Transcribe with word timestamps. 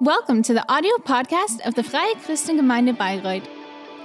Welcome 0.00 0.42
to 0.42 0.52
the 0.52 0.64
audio 0.68 0.90
podcast 0.96 1.60
of 1.64 1.76
the 1.76 1.84
Freie 1.84 2.14
Christengemeinde 2.16 2.96
Bayreuth. 2.98 3.46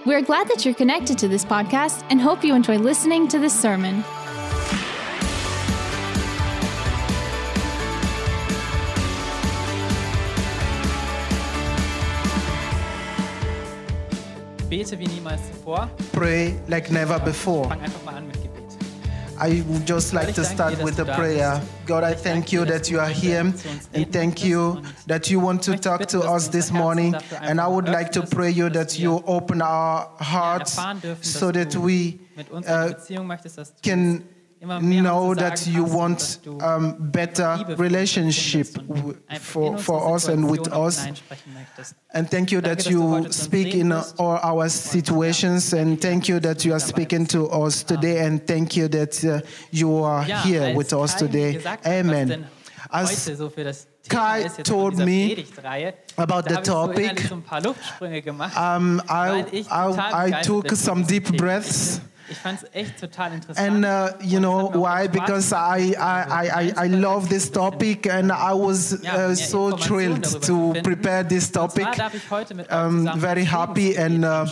We're 0.06 0.22
glad 0.22 0.48
that 0.50 0.64
you're 0.64 0.76
connected 0.76 1.18
to 1.18 1.28
this 1.28 1.44
podcast 1.44 2.06
and 2.12 2.22
hope 2.22 2.44
you 2.44 2.54
enjoy 2.54 2.78
listening 2.78 3.28
to 3.30 3.40
this 3.40 3.60
sermon. 3.60 4.04
Bete 14.70 14.96
wie 15.00 15.08
niemals 15.08 15.42
zuvor. 15.48 15.90
pray 16.12 16.60
like 16.68 16.92
never 16.92 17.20
before. 17.20 17.68
Fang 17.68 17.82
einfach 17.82 18.04
mal 18.06 18.16
an 18.16 18.28
mit 18.28 18.36
Gebet. 18.36 18.39
I 19.40 19.64
would 19.68 19.88
just 19.88 20.14
like 20.14 20.34
to 20.36 20.44
start 20.44 20.82
with 20.84 21.00
a 21.00 21.06
prayer. 21.06 21.62
God, 21.86 22.04
I 22.04 22.14
thank 22.14 22.52
you 22.52 22.66
that 22.66 22.90
you 22.92 23.00
are 23.00 23.08
here 23.10 23.40
and 23.94 24.12
thank 24.12 24.44
you 24.44 24.82
that 25.08 25.30
you 25.30 25.40
want 25.40 25.64
to 25.64 25.78
talk 25.78 26.06
to 26.08 26.20
us 26.20 26.50
this 26.50 26.72
morning. 26.72 27.16
And 27.42 27.62
I 27.62 27.68
would 27.68 27.88
like 27.88 28.12
to 28.14 28.26
pray 28.26 28.50
you 28.52 28.70
that 28.70 29.00
you 29.00 29.24
open 29.26 29.62
our 29.62 30.10
hearts 30.20 30.78
so 31.22 31.52
that 31.52 31.76
we 31.76 32.20
uh, 32.68 32.94
can 33.82 34.28
know 34.62 35.34
that 35.36 35.66
you 35.68 35.86
want 35.86 36.40
um, 36.62 36.96
better 37.12 37.58
Liebe 37.58 37.66
für 37.66 37.72
uns 37.72 37.80
relationship 37.82 38.68
findest 38.68 38.90
und 38.90 39.04
w- 39.06 39.14
einfach 39.28 39.62
in 39.62 39.78
for, 39.78 39.78
for 39.78 40.14
us 40.14 40.28
and 40.28 40.50
with 40.52 40.68
us. 40.74 41.08
And 42.14 42.30
thank 42.30 42.52
you 42.52 42.60
that 42.62 42.80
dass 42.80 42.86
du 42.86 43.02
heute 43.10 43.28
you 43.28 43.32
speak 43.32 43.74
in 43.74 43.92
all 43.92 44.40
our 44.44 44.70
situations, 44.70 45.74
and 45.74 46.02
thank 46.02 46.28
you 46.28 46.40
that 46.40 46.64
you 46.66 46.74
are 46.74 46.80
speaking 46.80 47.26
to 47.28 47.48
us 47.52 47.86
today, 47.86 48.26
and 48.26 48.46
thank 48.46 48.76
you 48.76 48.88
that 48.90 49.24
uh, 49.24 49.40
you 49.72 50.04
are 50.04 50.24
here 50.44 50.76
with 50.76 50.92
us 50.94 51.16
today. 51.16 51.54
gesagt 51.54 51.86
hat, 51.86 51.92
was 51.94 52.00
Amen. 52.00 52.46
As 52.92 53.12
heute 53.28 53.36
so 53.36 53.50
für 53.50 53.64
das 53.64 53.88
Thema 54.04 54.40
Kai 54.40 54.48
told 54.64 54.98
me 54.98 55.46
about 56.18 56.50
the 56.50 56.56
habe 56.56 56.62
ich 56.62 56.66
so 56.66 56.74
topic, 56.74 57.00
innerlich 57.04 57.28
so 57.28 57.36
ein 57.36 57.44
paar 57.44 57.62
Luftsprünge 57.62 58.22
gemacht. 58.22 58.58
um, 58.58 59.00
I, 59.08 59.10
weil 59.10 59.46
ich 59.52 59.68
total 59.68 60.30
I, 60.30 60.40
I 60.40 60.42
took 60.42 60.72
some 60.72 61.06
deep 61.06 61.38
breaths. 61.38 62.02
Ich 62.32 62.38
fand 62.38 62.60
echt 62.74 63.00
total 63.00 63.34
interessant. 63.34 63.86
And 63.86 63.86
uh, 63.86 64.14
you 64.22 64.40
know 64.40 64.68
hat 64.68 64.76
mir 64.76 64.80
auch 64.80 65.02
why? 65.02 65.08
Because 65.08 65.54
I, 65.54 65.96
I, 65.98 66.72
I, 66.78 66.86
I 66.86 66.88
love 66.88 67.30
this 67.30 67.50
topic 67.52 68.08
and 68.08 68.32
I 68.32 68.54
was 68.54 68.94
uh, 69.04 69.34
so 69.36 69.72
thrilled 69.72 70.24
to 70.44 70.74
prepare 70.84 71.24
this 71.24 71.52
topic. 71.52 71.86
darf 71.98 72.14
ich 72.14 72.30
heute 72.30 72.56
mit 72.56 72.70
euch 72.70 72.80
Um, 72.80 73.10
very 73.20 73.44
happy 73.46 73.98
and 73.98 74.24
uh. 74.24 74.46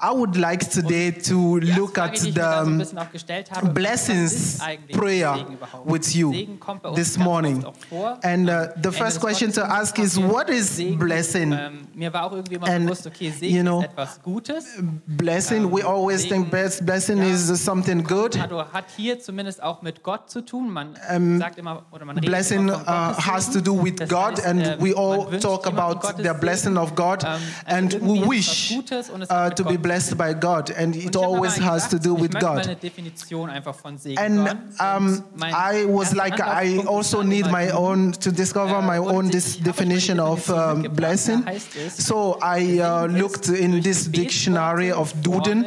I 0.00 0.12
would 0.12 0.36
like 0.36 0.68
today 0.70 1.10
to 1.10 1.58
look 1.60 1.98
at 1.98 2.18
Frage, 2.18 2.20
die 2.22 2.28
ich 2.30 2.34
mir 2.34 2.42
da 2.42 2.64
so 2.64 2.70
ein 2.70 2.72
the 2.72 2.78
bisschen 2.78 2.98
auch 2.98 3.12
gestellt 3.12 3.50
habe, 3.50 3.66
was 3.66 3.74
blessings 3.74 4.58
prayer 4.92 5.46
with 5.84 6.14
you 6.14 6.32
Segen 6.32 6.58
kommt 6.60 6.82
bei 6.82 6.88
uns 6.88 6.98
this 6.98 7.18
morning. 7.18 7.58
oft 7.64 7.66
auch 7.66 7.86
vor. 7.88 8.18
And 8.22 8.48
uh, 8.48 8.68
the 8.82 8.90
first 8.90 9.20
question 9.20 9.52
to 9.52 9.62
ask 9.62 9.98
is 9.98 10.18
what 10.20 10.48
is 10.48 10.80
blessing? 10.98 11.52
Ähm, 11.52 11.88
mir 11.94 12.12
war 12.12 12.24
auch 12.24 12.32
irgendwie 12.32 12.54
immer 12.56 12.66
And, 12.66 12.86
bewusst, 12.86 13.06
okay, 13.06 13.30
Segen 13.30 13.56
you 13.56 13.62
know, 13.62 13.80
ist 13.80 13.86
etwas 13.86 14.22
Gutes. 14.22 14.64
Blessing, 15.06 15.70
we 15.70 15.84
always 15.84 16.26
think 16.26 16.50
best 16.50 16.84
blessing 16.84 17.19
is 17.22 17.64
something 17.64 18.04
good. 18.04 18.38
Hat, 18.38 18.84
hier 18.96 19.20
zumindest 19.20 19.62
auch 19.62 19.82
mit 19.82 20.02
Gott 20.02 20.30
zu 20.30 20.42
tun. 20.44 20.70
Man 20.70 20.96
sagt 21.38 21.58
immer, 21.58 21.84
oder 21.90 22.04
man 22.04 22.16
Blessing 22.16 22.70
uh, 22.70 22.74
has 22.76 23.50
to 23.50 23.60
do 23.60 23.82
with 23.82 23.96
God, 24.08 24.44
and 24.44 24.62
äh, 24.62 24.76
we 24.80 24.94
all 24.94 25.38
talk 25.40 25.66
about 25.66 26.00
the 26.22 26.32
blessing 26.38 26.76
of 26.76 26.94
God, 26.94 27.24
Ähm, 27.24 27.40
and 27.66 27.92
we 27.92 27.96
ist 27.96 28.02
es 28.02 28.20
was 28.20 28.28
wish 28.28 28.74
Gutes 28.74 29.10
und 29.10 29.22
es 29.22 29.30
hat 29.30 29.52
uh, 29.52 29.62
to 29.62 29.68
be 29.68 29.78
blessed 29.78 30.16
by 30.16 30.34
God, 30.34 30.70
and 30.76 30.96
it 30.96 31.02
ich 31.02 31.06
hab 31.06 31.14
mir 31.14 31.26
always 31.26 31.60
has 31.60 31.88
to 31.88 31.98
do 31.98 32.18
with 32.18 32.32
God. 32.32 32.66
eine 32.66 32.76
Definition 32.76 33.50
einfach 33.50 33.74
von 33.74 33.98
Segen 33.98 34.18
And 34.18 34.48
um, 34.80 35.24
I 35.40 35.86
was 35.86 36.14
like, 36.14 36.40
I 36.40 36.84
also 36.86 37.22
need 37.22 37.50
my 37.50 37.70
own 37.70 38.12
to 38.12 38.30
discover 38.30 38.82
my 38.82 38.98
own 38.98 39.30
this 39.30 39.58
hab 39.60 39.60
euch 39.60 39.60
mal 39.60 39.60
die 39.60 39.64
definition 39.64 40.20
of 40.20 40.48
um, 40.48 40.82
blessing. 40.94 41.44
Da 41.44 41.52
heißt 41.52 41.76
es, 41.76 41.96
So 42.06 42.38
I 42.42 42.80
uh, 42.80 43.06
looked 43.06 43.48
in 43.48 43.82
this 43.82 44.10
dictionary 44.10 44.92
of 44.92 45.12
Duden, 45.22 45.64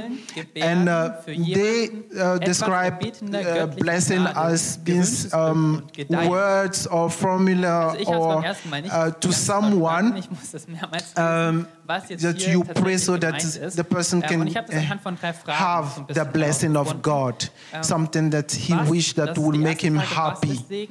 and 0.59 0.89
uh, 0.89 1.11
they 1.43 1.91
uh, 2.19 2.39
describe 2.39 2.99
uh, 3.03 3.67
blessing 3.67 4.25
as 4.35 4.79
Glück 4.83 5.33
um, 5.33 5.83
words 6.27 6.87
or 6.87 7.09
formula 7.09 7.89
Also 7.89 7.99
ich 7.99 8.07
hab's 8.07 8.19
beim 8.19 8.37
or 8.37 8.43
ersten 8.43 8.69
Mal 8.69 8.81
nicht 8.81 8.93
uh, 8.93 9.11
to 9.19 9.31
someone 9.31 10.17
Ich 10.17 10.29
muss 10.29 10.51
das 10.51 10.67
mehrmals 10.67 11.13
um, 11.15 11.57
lesen, 11.57 11.67
was 11.85 12.09
jetzt 12.09 12.23
that 12.23 12.41
you 12.41 12.63
pray 12.63 12.97
so 12.97 13.17
that 13.17 13.39
the 13.41 13.83
person 13.83 14.21
Ähm, 14.23 14.29
can 14.29 14.41
und 14.41 14.47
ich 14.47 14.57
habe 14.57 14.67
das 14.67 14.77
uh, 14.77 14.79
anhand 14.79 15.01
von 15.01 15.15
drei 15.15 15.33
Fragen 15.33 15.45
so 15.45 15.51
ein 15.51 15.59
have 15.59 16.05
the 16.13 16.25
blessing 16.31 16.75
of. 16.75 16.93
God, 17.01 17.51
something 17.81 18.31
that 18.31 18.51
he 18.51 18.73
wished 18.89 19.17
that 19.17 19.37
would 19.37 19.57
make 19.57 19.81
him 19.81 19.97
happy. 19.97 20.89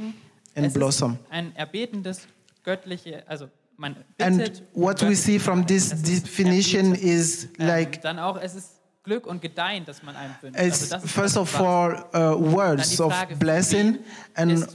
and 0.54 0.72
blossom. 0.72 1.12
Ist 1.12 1.21
ein 1.31 1.56
erbetendes 1.56 2.27
göttliche, 2.65 3.22
also 3.27 3.48
man 3.77 3.97
And 4.19 4.62
what 4.75 5.03
we 5.03 5.15
see 5.15 5.38
from 5.38 5.66
this 5.66 5.88
Gnade. 5.91 6.03
Es 6.03 6.12
ist 6.12 6.27
definition 6.27 6.94
is 6.94 7.48
Ähm, 7.59 7.66
like 7.66 8.03
dann 9.05 9.13
auch, 9.13 9.23
es 9.23 9.23
ist 9.23 9.23
Glück 9.23 9.27
und 9.27 9.43
Gedeihen, 9.43 9.85
das 9.85 10.03
man 10.03 10.17
einem 10.17 10.35
wünscht. 10.41 10.61
it's 10.61 10.93
also 10.93 11.07
first 11.07 11.37
of 11.37 11.61
all 11.61 12.05
uh, 12.15 12.55
words 12.55 13.01
of 13.01 13.13
blessing 13.39 13.99
and 14.35 14.67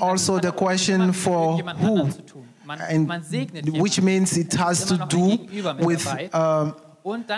also 0.00 0.38
the 0.40 0.50
question 0.50 1.12
for 1.12 1.56
who 1.56 1.68
anderen 1.68 2.12
zu 2.12 2.22
tun. 2.22 2.48
Man, 2.64 2.80
and 2.80 3.06
man 3.06 3.22
which 3.80 4.00
means 4.00 4.36
it 4.36 4.58
has 4.58 4.86
to 4.86 4.94
immer 4.94 5.04
noch 5.04 5.12
ein 5.12 5.78
do 5.78 5.86
with 5.86 6.06
um, 6.32 6.74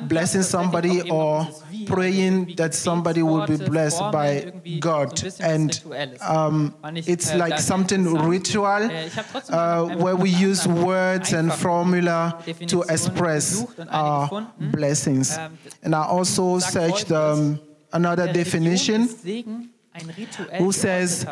blessing 0.08 0.42
somebody 0.42 0.98
eben 1.00 1.08
noch 1.08 1.14
or 1.14 1.44
dieses 1.46 1.64
Wie, 1.70 1.84
also 1.84 1.94
praying 1.94 2.56
that 2.56 2.74
somebody 2.74 3.22
will 3.22 3.44
be 3.46 3.58
blessed 3.58 4.10
by 4.12 4.42
irgendwie 4.44 4.80
so 4.80 4.90
ein 4.90 5.02
God. 5.02 5.40
And 5.40 5.82
um, 6.28 6.74
it's 6.94 7.30
äh, 7.30 7.36
like 7.36 7.58
something 7.58 8.06
ritual 8.06 8.90
Äh, 8.90 9.06
ich 9.08 9.16
hab 9.16 9.30
trotzdem 9.32 9.56
mal 9.56 9.82
uh, 9.82 10.04
where 10.04 10.16
we 10.16 10.28
use 10.28 10.68
words 10.68 11.34
and 11.34 11.52
formula 11.52 12.38
to 12.68 12.82
express 12.84 13.50
gesucht 13.50 13.78
und 13.78 13.88
eine 13.88 14.30
our 14.30 14.46
blessings. 14.58 15.36
Ähm, 15.36 15.58
And 15.82 15.94
I 15.94 15.98
also 15.98 16.58
searched 16.60 17.10
um, 17.10 17.58
another 17.90 18.32
definition 18.32 19.08
ist 19.96 20.06
Segen 20.06 20.10
ein 20.10 20.10
rituell 20.10 20.60
who 20.60 20.72
says 20.72 21.26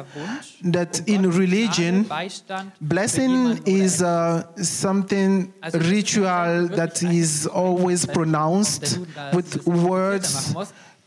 that 0.73 1.01
um 1.01 1.15
in 1.15 1.25
religion, 1.25 2.05
Gnade, 2.05 2.09
Beistand 2.09 2.73
für 2.77 2.85
Blessing 2.85 3.61
is 3.65 4.01
uh, 4.03 4.43
something 4.57 5.53
Also 5.61 5.79
es 5.79 5.85
ist 5.85 5.91
ritual 5.91 6.69
that 6.71 7.03
is 7.03 7.47
always 7.47 8.07
pronounced 8.07 8.83
der 8.83 8.99
Duden 8.99 9.15
da 9.15 9.31
ein 9.31 9.37
with 9.37 9.67
words 9.67 10.55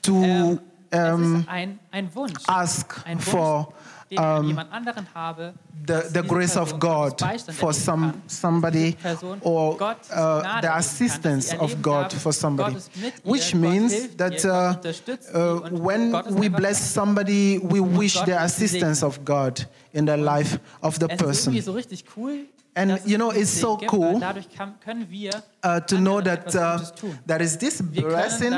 to 0.02 0.60
Ähm, 0.90 1.14
um, 1.14 1.40
ist 1.42 1.50
ein, 1.50 1.80
ein 1.92 2.16
Wunsch, 2.16 2.44
ask 2.48 2.94
for 3.20 3.68
den 3.68 3.76
ich 3.76 3.86
an 3.86 3.97
um, 4.16 4.48
jemand 4.48 4.72
anderen 4.72 5.08
habe, 5.14 5.54
the, 5.86 6.04
the 6.14 6.22
grace 6.22 6.58
of 6.58 6.80
God 6.80 7.22
for 7.54 7.74
some 7.74 8.14
somebody 8.28 8.96
or 9.42 9.80
uh, 9.82 10.62
the 10.62 10.70
assistance 10.70 11.54
of 11.58 11.82
God 11.82 12.14
for 12.14 12.32
somebody, 12.32 12.74
Gott 12.74 12.78
ist 12.78 12.98
mit 12.98 13.14
ihr, 13.24 13.32
which 13.32 13.56
means 13.56 14.16
that 14.18 14.46
uh, 14.46 14.50
Gott 14.50 14.76
unterstützt 14.78 15.30
sie 15.32 15.38
uh, 15.38 15.62
when 15.72 16.14
we 16.14 16.50
bless 16.50 16.94
somebody, 16.94 17.60
we 17.62 17.80
wish 17.80 18.22
the 18.24 18.38
assistance 18.38 19.04
of 19.04 19.24
God 19.26 19.68
in 19.94 20.06
the 20.06 20.16
life 20.16 20.60
of 20.82 20.98
the 21.00 21.08
person. 21.08 21.54
irgendwie 21.54 21.62
so 21.62 21.74
richtig 21.74 22.06
cool, 22.16 22.46
And, 22.78 23.02
you 23.06 23.18
know, 23.18 23.32
it's 23.32 23.60
so 23.60 23.76
cool, 23.90 24.14
weil 24.14 24.20
dadurch 24.20 24.50
kann, 24.56 24.80
können 24.80 25.10
wir 25.10 25.32
uh, 25.64 25.80
to 25.80 25.98
know 25.98 26.22
that 26.22 26.56
uh, 26.56 26.80
there 27.26 27.42
is 27.42 27.58
this 27.58 27.82
blessing 27.82 28.54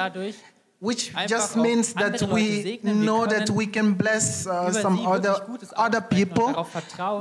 which 0.82 1.12
just 1.28 1.58
means 1.58 1.94
that 1.94 2.22
we 2.32 2.80
know 2.84 3.26
that 3.26 3.50
we 3.50 3.68
can 3.68 3.96
bless 3.96 4.48
uh, 4.48 4.72
some 4.72 5.06
other 5.06 5.36
other 5.76 6.00
people 6.00 6.54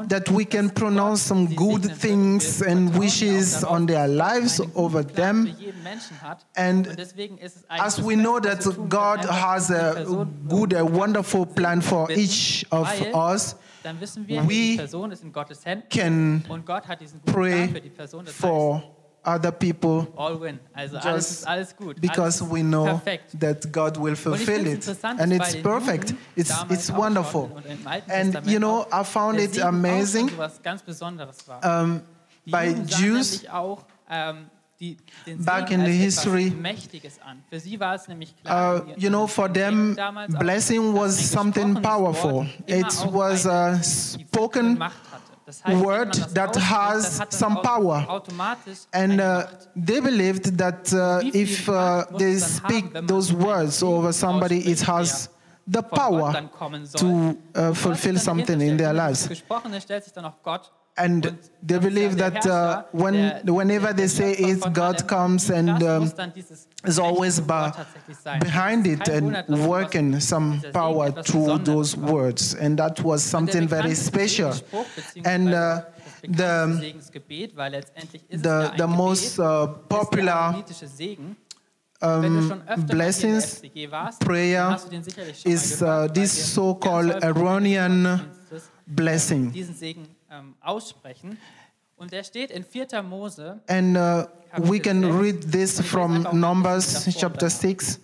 that 0.07 0.29
we 0.31 0.45
can 0.45 0.71
pronounce 0.71 1.23
some 1.23 1.47
good 1.57 1.83
things 1.97 2.63
and 2.63 2.97
wishes 2.97 3.65
on 3.65 3.87
their 3.87 4.07
lives 4.07 4.61
over 4.77 5.03
them 5.03 5.47
für 5.47 5.65
jeden 5.65 5.83
Menschen 5.83 6.23
hat. 6.23 6.47
And 6.55 6.87
Und 6.87 6.99
deswegen 6.99 7.39
ist 7.39 7.57
es 7.57 7.65
as 7.69 7.99
we 7.99 8.15
know 8.15 8.39
that 8.39 8.59
was 8.59 8.67
wir 8.67 8.75
tun 8.75 8.89
God 8.89 9.25
has 9.29 9.71
a 9.71 10.05
good 10.49 10.75
a 10.75 10.85
wonderful 10.85 11.45
plan 11.45 11.83
for 11.83 12.09
each 12.11 12.65
of 12.71 12.89
us 13.13 13.57
dann 13.83 14.01
wissen 14.01 14.27
wir, 14.29 14.43
we 14.43 14.49
die 14.49 14.77
Person 14.77 15.11
ist 15.11 15.25
in 15.25 15.33
Gottes 15.33 15.65
Händen 15.65 15.89
can 15.89 16.45
und 16.49 16.65
Gott 16.65 16.87
hat 16.87 17.01
diesen 17.01 17.21
guten 17.21 17.33
Plan 17.33 17.51
pray 17.51 17.69
für 17.69 17.81
die 17.81 17.91
Person. 17.91 18.25
Das 18.25 18.35
heißt, 18.35 18.41
for 18.41 18.98
other 19.25 19.53
people 19.53 20.07
all 20.17 20.41
win. 20.41 20.59
Also 20.75 20.97
alles 20.99 21.45
alles 21.45 21.77
gut. 21.77 22.01
because 22.01 22.41
alles 22.41 22.53
we 22.53 22.63
know 22.63 22.85
perfekt. 22.85 23.39
that 23.41 23.71
God 23.73 23.97
will 23.97 24.17
fulfill 24.17 24.67
it 24.67 24.89
and 25.05 25.33
it's 25.33 25.57
perfect 25.57 26.15
Juden 26.15 26.17
it's 26.37 26.53
it's 26.71 26.91
wonderful 26.91 27.51
and 28.09 28.41
you 28.47 28.59
know 28.59 28.87
I 28.93 29.05
found 29.05 29.39
it 29.39 29.59
amazing 29.59 30.29
schon 30.29 30.39
was 30.39 30.63
ganz 30.63 30.83
Besonderes 30.83 31.47
war. 31.47 31.61
um, 31.65 32.03
by 32.47 32.75
Jews 32.87 33.47
auch 33.49 33.85
ähm, 34.11 34.47
die, 34.81 34.97
Back 35.45 35.71
in 35.71 35.85
the 35.85 35.91
history, 35.91 36.51
an. 37.25 37.43
Für 37.51 37.59
sie 37.59 37.79
war 37.81 37.97
es 37.97 38.07
klar, 38.43 38.77
Uh, 38.77 38.95
you 38.97 39.09
know, 39.11 39.27
for 39.27 39.53
them, 39.53 39.97
blessing 40.39 40.95
was 40.95 41.19
something 41.19 41.75
powerful. 41.83 42.47
It 42.67 42.87
was 43.13 43.45
a 43.47 43.79
die 43.79 43.83
spoken 43.83 44.79
wirkliche 45.49 45.65
Macht 45.65 45.65
hatte. 45.65 45.65
Das 45.65 45.65
heißt, 45.65 45.67
wenn 45.67 45.85
word 45.85 46.35
that 46.35 46.57
has 46.71 47.11
dann 47.11 47.21
hat 47.21 47.33
das 47.33 47.39
some 47.39 47.57
power. 47.63 48.23
And 48.93 49.21
uh, 49.21 49.45
they 49.75 50.01
believed 50.01 50.59
that 50.59 50.93
uh, 50.93 51.21
if 51.35 51.69
uh, 51.69 52.05
they 52.19 52.35
es 52.35 52.61
dann 52.61 52.65
haben, 52.65 52.81
speak 52.81 53.07
those 53.07 53.33
words 53.33 53.83
over 53.83 54.13
somebody, 54.13 54.59
it 54.71 54.87
has 54.87 55.31
the 55.67 55.83
power 55.83 56.33
dann 56.33 56.51
kommen 56.51 56.87
soll. 56.87 57.01
to 57.01 57.61
uh, 57.61 57.75
fulfill 57.75 58.19
something 58.19 58.61
in 58.61 58.77
their 58.77 58.93
lives. 58.93 59.29
Dieses 60.99 61.31
Gesprochene 61.33 61.39
stellt 61.39 61.45
sich 61.45 61.51
dann 61.51 61.55
auch 61.55 61.55
Gott 61.55 61.55
And 61.63 61.69
they 61.69 61.79
believe 61.79 62.17
that 62.17 62.47
uh, 62.47 62.83
when 62.93 63.41
whenever 63.45 63.93
they 63.93 64.09
say 64.09 64.33
it, 64.33 64.73
God 64.73 65.07
comes 65.07 65.51
and 65.51 65.83
um, 65.83 66.01
muss 66.01 66.15
dann 66.15 66.33
dieses 66.33 66.69
is 66.85 66.99
always 66.99 67.41
mächtige 67.41 67.47
by, 67.47 67.53
Wort 67.53 67.77
tatsächlich 67.77 68.17
sein. 68.19 68.41
behind 68.41 68.87
it 68.87 69.09
and 69.09 69.27
Wunder, 69.27 69.43
dass 69.43 69.47
daraus 69.47 69.69
working 69.69 70.21
some 70.21 70.63
power 70.73 71.15
through 71.23 71.59
those 71.59 71.97
words. 71.97 72.55
And 72.55 72.79
that 72.79 73.03
was 73.05 73.23
something 73.23 73.69
very 73.69 73.95
special. 73.95 74.53
And 75.25 75.49
uh, 75.49 75.83
the, 76.23 76.29
bekannteste 76.29 76.81
Segensgebet, 76.81 77.57
weil 77.57 77.73
letztendlich 77.73 78.23
ist 78.29 78.47
es 78.47 78.71
the, 78.71 78.77
the 78.77 78.87
most 78.87 79.39
uh, 79.39 79.67
popular 79.89 80.35
aaronitische 80.35 80.87
Segen. 80.87 81.37
Wenn 82.01 82.23
du 82.23 82.39
um, 82.39 82.49
schon 82.49 82.63
öfter 82.69 82.69
mal 82.69 82.77
hier 82.77 82.79
in 82.79 82.87
der 82.87 82.95
blessings 82.95 83.63
prayer 84.21 84.63
dann 84.63 84.73
hast 84.75 84.87
du 84.87 84.91
den 84.91 85.03
sicherlich 85.03 85.41
schon 85.41 85.51
is 85.51 85.83
uh, 85.83 86.07
this 86.07 86.55
so-called 86.55 87.25
Aaronian 87.25 88.21
blessing. 88.87 89.53
Ähm, 90.31 90.55
aussprechen. 90.61 91.39
Und 91.97 92.13
der 92.13 92.23
steht 92.23 92.51
in 92.51 92.65
4. 92.65 93.03
Mose, 93.03 93.61
And 93.67 93.97
uh, 93.97 94.27
we 94.59 94.79
can 94.79 95.05
read 95.19 95.51
this 95.51 95.81
from 95.81 96.27
Numbers 96.33 97.09
chapter 97.19 97.51
6, 97.51 97.99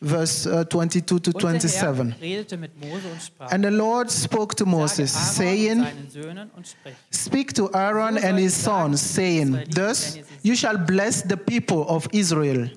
verse 0.00 0.44
uh, 0.44 0.64
22 0.64 1.20
to 1.20 1.30
27. 1.32 2.10
Herr 2.10 2.20
redete 2.20 2.56
mit 2.56 2.76
Mose 2.80 3.06
und 3.12 3.22
sprach, 3.22 3.52
And 3.52 3.64
the 3.64 3.70
Lord 3.70 4.10
spoke 4.10 4.56
to 4.56 4.66
Moses, 4.66 5.12
saying, 5.12 5.78
und 5.78 5.84
seinen 5.84 6.10
Söhnen 6.10 6.50
und 6.56 6.66
sprich, 6.66 6.94
Speak 7.12 7.54
to 7.54 7.70
Aaron 7.72 8.18
and 8.18 8.40
his 8.40 8.60
sons, 8.60 9.00
saying, 9.00 9.64
Thus 9.72 10.18
you 10.42 10.56
shall 10.56 10.76
bless 10.76 11.22
the 11.22 11.36
people 11.36 11.84
of 11.88 12.08
Israel. 12.12 12.68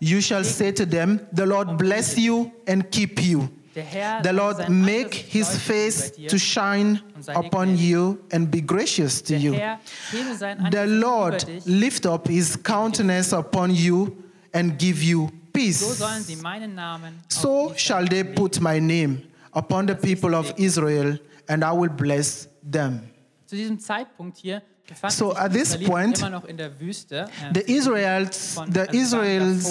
You 0.00 0.22
shall 0.22 0.44
say 0.44 0.72
to 0.72 0.86
them, 0.86 1.20
The 1.32 1.44
Lord 1.44 1.76
bless 1.76 2.16
you 2.16 2.50
and 2.66 2.90
keep 2.90 3.20
you. 3.20 3.50
The 3.74 4.32
Lord 4.32 4.68
make 4.68 5.14
his 5.14 5.48
face 5.56 6.12
to 6.28 6.38
shine 6.38 7.00
upon 7.28 7.76
you 7.76 8.18
and 8.30 8.50
be 8.50 8.60
gracious 8.60 9.22
to 9.22 9.36
you. 9.36 9.52
Herr 9.54 9.78
hebe 10.10 10.34
sein 10.36 10.70
The 10.70 10.86
Lord 10.86 11.44
lift 11.66 12.06
up 12.06 12.28
his 12.28 12.56
countenance 12.62 13.32
upon 13.32 13.74
you 13.74 14.12
and 14.52 14.78
give 14.78 15.02
you 15.02 15.30
peace. 15.52 15.80
sollen 15.98 16.22
sie 16.22 16.36
meinen 16.36 16.74
Namen 16.74 17.14
auf 17.24 17.40
So 17.40 17.72
shall 17.76 18.06
they 18.06 18.24
put 18.24 18.60
my 18.60 18.78
name 18.78 19.22
upon 19.54 19.86
the 19.86 19.94
people 19.94 20.34
of 20.34 20.52
Israel, 20.58 21.18
and 21.48 21.64
I 21.64 21.72
will 21.72 21.90
bless 21.90 22.48
them. 22.62 23.00
Zu 23.46 23.56
diesem 23.56 23.78
Zeitpunkt 23.78 24.38
hier 24.38 24.62
befanden 24.86 25.16
So 25.16 25.34
at 25.36 25.52
this 25.52 25.76
point, 25.78 26.18
immer 26.18 26.30
noch 26.30 26.44
in 26.44 26.56
der 26.56 26.78
Wüste. 26.80 27.26
ähm, 27.42 27.52
The 27.54 27.60
sie 27.66 27.72
Israelites, 27.76 28.60
the 28.72 28.86
Israels 28.96 29.66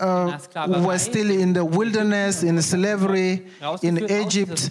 uh, 0.00 0.38
were 0.84 0.98
still 0.98 1.30
in 1.30 1.54
the 1.54 1.62
wilderness, 1.62 2.42
in 2.42 2.60
slavery, 2.62 3.32
in 3.32 3.64
rausgeführt 3.64 3.64
aus 3.64 3.80
dieser 3.80 4.10
Egypt, 4.20 4.70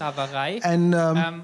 and 0.63 0.95
um, 0.95 1.17
ähm, 1.17 1.43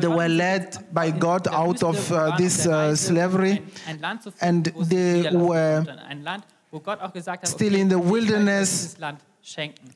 they 0.00 0.08
were 0.08 0.28
led 0.28 0.78
by 0.92 1.10
God 1.10 1.48
out 1.48 1.82
of, 1.82 2.10
uh, 2.10 2.36
this, 2.36 2.66
uh, 2.66 2.94
slavery, 2.94 3.62
ein, 3.86 3.94
ein 3.94 4.00
Land 4.00 4.22
zu 4.22 4.30
finden, 4.30 4.44
and 4.46 4.88
they 4.90 5.24
were 5.32 5.84
konnten. 5.84 5.98
ein 6.08 6.22
Land, 6.22 6.44
wo 6.70 6.80
Gott 6.80 7.00
auch 7.00 7.12
gesagt 7.12 7.42
hat, 7.42 7.48
still 7.48 7.74
in 7.74 7.88
the 7.90 7.96
ich 7.96 8.02
möchte 8.02 8.06
euch 8.06 8.12
wilderness, 8.12 8.70
dieses 8.70 8.98
Land 8.98 9.20
schenken. 9.42 9.90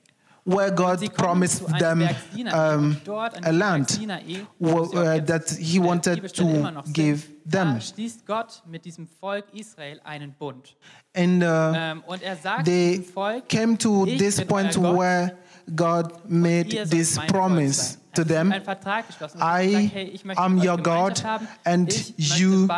Where 0.57 0.71
God 0.73 1.15
promised 1.15 1.67
them 1.79 2.09
um, 2.53 2.91
und 2.91 3.01
dort 3.05 3.37
an 3.37 3.45
a 3.45 3.51
land 3.51 3.91
Sinai, 3.91 4.47
wo- 4.59 4.79
wo 4.79 4.85
sie 4.85 4.99
auch 4.99 5.17
uh, 5.17 5.21
that 5.25 5.51
he 5.51 5.79
wanted 5.83 6.33
to 6.35 6.43
immer 6.43 6.71
noch 6.71 6.85
sind, 6.85 6.95
give 6.95 7.23
them. 7.51 7.75
Da 7.75 7.81
schließt 7.81 8.27
Gott 8.27 8.63
mit 8.67 8.87
Israel 8.87 10.01
einen 10.05 10.33
Bund. 10.33 10.77
And 11.15 11.43
uh, 11.43 11.47
Ähm, 11.47 12.03
er 12.21 12.65
they 12.65 13.05
came 13.49 13.77
to 13.79 14.07
this 14.07 14.45
point 14.45 14.77
where 14.77 15.37
God 15.75 16.29
made 16.29 16.69
this 16.89 17.19
promise 17.29 17.99
to 18.15 18.25
them 18.25 18.53
Ein 18.53 18.63
Vertrag 18.63 19.07
geschlossen. 19.07 19.41
Und 19.41 19.43
I 19.43 19.73
er 19.75 19.81
sagt, 19.83 19.95
hey, 19.95 20.05
ich 20.09 20.25
möchte 20.25 20.43
am 20.43 20.59
your 20.59 20.77
God, 20.77 21.23
and 21.65 22.19
you 22.19 22.69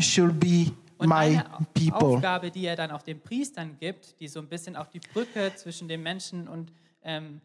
should 0.00 0.38
be 0.40 0.72
Und 0.98 1.08
my 1.08 1.40
people. 1.74 2.16
Aufgabe, 2.16 2.50
die 2.50 2.66
er 2.66 2.74
dann 2.74 2.90
auch 2.90 3.02
den 3.02 3.20
Priestern 3.20 3.76
gibt, 3.78 4.18
die 4.20 4.26
so 4.28 4.40
ein 4.40 4.48
bisschen 4.48 4.76
auch 4.76 4.86
die 4.88 4.98
Brücke 5.00 5.52
zwischen 5.54 5.86
dem 5.88 6.02
Menschen 6.02 6.48
und 6.48 6.72
ähm, 7.04 7.40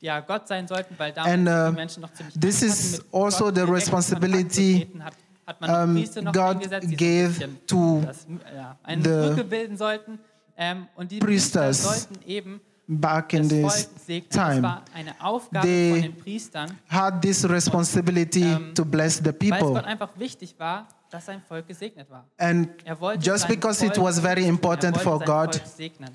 ja, 0.00 0.20
Gott 0.20 0.48
sein 0.48 0.66
sollten, 0.66 0.94
weil 0.98 1.12
damals 1.12 1.32
And, 1.32 1.48
uh, 1.48 1.70
die 1.70 1.76
Menschen 1.76 2.00
noch 2.02 2.12
ziemlich 2.12 2.34
this 2.38 2.62
is 2.62 3.00
also 3.12 3.46
Gott 3.46 3.54
the 3.56 3.60
responsibility, 3.62 4.40
Kontakt 4.40 4.52
zu 4.52 4.78
treten, 4.78 5.04
hat, 5.04 5.14
hat 5.46 5.60
man 5.60 5.96
um, 5.96 6.24
noch 6.24 6.32
God 6.32 6.56
eingesetzt, 6.56 6.90
die 6.90 6.96
so 6.96 7.04
ein 7.04 7.28
gave 7.30 7.66
to 7.66 8.02
das, 8.04 8.26
ja, 8.54 8.78
eine 8.82 9.02
the 9.02 9.28
Brücke 9.28 9.44
bilden 9.44 9.76
sollten. 9.76 10.18
Ähm, 10.56 10.88
und 10.96 11.10
die 11.10 11.18
Priester 11.18 11.72
sollten 11.72 12.18
eben 12.26 12.60
back 12.88 13.32
in 13.32 13.48
this 13.48 13.88
time 14.28 14.82
eine 14.92 15.14
Aufgabe 15.20 15.66
They 15.66 15.90
von 15.92 16.02
den 16.02 16.16
Priestern, 16.16 16.78
had 16.88 17.22
this 17.22 17.48
responsibility 17.48 18.42
ähm, 18.42 18.74
to 18.74 18.84
bless 18.84 19.18
the 19.18 19.32
weil 19.32 19.52
es 19.52 19.60
people. 19.60 19.84
Einfach 19.84 20.10
wichtig 20.18 20.54
war, 20.58 20.86
dass 21.10 21.26
sein 21.26 21.42
Volk 21.46 21.68
gesegnet 21.68 22.10
war. 22.10 22.24
And 22.38 22.68
Er 22.84 22.96
just 23.20 23.46
because 23.48 23.84
it 23.84 23.96
was 23.98 24.18
very 24.18 24.46
important 24.46 24.96
er 24.96 25.02
for 25.02 25.20
God 25.20 25.60
segnen. 25.64 26.10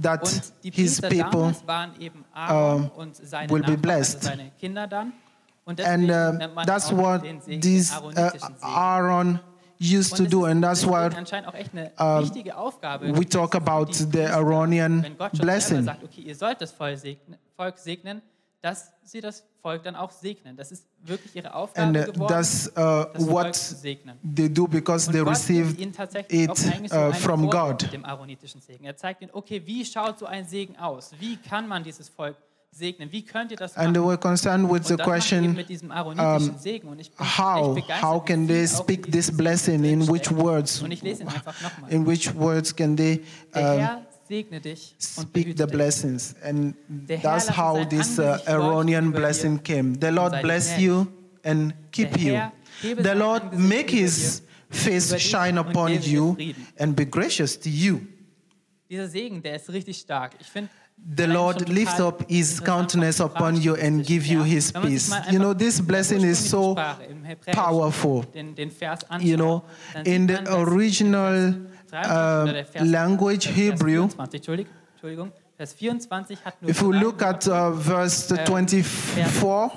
That 0.00 0.22
Und 0.22 0.52
die 0.62 0.70
his 0.70 1.00
Priester 1.00 1.08
people 1.08 1.30
damals 1.30 1.66
waren 1.66 2.00
eben 2.00 2.24
Aaron 2.32 2.84
uh, 2.84 3.00
und 3.00 3.16
seine 3.16 3.50
will 3.50 3.62
be 3.62 3.72
Nachbarn, 3.72 3.82
blessed. 3.82 4.16
also 4.16 4.28
seine 4.28 4.50
Kinder 4.58 4.86
dann. 4.86 5.12
Und 5.64 5.80
and 5.80 6.10
uh, 6.10 6.64
that's 6.66 6.92
what 6.92 7.22
this 7.46 7.92
uh. 7.92 8.52
Aaron 8.62 9.40
used 9.78 10.16
to 10.16 10.24
do, 10.24 10.44
and 10.44 10.62
that's 10.62 10.86
eine 10.86 11.92
uh, 11.98 12.22
we 13.16 13.24
talk 13.24 13.54
about 13.54 13.92
the 13.92 14.26
Aaronian 14.26 15.16
blessing. 15.32 15.84
sagt, 15.84 16.04
okay, 16.04 16.22
ihr 16.22 16.34
sollt 16.34 16.60
das 16.60 16.72
Volk 16.72 17.78
segnen, 17.78 18.22
dass 18.60 18.92
sie 19.02 19.20
das 19.20 19.44
Volk 19.62 19.82
dann 19.82 19.96
auch 19.96 20.10
segnen. 20.10 20.56
Das 20.56 20.70
ist 20.70 20.86
wirklich 21.06 21.36
ihre 21.36 21.54
Aufgabe 21.54 21.86
and 21.86 21.96
uh, 22.08 22.12
geworden, 22.12 22.28
that's 22.34 22.68
uh, 22.76 23.04
das 23.12 23.26
what 23.28 23.54
segnen. 23.54 24.16
they 24.22 24.48
do 24.48 24.66
because 24.66 25.06
Und 25.06 25.12
they 25.14 25.22
Gott 25.22 25.30
received 25.34 25.78
ihnen 25.78 25.92
tatsächlich 25.92 26.48
it 26.48 26.56
so 26.56 26.96
uh, 26.96 27.12
from 27.12 27.48
God. 27.50 27.92
dem 27.92 28.04
aaronitischen 28.04 28.60
Segen. 28.60 28.84
Er 28.84 28.96
zeigt 28.96 29.22
ihnen, 29.22 29.30
okay, 29.32 29.62
wie 29.64 29.84
schaut 29.84 30.18
so 30.18 30.26
ein 30.26 30.46
Segen 30.46 30.76
aus? 30.78 31.10
Wie 31.20 31.36
kann 31.36 31.68
man 31.68 31.84
dieses 31.84 32.08
Volk 32.08 32.36
segnen? 32.70 33.12
Wie 33.12 33.22
könnt 33.24 33.50
ihr 33.52 33.56
das 33.56 33.76
And 33.76 33.94
they 33.94 34.00
machen? 34.00 34.08
were 34.10 34.18
concerned 34.18 34.68
with 34.70 34.86
the 34.86 34.94
Und 34.94 35.00
das 35.00 35.06
macht 35.06 35.32
eben 35.32 35.42
question 35.42 35.54
mit 35.54 35.68
diesem 35.68 35.90
aaronitischen 35.92 36.54
um, 36.54 36.58
Segen. 36.58 36.88
Und 36.88 36.98
ich 37.00 37.10
bin 37.12 37.26
how 37.38 37.78
how 38.02 38.24
can 38.24 38.46
they 38.48 38.66
speak 38.66 39.10
this 39.12 39.30
blessing 39.30 39.84
in 39.84 40.08
which 40.08 40.30
words 40.34 40.82
Und 40.82 40.90
ich 40.90 41.02
lese 41.02 41.22
ihn 41.22 41.28
einfach 41.28 41.54
nochmal. 41.60 41.90
in 41.92 42.06
which 42.06 42.34
words 42.34 42.74
can 42.74 42.96
they 42.96 43.22
um, 43.54 43.88
segne 44.26 44.60
dich 44.60 44.94
und 45.16 45.28
speak 45.28 45.56
the 45.56 45.66
blessings. 45.66 46.34
And 46.42 46.74
that's 47.06 47.48
how 47.48 47.84
this 47.84 48.18
uh, 48.18 48.38
Aaronian 48.46 49.12
blessing 49.12 49.62
came. 49.62 49.98
The 49.98 50.10
Lord 50.10 50.40
bless 50.42 50.78
you 50.78 51.06
and 51.44 51.74
keep 51.92 52.18
you. 52.18 52.40
The 52.82 53.14
Lord 53.14 53.52
make 53.52 53.90
his 53.90 54.42
face 54.70 55.16
shine 55.18 55.58
upon 55.58 56.02
you 56.02 56.36
and 56.78 56.94
be 56.96 57.04
gracious 57.04 57.58
to 57.60 57.68
you. 57.68 58.00
Dieser 58.90 59.08
Segen, 59.08 59.42
der 59.42 59.56
ist 59.56 59.70
richtig 59.70 59.98
stark. 59.98 60.32
Ich 60.40 60.46
finde, 60.46 60.68
the 61.16 61.26
Lord 61.26 61.68
lift 61.68 62.00
up 62.00 62.24
his 62.28 62.60
countenance 62.62 63.20
upon 63.20 63.56
you 63.56 63.74
and 63.74 64.04
give 64.06 64.26
you 64.26 64.42
his 64.42 64.72
peace. 64.72 65.12
You 65.30 65.38
know, 65.38 65.54
this 65.54 65.80
blessing 65.80 66.22
is 66.22 66.38
so 66.38 66.76
powerful. 67.52 68.24
Den, 68.34 68.54
den 68.54 68.70
Vers 68.70 69.00
You 69.20 69.36
know, 69.36 69.64
in 70.04 70.26
the 70.26 70.42
original 70.48 71.54
Vers 71.54 71.54
23 71.54 71.73
uh, 71.94 72.64
Vers- 72.64 72.88
language 72.88 73.48
Hebrew, 73.48 74.08
24, 74.08 74.34
Entschuldigung, 74.34 74.72
Entschuldigung, 74.92 75.32
Vers 75.56 75.72
24 75.74 76.44
hat 76.44 76.60
nur 76.60 76.70
if 76.70 76.82
we 76.82 76.96
look 76.98 77.22
at 77.22 77.46
uh, 77.46 77.72
verse 77.72 78.34
Vers 78.34 78.48
24, 78.48 78.84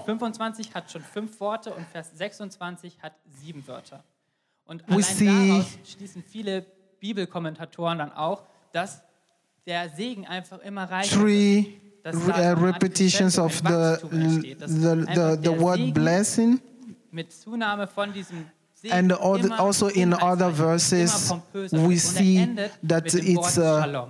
25 0.06 0.74
hat 0.74 0.92
schon 0.92 1.02
fünf 1.02 1.40
Worte 1.40 1.72
und 1.74 1.86
Vers 1.88 2.12
26 2.16 3.02
hat 3.02 3.14
sieben 3.42 3.66
Wörter. 3.68 4.04
Und 4.66 4.84
allein 4.90 5.50
daraus 5.50 5.78
schließen 5.86 6.24
viele 6.24 6.66
Bibelkommentatoren 7.00 8.00
dann 8.00 8.12
auch, 8.12 8.44
dass 8.74 9.02
der 9.66 9.90
Segen 9.90 10.26
einfach 10.26 10.60
immer 10.60 10.90
reicher 10.90 11.20
three 11.20 11.66
Art 12.04 12.62
repetitions 12.62 13.38
of 13.38 13.54
the, 13.58 13.98
the, 14.10 14.56
the, 14.66 15.38
the 15.44 15.60
word 15.60 15.94
blessing. 15.94 16.60
mit 17.12 17.32
Zunahme 17.32 17.88
von 17.88 18.14
diesem 18.14 18.46
And 18.92 19.12
also 19.12 19.88
in 19.88 20.14
other 20.14 20.50
verses, 20.50 21.34
we 21.72 21.98
see 21.98 22.46
that 22.84 23.14
it's, 23.14 23.58
uh, 23.58 24.08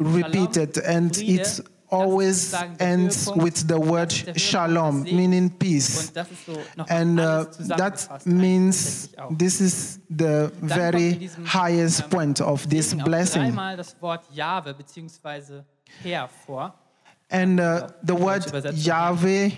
repeated 0.00 0.78
and 0.78 1.16
it 1.18 1.60
always 1.90 2.54
ends 2.78 3.30
with 3.34 3.66
the 3.68 3.78
word 3.78 4.10
ist 4.10 4.26
der 4.26 4.34
Höhepunkt 4.34 4.40
shalom 4.40 5.02
meaning 5.02 5.50
peace. 5.50 6.06
Und 6.08 6.16
das 6.16 6.30
ist 6.30 6.46
so 6.46 6.52
noch 6.76 6.88
and 6.88 7.20
uh, 7.20 7.44
that 7.76 8.26
means 8.26 9.10
this 9.36 9.60
is 9.60 10.00
the 10.08 10.16
Dann 10.16 10.50
kommt 10.50 10.62
in 10.62 10.68
very 10.68 11.30
highest 11.44 12.08
point 12.10 12.40
of 12.40 12.66
this 12.68 12.94
blessing. 12.94 13.42
dreimal 13.42 13.76
das 13.76 13.94
Wort 14.00 14.24
Jahwe 14.32 14.74
bzw. 14.74 15.62
Herr 16.02 16.28
vor. 16.46 16.74
and 17.30 17.60
uh, 17.60 17.88
the 18.02 18.14
word 18.14 18.44
Yahweh 18.74 19.50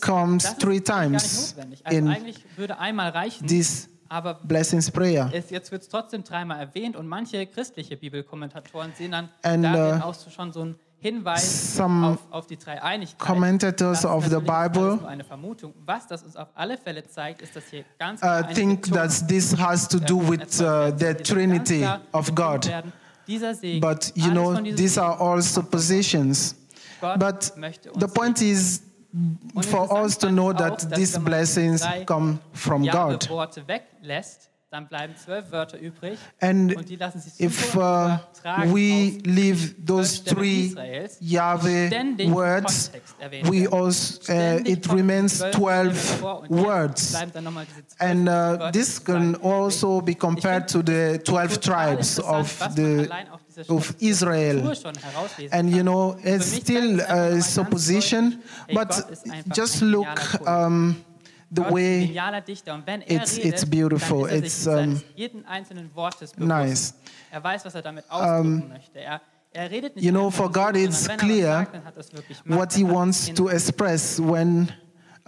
comes 0.00 0.54
three 0.58 0.80
eigentlich 0.80 1.54
gar 1.56 1.64
nicht 1.66 1.84
times 1.84 1.96
in 1.96 2.08
eigentlich 2.08 2.44
würde 2.56 2.78
einmal 2.78 3.10
reichen, 3.10 3.46
this 3.46 3.88
aber 4.08 4.34
blessings 4.34 4.90
prayer 4.90 5.30
es, 5.32 5.50
jetzt 5.50 5.72
wird 5.72 5.82
es 5.82 5.88
trotzdem 5.88 6.24
dreimal 6.24 6.60
erwähnt 6.60 6.96
und 6.96 7.06
manche 7.06 7.46
christliche 7.46 7.96
Bibelkommentatoren 7.96 8.92
sehen 8.96 9.12
dann 9.12 9.28
And, 9.42 9.64
darin 9.64 10.00
uh, 10.00 10.04
auch 10.04 10.14
schon 10.30 10.52
so 10.52 10.62
einen 10.62 10.78
Hinweis 11.04 11.78
auf, 11.78 12.18
auf 12.30 12.46
die 12.46 12.56
Dreieinigkeit. 12.56 13.18
commentators 13.18 13.98
ist 13.98 14.04
of 14.06 14.24
the 14.24 14.38
Bible 14.38 14.96
nur 14.96 15.06
eine 15.06 15.22
Vermutung. 15.22 15.74
Was 15.84 16.06
das 16.06 16.22
uns 16.22 16.34
auf 16.34 16.48
alle 16.54 16.78
Fälle 16.78 17.06
zeigt, 17.06 17.42
ist, 17.42 17.54
dass 17.54 17.64
hier 17.68 17.84
ganz 17.98 18.20
uh, 18.20 18.22
klar 18.22 18.44
eine 18.44 18.54
think 18.54 18.90
that 18.90 19.28
this 19.28 19.54
has 19.58 19.86
to 19.86 19.98
do 19.98 20.18
with 20.26 20.62
uh, 20.62 20.90
the 20.96 21.08
ist 21.08 21.26
Trinity 21.26 21.86
of 22.12 22.34
God. 22.34 22.70
Segen, 23.26 23.80
But 23.80 24.12
you 24.14 24.30
know, 24.30 24.54
these 24.54 24.98
are 24.98 25.20
all 25.20 25.42
suppositions. 25.42 26.56
Gott 27.02 27.18
But 27.18 27.52
the 27.98 28.08
point 28.08 28.40
is 28.40 28.82
for 29.62 29.90
us 29.92 30.18
to 30.18 30.28
know 30.28 30.50
auch, 30.50 30.56
that 30.56 30.78
these 30.94 31.14
wenn 31.14 31.22
man 31.22 31.44
diese 31.44 31.56
blessings 31.60 31.82
come 32.06 32.38
from 32.52 32.86
God. 32.86 33.28
Worte 33.30 33.66
weglässt, 33.66 34.50
dann 34.74 34.88
bleiben 34.88 35.14
zwölf 35.14 35.52
Wörter 35.52 35.78
übrig 35.78 36.18
And 36.40 36.74
und 36.74 36.88
die 36.88 36.96
lassen 36.96 37.20
sich 37.20 37.40
if 37.40 37.76
uh, 37.76 38.18
we 38.72 39.18
leave 39.24 39.72
those 39.86 40.24
three 40.24 40.74
Yahweh 41.20 41.90
words, 42.32 42.90
we 43.44 43.68
also 43.70 44.20
uh, 44.32 44.60
it 44.64 44.92
remains 44.92 45.38
12 45.38 45.52
Stämme 45.54 45.94
vor 45.94 46.40
und 46.40 46.50
jetzt 46.50 46.66
words. 46.66 47.10
bleiben 47.12 47.30
dann 47.34 47.44
nochmal 47.44 47.66
diese 47.66 47.86
zwölf 47.86 48.10
And 48.10 48.28
uh, 48.28 48.70
this 48.72 49.04
can 49.04 49.36
also 49.44 50.00
be 50.00 50.12
compared 50.12 50.68
to 50.68 50.82
the 50.84 51.20
12 51.24 51.60
tribes 51.60 52.18
of 52.18 52.58
the 52.74 53.08
of 53.68 53.94
Israel. 54.00 54.72
And 55.50 55.70
you 55.70 55.82
know, 55.82 56.16
it's 56.22 56.56
still 56.56 57.00
a 57.00 57.40
supposition, 57.40 58.42
but 58.72 58.88
just 59.54 59.80
look 59.82 60.06
um, 60.46 60.96
the 61.50 61.62
way 61.70 62.04
it's- 63.06 63.38
it's 63.38 63.64
beautiful. 63.64 64.26
It's, 64.26 64.66
um, 64.66 65.00
jeden 65.14 65.44
einzelnen 65.46 65.90
Wortes 65.94 66.32
bewusst. 66.32 66.48
nice. 66.48 66.94
Er 67.30 67.42
weiß, 67.42 67.64
was 67.64 67.74
er 67.74 67.82
damit 67.82 68.04
ausdrücken 68.08 68.68
möchte. 68.68 69.00
Er, 69.00 69.20
er 69.52 69.70
redet 69.70 69.96
nicht 69.96 70.04
you 70.04 70.10
know, 70.12 70.30
for 70.30 70.50
God 70.50 70.76
it's 70.76 71.06
er 71.06 71.16
clear 71.16 71.58
sagt, 71.58 71.74
dann 71.74 71.84
hat 71.84 71.96
er's 71.96 72.12
wirklich 72.12 72.38
Macht, 72.44 72.58
what 72.60 72.72
He 72.72 72.84
wants 72.84 73.32
to 73.34 73.48
express 73.48 74.20
when 74.20 74.68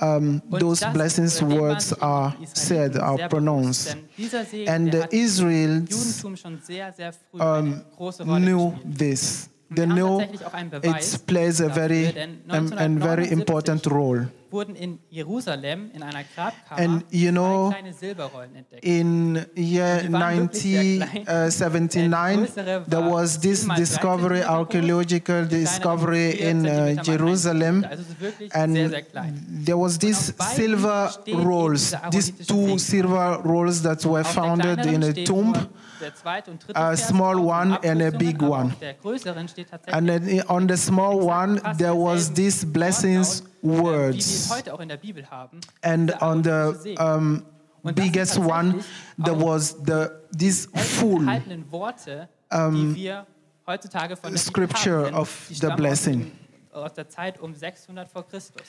um, 0.01 0.43
those 0.51 0.85
blessings 0.93 1.41
oder 1.41 1.49
dem 1.49 1.59
waren 1.59 1.69
words 1.69 1.93
are 2.01 2.37
said, 2.53 2.97
are 2.99 3.29
pronounced. 3.29 3.85
bewusst, 3.85 3.97
denn 3.97 4.09
dieser 4.17 4.45
Segen, 4.45 4.69
And 4.71 4.93
der 4.93 5.01
the 5.01 5.05
hat 5.05 5.13
im 5.13 5.19
Israels 5.21 5.91
Judentum 5.91 6.37
schon 6.37 6.59
sehr, 6.63 6.93
sehr 6.93 7.13
früh 7.13 7.41
um, 7.41 7.43
eine 7.43 7.85
große 7.97 8.25
Rolle 8.25 8.41
knew 8.41 8.73
this. 8.99 9.49
They 9.69 9.79
wir 9.79 9.89
haben 9.89 9.97
know 9.97 10.19
tatsächlich 10.19 10.47
auch 10.47 10.55
einen 10.55 10.71
Beweis 10.71 11.15
it 11.15 11.27
plays 11.27 11.61
a 11.61 11.69
very 11.69 12.15
um, 12.49 12.73
and 12.75 13.03
very 13.03 13.27
important 13.29 13.87
role. 13.91 14.29
Wurden 14.51 14.75
in 14.75 14.99
Jerusalem 15.11 15.91
in 15.93 16.03
einer 16.03 16.25
Grabkammer 16.35 16.81
And 16.81 17.05
you 17.11 17.31
know, 17.31 17.71
kleine 17.71 17.93
Silberrollen 17.93 18.55
entdeckt. 18.55 18.85
In 18.85 19.45
year 19.55 20.03
Die 20.03 20.13
waren 20.13 20.51
wirklich 20.53 20.63
sehr 20.63 20.83
klein. 20.83 21.27
1979, 21.27 22.55
größere 22.55 22.85
there 22.89 23.11
was 23.11 23.41
this 23.41 23.61
7 23.61 23.69
mal 23.69 23.75
13 23.77 23.85
discovery, 23.85 24.43
archaeological 24.43 25.47
discovery 25.47 26.31
in 26.31 26.61
uh, 26.61 26.69
Zentimeter 26.69 26.87
mal 26.95 26.99
1 27.01 27.07
Jerusalem, 27.07 27.83
Zentimeter. 27.83 27.91
Also 27.91 28.03
es 28.03 28.09
ist 28.09 28.21
wirklich 28.21 28.53
sehr, 28.53 28.63
and 28.63 29.67
there 29.67 29.79
was 29.79 29.99
beiden 30.33 30.57
silver 30.57 31.11
rolls, 31.29 31.97
these 32.11 32.33
two 32.47 32.79
silver 32.79 33.41
rolls 33.45 33.83
that 33.83 34.05
were 34.05 34.25
founded 34.25 34.85
in 34.87 35.03
a 35.05 35.13
tomb. 35.25 35.53
nur 35.53 35.69
der 36.01 36.15
zweite 36.15 36.51
und 36.51 36.67
dritte 36.67 36.79
a 36.79 36.97
small 36.97 37.37
one 37.39 37.79
and 37.83 38.03
a 38.03 38.11
big 38.11 38.43
one. 38.43 38.67
Auf 38.73 38.79
der 38.79 38.95
größeren 38.95 39.49
steht 39.49 39.71
tatsächlich 39.71 39.97
And 39.97 40.09
then 40.09 40.43
on 40.49 40.69
the 40.69 40.77
small 40.77 41.21
one, 41.21 41.61
there 41.79 41.95
was 41.95 42.33
these 42.33 42.67
blessings 42.67 43.43
Äh, 43.71 43.83
words. 43.83 44.27
es 44.27 44.51
heute 44.51 44.75
auch 44.75 44.81
in 44.81 44.89
der 44.89 44.97
Bibel 44.97 45.29
haben. 45.31 45.61
And 45.83 46.21
on 46.23 46.45
the 46.45 46.97
um, 46.99 47.43
Und 47.87 47.97
das 47.99 48.05
sind 48.05 48.13
biggest 48.13 48.39
one, 48.39 48.85
there 49.25 49.41
was 49.41 49.77
the 49.87 50.09
this 50.37 50.69
full 50.75 51.23
erhaltenen 51.23 51.71
Worte, 51.71 52.29
die 52.53 52.95
wir 52.97 53.27
heutzutage 53.67 54.17
von 54.17 54.33
der 54.33 54.39
Bibel 54.39 54.39
scripture 54.39 55.13
of 55.13 55.47
the 55.51 55.69
blessing. 55.77 56.23
Aus, 56.23 56.73
dem, 56.73 56.83
aus 56.83 56.95
der 56.95 57.09
Zeit 57.09 57.41
um 57.41 57.55
600 57.55 58.09
vor 58.09 58.27
Christus. 58.27 58.63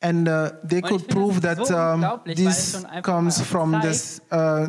And 0.00 0.26
uh, 0.26 0.50
they 0.66 0.80
could 0.80 1.06
prove 1.06 1.40
that 1.42 1.58
um, 1.70 2.02
unglaublich, 2.02 2.38
weil 2.38 2.48
es 2.48 2.72
this 2.72 3.02
comes 3.02 3.40
from 3.40 3.80
this 3.82 4.20
uh, 4.32 4.68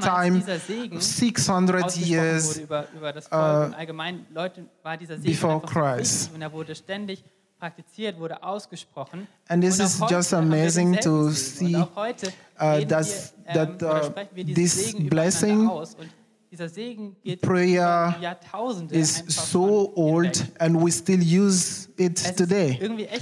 time 0.00 0.40
dieser 0.40 0.58
600 0.58 1.96
years 1.96 2.48
wurde 2.48 2.60
über, 2.62 2.86
über 2.96 3.66
und 3.66 3.74
allgemein 3.74 4.26
Leute 4.30 4.64
war 4.82 4.96
before 4.96 5.60
Christ. 5.60 6.30
Wichtig 7.62 7.82
und 7.82 8.00
er 8.02 8.18
wurde 8.18 8.18
ständig 8.18 8.18
praktiziert, 8.18 8.18
wurde 8.18 8.42
ausgesprochen. 8.42 9.28
And 9.48 9.62
this 9.62 9.78
is 9.78 10.00
just 10.10 10.34
amazing 10.34 10.98
to 11.00 11.30
see, 11.30 11.76
uh, 11.76 11.86
reden 12.58 12.88
that, 13.52 13.82
ähm, 13.82 13.88
uh, 13.88 14.04
sprechen 14.04 14.36
wir 14.36 14.44
diesen 14.44 14.54
this 14.54 15.08
blessing 15.08 15.60
übereinander 15.60 15.72
aus 15.72 15.96
Segen 16.68 17.16
geht 17.24 17.40
prayer 17.40 18.14
is 18.90 19.24
so 19.28 19.90
old 19.96 20.44
and 20.58 20.76
we 20.76 20.90
still 20.90 21.20
use 21.22 21.88
it 21.96 22.16
today. 22.36 22.78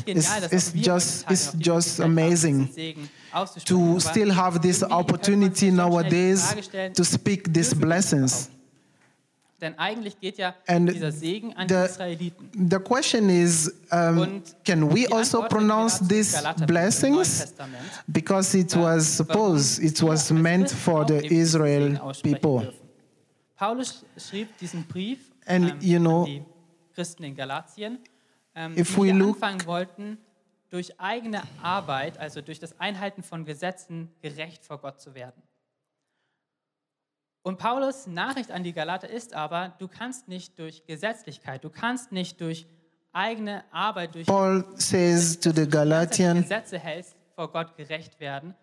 It's, 0.07 0.53
it's 0.53 0.73
just, 0.73 1.31
it's 1.31 1.53
just 1.57 2.01
amazing 2.01 2.67
diesen 2.67 2.75
Segen 2.75 3.11
auszusprechen. 3.33 3.95
to 3.95 4.01
still 4.01 4.35
have 4.35 4.61
this 4.61 4.83
irgendwie 4.83 4.89
könnte 4.89 4.89
man 4.89 4.91
sich 4.91 4.93
opportunity 4.93 5.67
schon 5.67 5.77
schnell 5.77 5.91
die 5.91 5.91
nowadays 5.91 6.57
to 6.95 7.05
speak 7.05 7.55
these 7.55 7.75
blessings. 7.75 8.51
Denn 9.61 9.79
eigentlich 9.79 10.19
geht 10.19 10.39
ja 10.39 10.55
And 10.67 10.91
dieser 10.91 11.13
Segen 11.13 11.53
an 11.55 11.69
the- 11.69 11.75
die 11.75 11.85
Israeliten. 11.85 12.51
The 12.71 12.79
question 12.79 13.29
is 13.29 13.69
um, 13.93 14.43
can 14.65 14.91
we 14.95 15.07
also 15.13 15.43
pronounce 15.43 16.01
these 16.07 16.37
blessings? 16.67 17.53
Because 18.07 18.57
it 18.59 18.75
was 18.75 19.17
supposed, 19.17 19.83
it 19.83 20.03
was 20.03 20.31
meant 20.31 20.71
for 20.71 21.07
the 21.07 21.19
Israel 21.27 21.99
people. 22.23 22.73
Paulus 23.57 24.05
schrieb 24.17 24.57
diesen 24.59 24.85
Brief 24.85 25.19
And, 25.47 25.71
ähm, 25.73 25.77
you 25.81 25.99
know, 25.99 26.21
an 26.21 26.27
die 26.27 26.43
Christen 26.95 27.25
in 27.25 27.35
Galatien, 27.37 27.99
ähm, 28.55 28.73
if 28.77 28.95
die 28.95 29.03
we 29.03 29.13
look- 29.13 29.35
anfangen 29.37 29.67
wollten, 29.67 30.19
durch 30.71 30.99
eigene 31.01 31.43
Arbeit, 31.63 32.17
also 32.19 32.41
durch 32.41 32.59
das 32.61 32.79
Einhalten 32.81 33.23
von 33.23 33.45
Gesetzen, 33.45 34.09
gerecht 34.23 34.65
vor 34.65 34.79
Gott 34.79 35.01
zu 35.01 35.15
werden. 35.15 35.43
Und 37.43 37.59
Paulus 37.59 38.07
Nachricht 38.07 38.51
an 38.51 38.65
die 38.65 38.73
Galater 38.73 39.09
ist 39.09 39.35
aber, 39.35 39.73
du 39.79 39.89
kannst 39.89 40.29
nicht 40.29 40.59
durch 40.59 40.85
Gesetzlichkeit, 40.87 41.65
du 41.65 41.71
kannst 41.71 42.13
nicht 42.13 42.41
durch 42.41 42.67
eigene 43.13 43.65
Arbeit, 43.73 44.15
durch 44.15 44.27
Paul 44.27 44.65
says 44.77 45.41
to 45.41 45.51
the 45.51 45.57
dass 45.57 45.65
du 45.65 45.71
Galatian, 45.71 46.43
Gesetze 46.43 46.79
hältst, 46.79 47.17
vor 47.35 47.51
Gott 47.51 47.77
gerecht 47.77 48.21
werden. 48.21 48.55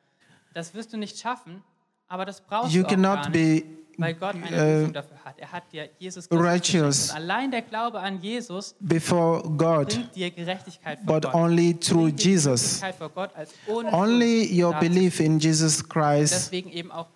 Das 0.53 0.73
wirst 0.73 0.93
du 0.93 0.97
nicht 0.97 1.17
schaffen, 1.17 1.63
aber 2.07 2.25
das 2.25 2.41
brauchst 2.41 2.73
you 2.73 2.83
du 2.83 2.87
auch 2.87 3.01
gar 3.01 3.29
nicht, 3.29 3.63
be 3.63 3.77
weil 3.99 4.13
Gott 4.13 4.35
eine 4.35 4.45
uh, 4.45 4.79
Lösung 4.79 4.93
dafür 4.93 5.17
hat. 5.25 5.39
Er 5.39 5.51
hat 5.51 5.73
dir 5.73 5.89
Jesus 5.97 6.29
Christus 6.29 7.09
allein 7.09 7.49
der 7.49 7.63
Glaube 7.63 7.99
an 7.99 8.21
Jesus 8.21 8.75
before 8.79 9.41
God, 9.41 9.89
bringt 9.89 10.15
dir 10.15 10.29
Gerechtigkeit 10.29 10.99
vor 10.99 11.15
but 11.15 11.23
Gott. 11.23 11.33
only 11.33 11.73
through 11.73 12.09
Jesus. 12.15 12.79
Gott, 13.15 13.35
als 13.35 13.53
ohne 13.65 13.91
Only 13.91 14.63
your 14.63 14.73
belief 14.75 15.19
in 15.19 15.39
Jesus 15.39 15.87
Christ 15.87 16.33
Deswegen 16.33 16.69
eben 16.69 16.91
auch 16.91 17.07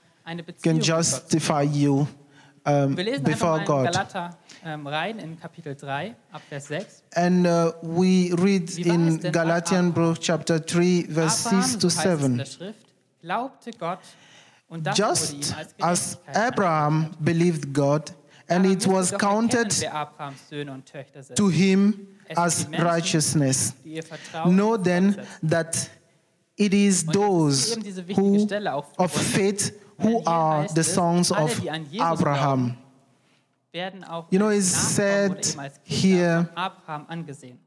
can 0.61 0.79
justify 0.79 1.63
you 1.63 2.07
um, 2.65 2.95
before 2.95 3.31
einfach 3.31 3.47
mal 3.47 3.59
in 3.59 3.65
God. 3.65 3.85
Galater 3.93 4.37
ähm, 4.63 4.87
rein 4.87 5.19
in 5.19 5.39
Kapitel 5.39 5.75
3, 5.75 6.15
ab 6.31 6.41
Vers 6.47 6.67
6. 6.67 7.03
And 7.15 7.47
uh, 7.47 7.71
we 7.81 8.31
read 8.37 8.75
Wie 8.77 8.85
war 8.85 8.95
es 8.95 9.23
in 9.23 9.31
Galatian 9.31 9.87
Abraham? 9.89 10.13
book 10.13 10.19
chapter 10.19 10.59
3, 10.59 11.07
verse 11.09 11.47
Abraham, 11.47 11.63
6 11.63 11.77
to 11.79 11.89
so 11.89 11.99
heißt 11.99 12.05
es 12.05 12.13
in 12.13 12.19
7. 12.19 12.37
der 12.37 12.45
Schrift, 12.45 12.85
glaubte 13.21 13.71
Gott 13.79 13.99
und 14.69 14.85
das 14.85 14.97
wurde 14.97 15.09
Just 15.09 15.55
as 15.79 16.17
Abraham 16.33 17.11
believed 17.19 17.73
God, 17.73 18.13
and 18.47 18.65
it 18.65 18.87
was 18.87 19.11
counted 19.11 19.57
erkennen, 19.57 19.81
wer 19.81 19.95
Abrahams 19.95 20.49
Söhne 20.49 20.71
und 20.71 20.85
Töchter 20.85 21.23
sind, 21.23 21.35
to 21.37 21.49
him 21.49 22.07
as 22.35 22.67
righteousness. 22.71 23.73
die 23.83 23.95
ihr 23.95 24.03
Vertrauen 24.03 24.55
Know 24.55 24.77
then 24.77 25.17
that 25.47 25.89
it 26.55 26.73
is 26.73 27.03
Und 27.03 27.07
jetzt 27.07 27.07
ist 27.07 27.13
those 27.13 27.73
eben 27.73 27.83
diese 27.83 28.07
wichtige 28.07 28.71
who 28.71 28.83
of 28.97 29.11
faith 29.11 29.73
who 30.03 30.19
hier 30.19 30.27
are 30.27 30.63
heißt 30.63 30.75
the 30.75 30.81
es, 30.81 30.93
sons 30.93 31.31
alle, 31.31 31.45
of 31.45 31.59
die 31.59 31.69
an 31.69 31.85
Jesus 31.85 32.05
Abraham. 32.07 32.65
glauben, 32.65 32.77
werden 33.71 34.03
auch 34.03 34.31
You 34.31 34.39
know, 34.39 34.49
als 34.49 34.57
it's 34.57 34.73
Nachkommen 34.73 34.95
said 34.95 35.31
oder 35.31 35.49
eben 35.49 35.59
als 35.59 35.83
Kinder 35.83 36.07
here, 36.07 36.45
von 36.45 36.57
Abraham 36.57 37.05
angesehen. 37.07 37.59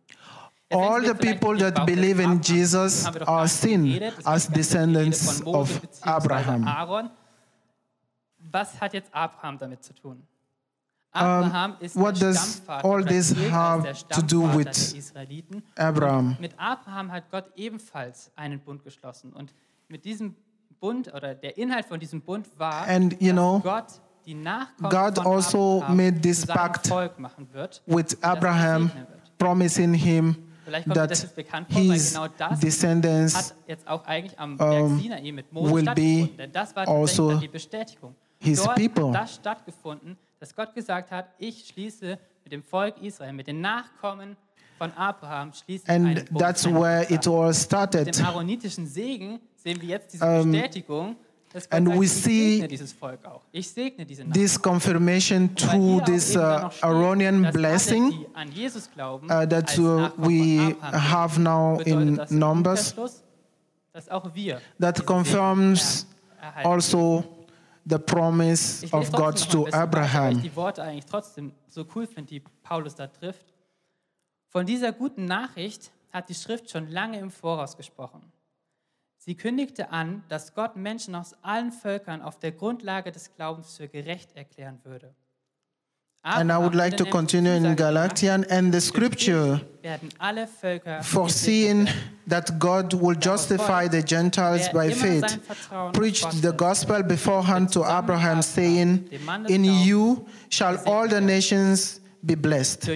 Jetzt 0.71 0.81
All 0.81 1.01
denken 1.03 1.03
the 1.03 1.09
wir 1.09 1.15
vielleicht, 1.17 1.41
people 1.41 1.53
jetzt 1.59 1.63
that 1.63 1.75
braucht 1.75 1.89
es 1.89 1.95
believe 1.95 2.23
in 2.23 2.31
Abraham. 2.31 2.43
Jesus 2.43 3.07
Haben 3.07 3.15
wir 3.15 3.21
doch 3.21 3.29
are 3.29 3.37
gar 3.37 3.43
nicht 3.43 3.53
seen 3.55 3.85
geredet. 3.85 4.15
Es 4.19 4.27
as 4.27 4.49
gibt 4.49 4.55
ganz 4.55 4.77
viel 4.79 4.97
Rede 5.01 5.11
descendants 5.11 5.41
von 5.41 5.45
Mose 5.45 5.59
of 5.59 5.81
beziehungsweise 5.81 6.15
Abraham. 6.15 6.69
Aaron. 6.69 7.11
Was 8.51 8.81
hat 8.81 8.93
jetzt 8.95 9.15
Abraham 9.15 9.59
damit 9.59 9.83
zu 9.85 9.95
tun? 9.95 10.23
Abraham 11.13 11.77
ist 11.79 11.95
what 11.97 12.21
der 12.21 12.33
does 12.33 12.57
Stammvater 12.57 12.85
all 12.89 13.01
oder 13.03 13.07
this 13.07 13.35
gilt 13.35 13.45
als 13.45 13.53
have 13.53 13.83
der 13.83 13.95
to 13.95 14.23
do 14.23 14.27
Stammvater 14.27 14.59
with 14.59 14.91
der 14.91 14.99
Israeliten. 14.99 15.63
Abraham? 15.77 16.29
Und 16.31 16.41
mit 16.41 16.59
Abraham 16.59 17.13
hat 17.13 17.31
Gott 17.31 17.53
ebenfalls 17.57 18.33
einen 18.35 18.59
Bund 18.61 18.83
geschlossen. 18.83 19.33
Und 19.33 19.55
mit 19.89 20.05
diesem 20.05 20.35
Bund 20.85 21.15
oder 21.15 21.35
der 21.35 21.57
Inhalt 21.57 21.87
von 21.87 21.99
diesem 21.99 22.21
Bund 22.21 22.47
war, 22.59 22.87
And, 22.87 23.15
you 23.15 23.29
dass 23.29 23.33
know, 23.33 23.61
Gott 23.61 23.87
die 24.27 24.35
Nachkommen 24.35 24.91
God 24.91 25.17
von 25.17 25.27
also 25.27 25.77
Abraham 25.83 25.97
made 25.97 26.21
this 26.21 26.45
pact 26.47 26.87
Volk 26.89 27.19
machen 27.19 27.49
wird. 27.53 27.83
with 27.87 28.23
Abraham, 28.23 28.91
wird. 28.95 29.39
promising 29.39 29.95
him 29.95 30.37
that 30.93 31.11
his 31.71 32.15
descendants 32.61 33.55
um, 34.39 35.01
mit 35.35 35.47
will 35.53 35.85
be 35.95 36.29
Denn 36.37 36.53
das 36.53 36.77
war 36.77 36.85
tatsächlich 36.85 36.89
also 36.89 37.31
dann 37.31 37.41
die 37.41 37.49
Bestätigung. 37.49 38.15
his 38.41 38.63
people. 38.75 39.09
hat 39.09 39.23
das 39.23 39.35
stattgefunden, 39.37 40.19
dass 40.39 40.55
Gott 40.55 40.75
gesagt 40.75 41.11
hat, 41.11 41.29
ich 41.39 41.67
schließe 41.69 42.19
mit 42.45 42.53
dem 42.53 42.63
Volk 42.63 43.01
Israel, 43.01 43.33
mit 43.33 43.47
den 43.47 43.63
Nachkommen 43.63 44.37
von 44.77 44.93
Abraham 44.93 45.53
schließen 45.55 45.89
And 45.89 46.07
einen 46.07 46.25
Bund, 46.27 46.39
that's 46.41 46.67
where 46.67 47.11
it 47.11 47.27
all 47.27 47.47
Mit 47.49 47.57
started. 47.57 48.19
dem 48.19 48.25
aaronitischen 48.27 48.87
Segen 48.87 49.41
sehen 49.65 49.81
wir 49.81 49.89
jetzt 49.89 50.13
diese 50.13 50.25
Bestätigung, 50.25 51.17
dass 51.53 51.69
Gott 51.69 51.79
and 51.79 51.89
sagt, 51.89 52.01
we 52.01 52.05
ich 52.05 52.13
see 52.13 52.53
segne 52.53 52.69
dieses 52.69 52.93
Volk 52.93 53.25
auch. 53.25 53.43
Ich 53.51 53.69
segne 53.71 54.05
diese 54.05 54.23
Nachkommen. 54.23 54.45
This 54.45 54.61
confirmation 54.61 55.55
through 55.57 56.05
this 56.05 56.37
uh, 56.37 56.69
Aaronian 56.83 57.51
blessing 57.53 58.27
an 58.35 58.53
Jesus 58.53 58.91
glauben, 58.91 59.27
uh, 59.27 59.47
that 59.47 59.79
uh, 59.79 60.11
we 60.17 60.77
have 60.93 61.41
now 61.41 61.79
in 61.81 62.21
Numbers 62.31 62.95
dass 63.93 64.09
auch 64.09 64.35
wir 64.35 64.61
that 64.81 65.07
confirms 65.07 66.07
also 66.65 67.25
the 67.87 67.99
promise 67.99 68.85
Ich 68.85 68.93
of 68.93 69.11
God 69.13 69.37
to 69.51 69.69
ich 69.69 69.75
Abraham. 69.75 70.43
die 70.43 70.55
Worte 70.57 70.83
eigentlich 70.83 71.07
trotzdem 71.07 71.53
so 71.69 71.87
cool 71.95 72.07
finde, 72.07 72.29
die 72.29 72.43
Paulus 72.63 72.97
da 72.97 73.07
trifft. 73.07 73.47
Von 74.49 74.67
dieser 74.67 74.93
guten 74.93 75.25
Nachricht 75.27 75.93
hat 76.13 76.29
die 76.29 76.35
Schrift 76.35 76.71
schon 76.71 76.89
lange 76.89 77.19
im 77.21 77.31
Voraus 77.31 77.77
gesprochen. 77.77 78.34
Sie 79.25 79.37
kündigte 79.37 79.91
an, 79.91 80.23
dass 80.29 80.53
Gott 80.53 80.77
Menschen 80.77 81.15
aus 81.15 81.35
allen 81.41 81.73
Völkern 81.73 82.21
auf 82.21 82.39
der 82.39 82.53
Grundlage 82.53 83.11
des 83.11 83.35
Glaubens 83.35 83.75
für 83.75 83.89
gerecht 83.89 84.37
erklären 84.37 84.81
würde. 84.85 85.15
And 86.27 86.51
I 86.51 86.57
would 86.57 86.75
like 86.75 86.97
to 86.99 87.05
continue 87.05 87.55
in 87.55 87.75
Galatian 87.75 88.45
and 88.51 88.73
the 88.73 88.81
scripture 88.81 89.61
foreseeing 91.03 91.87
that 92.27 92.59
God 92.59 92.95
will 92.95 93.15
justify 93.15 93.89
the 93.89 94.03
Gentiles 94.03 94.71
by 94.73 94.91
faith, 94.91 95.39
preached 95.93 96.43
the 96.43 96.53
gospel 96.53 97.03
beforehand 97.03 97.71
to 97.73 97.85
Abraham, 97.85 98.43
saying, 98.43 99.09
In 99.49 99.65
you 99.65 100.27
shall 100.49 100.79
all 100.87 101.09
the 101.09 101.21
nations 101.21 102.01
be 102.25 102.35
blessed. 102.35 102.91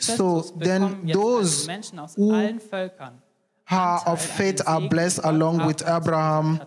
So 0.00 0.40
then 0.56 1.06
those 1.06 1.68
also 1.68 2.14
who 2.16 2.32
Ha 3.66 4.02
of 4.06 4.20
faith 4.20 4.60
are 4.66 4.88
blessed 4.88 5.24
along 5.24 5.66
with 5.66 5.82
Abraham 5.86 6.60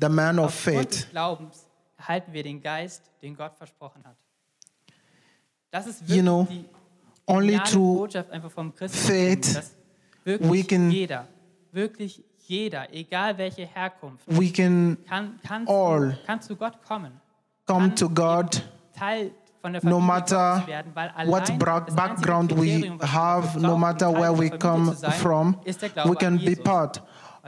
the 0.00 0.08
man 0.08 0.38
of 0.38 0.52
faith. 0.52 0.90
des 0.90 1.10
Glaubens 1.10 1.66
erhalten 1.96 2.32
wir 2.32 2.42
den 2.42 2.60
Geist, 2.60 3.02
den 3.22 3.36
Gott 3.36 3.56
versprochen 3.56 4.02
hat. 4.04 4.16
Das 5.70 5.86
ist 5.86 6.02
You 6.08 6.22
know, 6.22 6.46
only 7.26 7.58
through 7.58 7.98
Botschaft 7.98 8.30
einfach 8.30 8.50
vom 8.50 8.74
Christentum, 8.74 9.06
faith 9.06 9.70
we 10.24 10.62
can- 10.64 10.90
jeder, 12.46 12.92
egal 12.92 13.38
welche 13.38 13.64
Herkunft, 13.66 14.24
We 14.26 14.50
can 14.52 14.98
kann, 15.08 15.40
kann, 15.42 15.66
all 15.68 16.12
zu, 16.20 16.26
kann 16.26 16.42
zu 16.42 16.56
Gott 16.56 16.82
kommen. 16.86 17.12
come 17.66 17.88
kann 17.88 17.96
to 17.96 18.08
God 18.08 18.62
Teil 18.92 19.30
von 19.30 19.32
der 19.32 19.43
no 19.82 20.00
matter 20.00 20.54
Gottes 20.54 20.66
werden, 20.68 20.92
weil 20.94 21.08
what 21.26 21.48
allein 21.48 21.58
bra- 21.58 21.80
das 21.80 21.94
einzige 21.94 21.96
background 21.96 22.50
we 22.52 22.56
Kriterium, 22.56 23.00
was 23.00 23.08
wir 23.08 23.12
have, 23.12 23.60
no 23.60 23.76
matter 23.76 24.12
where 24.12 24.38
we 24.38 24.50
come 24.50 24.94
from, 24.94 25.56
ist 25.64 25.82
der 25.82 25.88
Glaube 25.90 26.10
we 26.10 26.14
can 26.16 26.38
be 26.38 26.56
part 26.56 27.02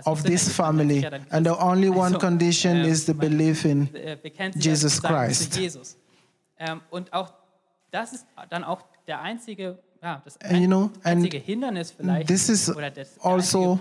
of 0.04 0.22
this 0.22 0.46
das? 0.46 0.58
Man 0.58 0.76
nennt 0.76 0.90
family. 0.90 0.94
sich 0.94 1.02
ja 1.04 1.10
dann 1.10 1.26
And 1.30 1.46
the 1.46 1.52
only 1.52 1.88
one 1.88 2.18
condition 2.18 2.76
ähm, 2.76 2.84
is 2.84 3.06
the 3.06 3.14
belief 3.14 3.64
in 3.64 3.94
äh, 3.94 4.16
Jesus 4.54 5.02
Christ. 5.02 5.58
Ähm, 6.58 6.80
und 6.90 7.12
auch 7.12 7.32
das 7.90 8.12
ist 8.12 8.26
dann 8.50 8.64
auch 8.64 8.82
der 9.06 9.20
einzige, 9.20 9.78
ja, 10.02 10.20
das 10.24 10.40
And 10.40 10.58
you 10.60 10.66
know, 10.66 10.82
and 11.02 11.04
einzige 11.04 11.38
Hindernis 11.38 11.92
vielleicht 11.92 12.28
this 12.28 12.48
is 12.48 12.74
oder 12.74 12.90
das, 12.90 13.14
der 13.14 13.24
also 13.24 13.78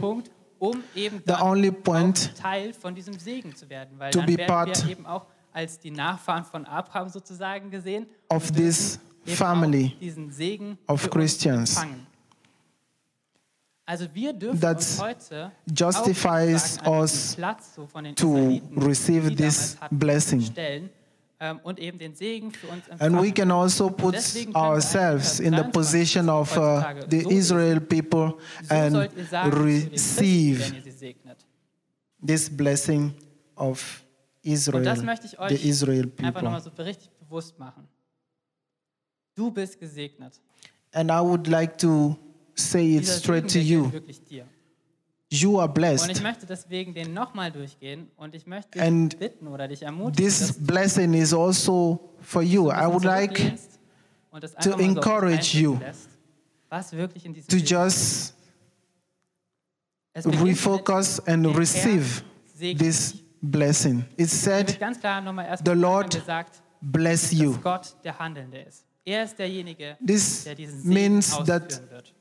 um 0.59 0.83
the 0.93 1.33
only 1.41 1.71
point 1.71 2.31
auch 2.35 2.41
Teil 2.41 2.73
von 2.73 2.95
diesem 2.95 3.17
Segen 3.19 3.55
zu 3.55 3.65
to 4.11 4.21
be 4.21 4.37
part 4.37 4.85
wir 4.85 4.91
eben 4.91 5.05
auch 5.05 5.25
als 5.51 5.79
die 5.79 5.91
Nachfahren 5.91 6.43
von 6.43 6.65
Abraham 6.65 7.09
sozusagen 7.09 7.71
gesehen 7.71 8.07
of 8.29 8.51
this 8.51 8.99
family 9.25 9.93
auch 9.95 9.99
diesen 9.99 10.31
Segen 10.31 10.77
of 10.87 11.09
Christians. 11.09 11.77
empfangen. 11.77 12.07
Also 13.87 14.07
wir 14.13 14.33
dürfen 14.33 14.59
That 14.59 14.79
justifies 15.67 16.79
auch 16.79 16.83
sozusagen 16.83 16.87
an 16.87 16.99
us 17.01 17.11
diesen 17.11 17.35
Platz 17.35 17.75
so 17.75 17.85
von 17.85 18.03
den 18.03 18.15
to 18.15 18.61
receive 18.77 19.35
this 19.35 19.77
blessing. 19.91 20.49
ähm, 21.39 21.59
und 21.63 21.79
eben 21.79 21.99
den 21.99 22.15
Segen 22.15 22.51
für 22.51 22.67
uns 22.67 22.87
empfangen. 22.87 23.15
And 23.15 23.23
we 23.23 23.31
can 23.31 23.51
also 23.51 23.89
put 23.89 24.15
deswegen 24.15 24.53
können 24.53 24.65
wir 24.65 24.69
ourselves 24.71 25.39
in 25.39 25.55
the 25.55 25.63
position 25.63 26.29
of 26.29 26.55
uh, 26.57 26.81
the 27.09 27.27
Israel 27.29 27.79
people 27.79 28.35
and 28.69 28.91
sollt 28.93 29.15
ihr 29.15 29.25
sagen 29.25 29.51
zu 29.51 29.57
den 29.57 29.89
Christen, 29.89 29.91
receive 29.91 30.59
wenn 30.61 30.75
ihr 30.75 30.81
sie 30.81 30.91
segnet. 30.91 31.37
this 32.25 32.49
blessing 32.49 33.13
of 33.55 34.03
Israel, 34.41 34.83
the 35.49 35.69
Israel 35.69 36.07
people. 36.07 36.59
so 36.61 36.69
richtig 36.81 37.11
bewusst 37.19 37.59
machen. 37.59 37.87
Du 39.35 39.51
bist 39.51 39.79
gesegnet. 39.79 40.39
And 40.93 41.11
I 41.11 41.19
would 41.21 41.47
like 41.47 41.77
to 41.79 42.17
say 42.55 42.95
it 42.95 43.01
Dieser 43.01 43.19
straight 43.19 43.51
to 43.51 43.59
you. 43.59 43.83
gilt 43.83 43.93
wirklich 43.93 44.23
dir. 44.23 44.45
You 45.29 45.59
are 45.59 45.67
Und 45.67 45.71
ich 45.71 45.73
blessed. 45.73 46.23
möchte 46.23 46.45
deswegen 46.45 46.93
den 46.93 47.13
nochmal 47.13 47.51
durchgehen 47.51 48.09
und 48.15 48.35
ich 48.35 48.45
möchte 48.45 48.71
dich 48.71 48.81
And 48.81 49.19
bitten 49.19 49.47
oder 49.47 49.67
dich 49.67 49.81
ermutigen, 49.81 50.25
This 50.25 50.53
blessing 50.53 51.13
is 51.13 51.33
also 51.33 52.13
for 52.21 52.41
you. 52.41 52.71
I 52.71 52.85
would 52.85 53.03
like 53.03 53.35
zurücklehnst 53.35 53.79
und 54.31 54.43
das 54.43 54.53
to 54.55 54.71
so 54.71 54.77
encourage 54.77 55.57
you 55.57 55.77
lässt, 55.79 56.09
was 56.69 56.93
wirklich 56.93 57.25
in 57.25 57.33
diesem 57.33 57.49
to 57.49 57.57
just 57.57 58.33
Es 60.13 60.23
beginnt 60.23 60.43
mit, 60.43 60.51
refocus 60.51 61.19
and 61.27 61.45
receive 61.57 62.23
this 62.57 63.15
blessing. 63.41 64.05
It 64.15 64.29
said, 64.29 64.67
wird 64.69 64.79
ganz 64.79 64.99
klar 64.99 65.19
nochmal 65.19 65.47
erst 65.47 65.65
the 65.65 65.73
Lord 65.73 66.21
bless 66.81 67.33
you. 67.33 67.57
Gott 67.61 67.95
der 68.03 68.17
Handelnde 68.17 68.59
ist. 68.59 68.84
Er 69.05 69.23
ist 69.23 69.37
derjenige, 69.37 69.97
This 70.05 70.43
der 70.43 70.55
diesen 70.55 70.81
Segen 70.81 70.93
means 70.93 71.31
ausführen 71.33 71.45
that 71.69 71.91
wird. 71.91 72.13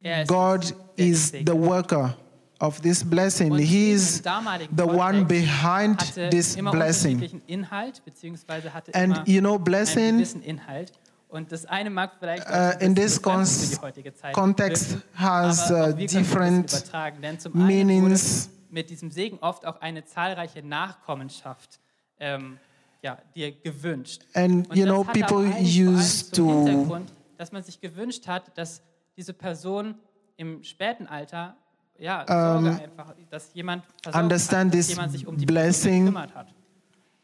Er 0.00 0.22
ist 0.22 0.28
God 0.28 0.74
der 0.96 1.06
is 1.06 1.30
the 1.30 1.52
worker 1.52 2.16
of 2.60 2.80
this 2.80 3.04
blessing. 3.04 3.52
Und 3.52 3.58
He 3.58 3.92
is 3.92 4.18
im 4.18 4.22
damaligen 4.24 4.76
the 4.76 4.84
one 4.84 5.26
Kontext 5.26 5.28
behind 5.28 6.00
hatte 6.00 6.30
this 6.30 6.56
immer 6.56 6.70
blessing. 6.70 7.16
unterschiedlichen 7.16 7.46
Inhalt, 7.48 8.04
beziehungsweise 8.04 8.72
hatte 8.72 8.94
And 8.94 9.16
immer 9.18 9.28
you 9.28 9.40
know, 9.40 9.54
einen 9.56 9.64
blessing 9.64 10.16
gewissen 10.16 10.42
Inhalt. 10.42 10.92
Und 11.28 11.50
das 11.50 11.64
eine 11.66 11.88
mag 11.90 12.12
vielleicht 12.18 12.46
auch 12.46 12.50
uh, 12.50 12.54
ein 12.54 12.80
in 12.80 12.94
bisschen 12.94 12.94
this 12.94 13.18
befremdend 13.20 13.48
für 13.48 13.64
cons- 13.64 13.70
die 13.70 13.80
heutige 13.82 14.14
Zeit 14.14 14.34
context 14.34 14.90
wirken, 14.92 15.02
has 15.14 15.70
aber 15.70 15.74
uh, 15.74 15.82
auch 15.82 15.86
wir 15.86 15.92
können 15.94 16.00
das 16.06 16.12
different 16.12 16.72
übertragen, 16.72 17.22
denn 17.22 17.38
zum 17.40 17.52
einen 17.54 17.66
meanings. 17.66 18.44
wurde 18.48 18.56
mit 18.70 18.90
diesem 18.90 19.10
Segen 19.10 19.38
oft 19.40 19.66
auch 19.66 19.80
eine 19.80 20.04
zahlreiche 20.04 20.62
Nachkommenschaft 20.62 21.80
ähm, 22.20 22.58
ja, 23.02 23.18
dir 23.34 23.52
gewünscht. 23.52 24.22
And 24.34 24.68
Und 24.70 24.76
you 24.76 24.84
know, 24.84 25.04
people 25.04 25.44
used 25.60 26.34
to 26.34 26.64
Hintergrund, 26.64 27.12
dass 27.36 27.52
man 27.52 27.62
sich 27.62 27.80
gewünscht 27.80 28.26
hat, 28.26 28.56
dass 28.56 28.82
diese 29.16 29.32
Person 29.32 29.96
im 30.36 30.62
späten 30.62 31.06
Alter 31.06 31.56
ja, 31.98 32.24
Sorge 32.26 32.82
einfach, 32.82 33.14
dass 33.30 33.52
jemand 33.54 33.84
understand 34.12 34.72
hat, 34.72 34.78
dass 34.78 34.86
this 34.86 34.88
jemand 34.90 35.12
sich 35.12 35.26
um 35.26 35.36
die 35.36 35.46
blessing, 35.46 36.16
hat. 36.16 36.54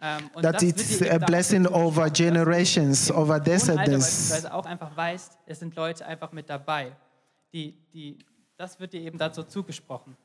Ähm, 0.00 0.30
und 0.34 0.42
that 0.42 0.62
it's 0.62 1.02
a 1.02 1.18
blessing 1.18 1.66
over 1.66 2.06
du 2.06 2.12
generations, 2.12 3.10
over 3.10 3.40
descendants. 3.40 4.06
beispielsweise 4.06 4.54
auch 4.54 4.66
einfach 4.66 4.96
weißt, 4.96 5.38
es 5.46 5.58
sind 5.58 5.74
Leute 5.74 6.06
einfach 6.06 6.30
mit 6.30 6.48
dabei. 6.48 6.92
Die, 7.52 7.74
die, 7.92 8.18
das 8.56 8.78
wird 8.78 8.92
dir 8.92 9.00
eben 9.00 9.18
dazu 9.18 9.42
zugesprochen. 9.42 10.16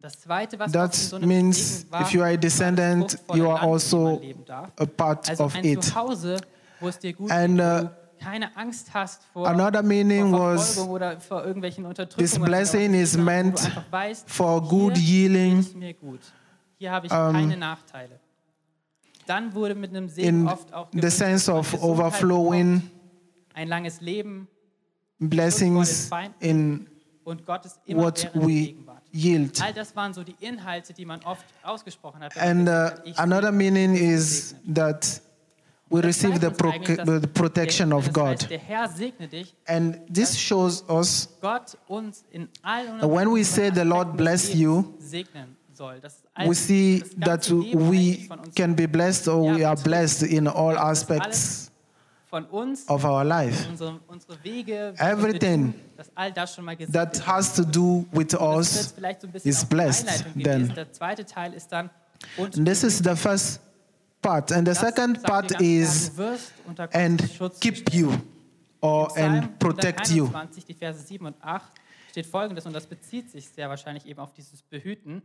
Das 0.00 0.20
Zweite, 0.20 0.58
was 0.58 0.72
That 0.72 0.90
oft 0.90 0.94
in 0.94 1.08
so 1.08 1.16
einem 1.16 1.28
means 1.28 1.86
if 2.00 2.10
you 2.12 2.22
are 2.22 2.32
a 2.32 2.36
descendant, 2.36 3.18
you 3.34 3.48
are 3.50 3.54
Land, 3.54 3.62
in 3.62 3.62
dem 3.62 3.72
also 3.72 4.04
man 4.04 4.20
leben 4.20 4.44
darf. 4.44 4.70
a 4.78 4.86
part 4.86 5.40
of 5.40 5.56
it. 5.64 5.82
Zuhause, 5.84 6.36
wo 6.80 6.88
es 6.88 6.98
dir 6.98 7.12
gut 7.14 7.30
And, 7.30 7.58
uh, 7.58 7.62
du 7.62 7.90
keine 8.18 8.56
Angst 8.56 8.92
hast 8.92 9.24
vor, 9.32 9.48
Another 9.48 9.82
meaning 9.82 10.32
was 10.32 10.74
Verfolgung 10.74 10.94
oder 10.94 11.20
vor 11.20 11.44
irgendwelchen 11.44 11.86
Unterdrückungen. 11.86 12.30
this 12.30 12.38
blessing 12.38 12.94
is 12.94 13.14
immer, 13.14 13.24
wo 13.24 13.26
du 13.26 13.90
meant 13.90 14.22
for 14.26 14.62
good 14.62 14.96
healing 14.96 15.56
geht 15.56 15.66
es 15.66 15.74
mir 15.74 15.94
gut. 15.94 16.20
Hier 16.78 16.90
habe 16.92 17.06
ich 17.06 17.12
keine 17.12 17.56
Nachteile. 17.56 18.20
Dann 19.26 19.54
wurde 19.54 19.74
mit 19.74 19.90
einem 19.90 20.08
Segen 20.08 20.48
in 20.92 21.02
the 21.02 21.10
sense 21.10 21.50
of 21.52 21.74
overflowing 21.82 22.82
ein 23.54 23.68
langes 23.68 24.00
Leben 24.00 24.46
blessings 25.18 26.10
in 26.40 26.86
und 27.24 27.44
Gottes 27.44 27.80
immer 27.86 28.04
what 28.04 28.30
we. 28.34 28.76
Yield. 29.16 29.60
All 29.62 29.72
das 29.72 29.94
waren 29.96 30.12
so 30.12 30.22
die 30.22 30.36
Inhalte, 30.40 30.92
die 30.92 31.04
man 31.04 31.20
oft 31.24 31.44
ausgesprochen 31.62 32.20
hat. 32.20 32.36
And 32.36 32.62
uh, 32.62 32.64
gesagt 32.64 32.98
hat, 32.98 33.06
ich 33.06 33.18
another 33.18 33.52
meaning 33.52 33.94
is 33.94 34.54
that 34.74 35.20
we 35.88 36.00
receive 36.02 36.40
the, 36.40 36.50
pro- 36.50 36.72
the 37.20 37.26
protection 37.28 37.92
of 37.92 38.12
God. 38.12 38.40
Heißt, 38.40 38.50
der 38.50 38.58
Herr 38.58 38.88
segne 38.88 39.28
dich, 39.28 39.54
And 39.66 39.98
this 40.12 40.38
shows 40.38 40.84
us 40.88 41.28
Gott 41.40 41.76
uns 41.88 42.24
in 42.30 42.48
allen 42.62 43.00
when 43.02 43.32
we 43.32 43.44
say 43.44 43.70
the 43.70 43.84
Lord 43.84 44.16
bless 44.16 44.52
you, 44.54 44.94
segnen 44.98 45.56
soll. 45.72 46.00
Das 46.00 46.22
we 46.44 46.54
see 46.54 47.04
that 47.24 47.48
we 47.50 47.56
eigentlich 47.56 48.28
von 48.28 48.40
uns, 48.40 48.54
can 48.54 48.74
be 48.74 48.86
blessed 48.86 49.28
or 49.28 49.56
we 49.56 49.66
are 49.66 49.76
blessed 49.76 50.22
in 50.22 50.46
all 50.48 50.76
aspects 50.76 51.70
von 52.36 52.44
uns 52.46 52.88
of 52.88 53.04
our 53.04 53.24
life. 53.24 53.66
unsere, 53.68 54.00
unsere 54.08 54.42
Wege, 54.44 54.92
was 54.96 55.00
Everything 55.12 55.66
wir 55.66 55.72
tun, 55.72 55.80
dass 55.96 56.10
all 56.14 56.32
das 56.32 56.54
schon 56.54 56.64
mal 56.64 56.76
gesegnet 56.76 56.94
That 57.12 57.14
wird. 57.16 57.26
has 57.26 57.54
to 57.54 57.62
do 57.64 58.04
with 58.12 58.28
Das 58.28 58.40
ist 58.40 58.40
us. 58.40 58.74
jetzt 58.76 58.94
vielleicht 58.94 59.20
so 59.22 59.26
ein 59.26 59.32
bisschen 59.32 59.50
is 59.50 59.56
auch 59.58 59.62
die 59.68 59.74
blessed 59.74 60.08
Einleitung 60.08 60.32
then. 60.34 60.42
gewesen. 60.60 60.74
Der 60.74 60.92
zweite 60.92 61.24
Teil 61.24 61.52
ist 61.54 61.68
dann 61.72 61.90
und 62.36 62.56
And 62.56 62.66
this 62.66 62.82
is 62.82 62.98
the 62.98 63.14
first 63.16 63.60
part. 64.22 64.50
And 64.52 64.66
the 64.66 64.72
das 64.74 64.80
second 64.80 65.16
sagt 65.16 65.26
part 65.26 65.50
dir 65.50 65.54
ganz 65.54 65.58
klar, 65.58 65.82
is 65.82 66.10
du 66.10 66.16
wirst 66.18 66.52
unter 66.66 66.88
and 66.94 67.20
Gottes 67.20 67.34
Schutz 67.36 67.60
keep 67.60 67.74
gestellt. 67.86 67.94
you. 67.94 68.12
or 68.80 69.08
Psalm 69.08 69.32
and 69.34 69.58
protect 69.58 70.08
you. 70.10 70.24
121, 70.26 70.64
die 70.66 70.74
Verse 70.74 71.00
7 71.06 71.26
und 71.26 71.36
8 71.42 71.62
steht 72.10 72.26
folgendes, 72.26 72.64
und 72.66 72.72
das 72.72 72.86
bezieht 72.86 73.30
sich 73.30 73.48
sehr 73.48 73.68
wahrscheinlich 73.68 74.06
eben 74.06 74.20
auf 74.20 74.32
dieses 74.34 74.62
Behüten. 74.62 75.22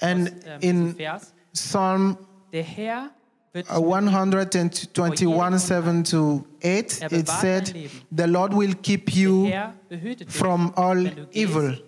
And 0.00 0.28
aus, 0.28 0.34
ähm, 0.46 0.60
in 0.60 0.82
diesem 0.84 0.96
Vers. 0.96 1.32
Psalm 1.52 2.18
Der 2.52 2.62
Herr 2.62 3.02
wird 3.02 3.06
dich 3.06 3.17
uh, 3.54 3.80
121, 3.80 5.58
7 5.58 6.04
to 6.04 6.44
8, 6.62 7.02
Er 7.02 7.12
it 7.12 7.28
said. 7.28 7.90
The 8.14 8.26
Lord 8.26 8.52
will 8.54 8.74
keep 8.74 9.14
you 9.14 9.46
Herr 9.46 9.74
behütet 9.88 10.28
dich, 10.28 10.36
from 10.36 10.72
all 10.76 10.96
wenn 11.04 11.14
du 11.16 11.26
gehst 11.26 11.36
evil. 11.36 11.78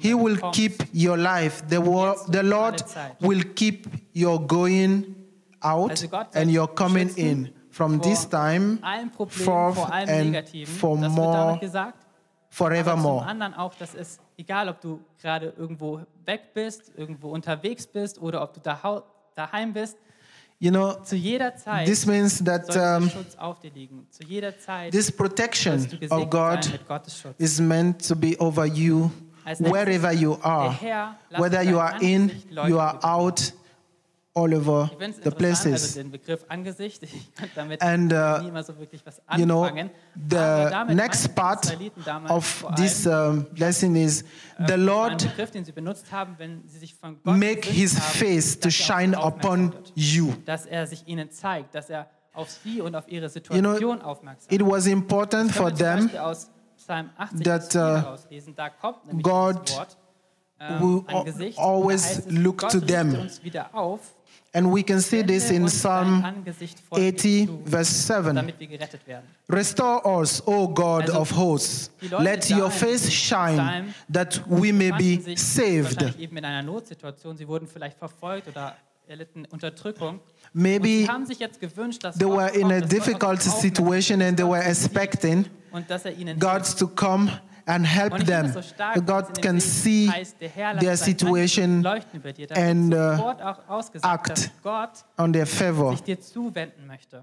He 0.00 0.14
will 0.14 0.38
keep 0.52 0.84
your 0.94 1.16
life. 1.16 1.62
The, 1.68 1.84
wo- 1.84 2.14
the 2.30 2.42
Lord 2.42 2.84
will 3.20 3.42
keep 3.54 3.88
your 4.14 4.38
going 4.46 5.16
out 5.60 6.06
and 6.34 6.50
your 6.52 6.68
coming 6.68 7.10
in 7.16 7.50
from 7.70 8.00
this 8.00 8.28
time 8.28 8.78
forth 9.28 9.90
and 9.90 10.36
for 10.66 10.96
more 10.96 11.58
zum 11.60 11.92
forevermore. 12.48 13.26
anderen 13.26 13.54
auch, 13.54 13.74
dass 13.74 13.94
es, 13.94 14.18
egal 14.36 14.68
ob 14.68 14.80
du 14.80 15.00
gerade 15.20 15.52
irgendwo 15.56 16.00
weg 16.24 16.54
bist, 16.54 16.92
irgendwo 16.96 17.30
unterwegs 17.30 17.86
bist 17.86 18.20
oder 18.20 18.42
ob 18.42 18.54
du 18.54 18.60
daheim 19.34 19.72
bist, 19.72 19.96
You 20.60 20.72
know, 20.72 20.96
zu 21.04 21.14
jeder 21.14 21.54
Zeit 21.54 21.86
this 21.86 22.04
means 22.04 22.42
that 22.44 22.74
um, 22.76 23.08
Schutz 23.08 23.36
auf 23.36 23.60
dir 23.60 23.70
liegen. 23.70 24.06
Zu 24.10 24.24
jeder 24.24 24.58
Zeit 24.58 24.92
this 24.92 25.12
protection 25.12 25.86
of 26.10 26.28
God 26.30 26.64
sein 26.64 26.72
mit 26.72 26.88
Gottes 26.88 27.16
Schutz. 27.16 27.34
is 27.38 27.60
meant 27.60 28.06
to 28.08 28.16
be 28.16 28.36
over 28.40 28.66
you 28.66 29.10
wherever 29.58 30.12
you 30.12 30.36
are, 30.42 30.76
whether 31.36 31.62
you 31.62 31.78
are 31.78 31.96
in, 32.00 32.32
you 32.66 32.78
are 32.78 32.98
out, 33.04 33.52
all 34.38 34.54
over 34.54 34.90
Ich 34.92 34.98
finde 34.98 35.18
es 35.18 35.24
the 35.24 35.30
places. 35.30 35.94
den 35.94 36.10
Begriff 36.10 36.44
Angesicht, 36.48 37.02
ich 37.02 37.34
kann 37.34 37.50
damit 37.54 37.82
And, 37.82 38.12
uh, 38.12 38.42
nie 38.42 38.48
immer 38.48 38.62
so 38.62 38.78
wirklich 38.78 39.04
was 39.04 39.20
You 39.36 39.44
know, 39.44 39.68
the 40.28 40.94
next 40.94 41.34
part 41.34 41.76
of 42.28 42.66
this 42.76 43.06
um, 43.06 43.46
lesson 43.56 43.96
is 43.96 44.24
the 44.66 44.74
Lord 44.74 45.22
Begriff, 45.22 45.50
den 45.50 45.64
sie 45.64 45.72
benutzt 45.72 46.10
haben, 46.12 46.34
wenn 46.38 46.62
sie 46.66 46.78
sich 46.78 46.94
von 46.94 47.18
Gott 47.22 47.36
make 47.36 47.68
his 47.68 47.98
face 47.98 48.58
to 48.58 48.68
er 48.68 48.72
shine 48.72 49.16
upon 49.18 49.72
you. 49.94 50.32
dass 50.44 50.66
er 50.66 50.86
sich 50.86 51.06
ihnen 51.06 51.30
zeigt, 51.30 51.74
dass 51.74 51.90
er 51.90 52.08
auf 52.32 52.50
sie 52.50 52.80
und 52.80 52.94
auf 52.94 53.08
ihre 53.08 53.26
You 53.50 53.60
know, 53.60 53.76
it 54.48 54.62
was 54.62 54.86
important 54.86 55.52
for 55.52 55.74
them 55.74 56.02
Beispiel 56.02 56.18
aus 56.18 56.50
Psalm 56.76 57.10
80 57.16 57.44
that, 57.44 57.74
uh, 57.74 57.78
herauslesen. 57.78 58.54
Da 58.54 58.70
kommt 58.70 59.06
nämlich 59.06 59.24
God 59.24 59.76
will 60.58 61.04
ähm, 61.08 61.54
always 61.56 62.24
da 62.24 62.30
look 62.30 62.68
to 62.68 62.80
them. 62.80 63.28
Uns 64.54 64.62
wieder 64.62 64.64
auf, 64.64 64.64
And 64.64 64.74
we 64.74 64.82
can 64.82 65.00
see 65.00 65.22
this 65.22 65.50
in 65.50 65.66
Psalm 65.66 66.24
Angesicht 66.24 66.78
vor 66.88 66.98
dir 66.98 67.12
80, 67.12 67.48
verse 67.66 67.92
7. 67.92 68.36
damit 68.36 68.58
wir 68.58 68.66
gerettet 68.66 69.06
werden. 69.06 69.24
Restore 69.48 70.06
us, 70.06 70.42
O 70.46 70.68
God 70.68 71.10
of 71.10 71.34
hosts. 71.36 71.90
Let 72.00 72.50
your 72.50 72.70
face 72.70 73.10
shine, 73.12 73.94
that 74.12 74.42
we 74.46 74.72
may 74.72 74.90
be 74.92 75.36
saved. 75.36 75.96
wahrscheinlich 75.96 76.18
eben 76.18 76.36
in 76.36 76.44
einer 76.44 76.62
Notsituation. 76.62 77.36
Sie 77.36 77.46
wurden 77.46 77.66
vielleicht 77.66 77.98
verfolgt 77.98 78.48
oder 78.48 78.76
erlitten 79.08 79.44
Unterdrückung. 79.46 80.20
Und 80.54 80.62
Maybe 80.62 80.88
sie 80.88 81.08
haben 81.08 81.26
sich 81.26 81.38
jetzt 81.38 81.60
gewünscht, 81.60 82.04
dass 82.04 82.16
they 82.16 82.26
were 82.26 82.48
in 82.50 82.72
a 82.72 82.80
dass 82.80 82.88
Gott 82.90 82.98
auf 82.98 83.04
difficult 83.04 83.42
situation 83.42 84.22
and 84.22 84.36
they 84.36 84.46
were 84.46 84.62
Gott 84.62 84.64
sie 84.64 84.82
sieht 84.82 84.92
expecting 84.92 85.44
er 85.72 86.34
God 86.34 86.78
to 86.78 86.88
come 86.88 87.30
and 87.68 87.86
help 87.86 88.12
Und 88.14 88.22
ich 88.22 88.26
finde 88.28 88.42
them. 88.42 88.46
es 88.46 88.54
so 88.54 88.62
stark, 88.74 88.94
God 88.96 89.08
dass 89.08 89.28
in 89.28 89.34
dem 89.34 89.42
can 89.42 89.60
see 89.60 90.08
heißt, 90.10 90.40
der 90.40 90.48
Herr 90.48 90.72
lässt 90.74 90.84
their 90.84 90.96
situation 90.96 91.64
Angesicht 91.64 91.84
leuchten 91.84 92.20
über 92.20 92.32
dir. 92.32 92.46
Da 92.46 92.56
wird 92.56 92.66
and, 92.68 92.94
uh, 92.94 93.16
sofort 93.16 93.42
auch 93.42 93.68
ausgesagt, 93.68 94.30
act. 94.30 95.04
on 95.18 95.32
their 95.32 95.46
favor. 95.46 95.90
sich 95.92 96.02
dir 96.02 96.20
zuwenden 96.20 96.86
möchte. 96.86 97.22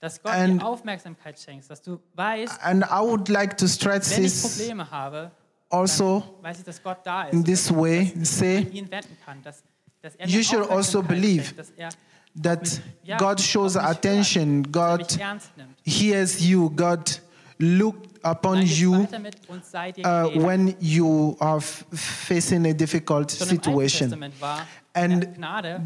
Dass 0.00 0.20
Gott 0.20 0.32
And- 0.32 0.60
dir 0.60 0.66
Aufmerksamkeit 0.66 1.38
schenkt, 1.38 1.70
dass 1.70 1.80
du 1.82 2.00
weißt, 2.14 2.58
And 2.62 2.82
I 2.84 3.00
would 3.00 3.28
like 3.28 3.56
to 3.58 3.68
stress 3.68 4.08
this 4.16 4.58
habe, 4.90 5.30
also 5.70 6.22
weiß 6.42 6.58
ich, 6.58 6.64
dass 6.64 6.82
Gott 6.82 6.98
da 7.04 7.24
ist. 7.24 7.32
in 7.34 7.44
this 7.44 7.70
way, 7.72 8.12
say 8.24 8.60
mich 8.60 8.66
an 8.68 8.72
ihn 8.72 8.90
wenden 8.90 9.16
kann, 9.24 9.42
dass, 9.44 9.62
dass 10.00 10.16
er 10.16 10.26
You 10.28 10.42
should 10.42 10.68
also 10.68 11.02
believe 11.02 11.54
er 11.76 11.90
that 12.42 12.80
God 13.18 13.40
shows 13.40 13.76
auf 13.76 13.82
mich 13.82 13.88
hört, 13.88 13.98
attention, 14.06 14.64
er 14.64 14.70
God 14.70 14.98
mich 15.10 15.20
ernst 15.20 15.56
nimmt. 15.56 15.76
hears 15.84 16.40
you, 16.40 16.70
God 16.70 17.20
looked 17.58 18.24
upon 18.24 18.62
you 18.62 19.02
weiter 19.02 19.18
mit 19.18 19.36
uns 19.48 19.70
sei 19.70 19.92
dir 19.92 20.04
uh, 20.04 20.42
when 20.46 20.74
you 20.80 21.36
are 21.40 21.60
facing 21.60 22.66
a 22.66 22.72
difficult 22.72 23.30
Schon 23.30 23.48
im 23.48 23.50
Alten 23.50 23.62
situation. 23.64 24.32
And 24.94 25.26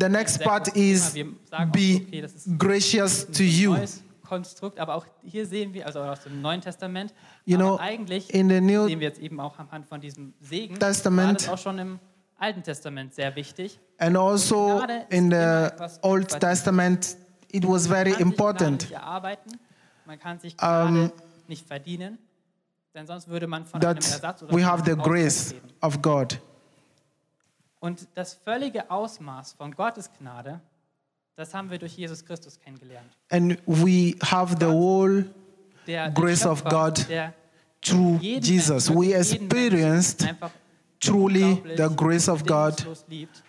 the 0.00 0.08
next 0.08 0.42
part 0.42 0.68
is 0.76 1.14
be 1.14 1.24
oft, 1.52 1.62
okay, 1.72 2.20
das 2.22 2.34
ist 2.34 2.58
gracious 2.58 3.26
to 3.30 3.42
you. 3.42 3.76
Konstrukt, 4.24 4.80
aber 4.80 4.96
auch 4.96 5.06
hier 5.22 5.46
sehen 5.46 5.72
wir, 5.72 5.86
also 5.86 6.00
aus 6.00 6.24
dem 6.24 6.42
Neuen 6.42 6.60
Testament, 6.60 7.14
You 7.44 7.56
know, 7.56 7.78
eigentlich 7.78 8.34
in 8.34 8.48
the 8.48 8.60
New 8.60 8.86
sehen 8.88 8.98
wir 8.98 9.06
jetzt 9.06 9.20
eben 9.20 9.38
auch 9.38 9.56
anhand 9.60 9.86
von 9.86 10.00
diesem 10.00 10.34
Segen, 10.40 10.76
Testament- 10.78 11.46
war 11.46 11.52
das 11.54 11.60
auch 11.60 11.62
schon 11.62 11.78
im 11.78 12.00
Alten 12.38 12.62
Testament 12.64 13.14
sehr 13.14 13.34
wichtig. 13.36 13.78
And 13.98 14.16
also 14.16 14.82
in 15.10 15.30
the 15.30 15.68
Old. 16.02 16.28
Testament, 16.40 17.16
it 17.52 17.64
was 17.66 17.86
very 17.86 18.10
kann 18.12 18.18
sich 18.18 18.18
Gnade 18.18 18.32
important. 18.32 18.88
man 20.06 20.18
kann 20.18 20.38
sich 20.40 20.56
Gnade 20.56 21.12
nicht 21.48 21.66
verdienen, 21.66 22.18
denn 22.94 23.06
sonst 23.06 23.28
würde 23.28 23.46
man 23.46 23.64
von 23.64 23.82
einem 23.82 23.96
Ersatz 23.96 24.42
oder 24.42 24.52
we 24.54 24.64
have 24.64 24.84
the 24.84 24.96
grace 24.96 25.54
of 25.80 26.00
God. 26.02 26.40
Und 27.80 28.08
das 28.14 28.34
völlige 28.34 28.90
Ausmaß 28.90 29.52
von 29.52 29.72
Gottes 29.72 30.10
Gnade, 30.18 30.60
das 31.36 31.52
haben 31.52 31.70
wir 31.70 31.78
durch 31.78 31.96
Jesus 31.96 32.24
Christus 32.24 32.58
kennengelernt. 32.58 33.16
And 33.30 33.58
we 33.66 34.16
have 34.22 34.56
the 34.58 34.66
whole 34.66 35.26
Der, 35.86 36.10
der 36.10 36.10
Grace 36.10 36.46
of 36.46 36.60
Schöpfer, 36.60 36.70
God 36.70 37.08
der 37.08 37.34
through 37.82 38.18
Jesus. 38.20 38.88
Menschen, 38.90 38.96
We 38.98 39.14
experienced 39.14 40.26
truly 41.00 41.62
the 41.76 41.88
grace 41.94 42.28
of 42.28 42.44
God 42.44 42.74
liebt, 43.08 43.42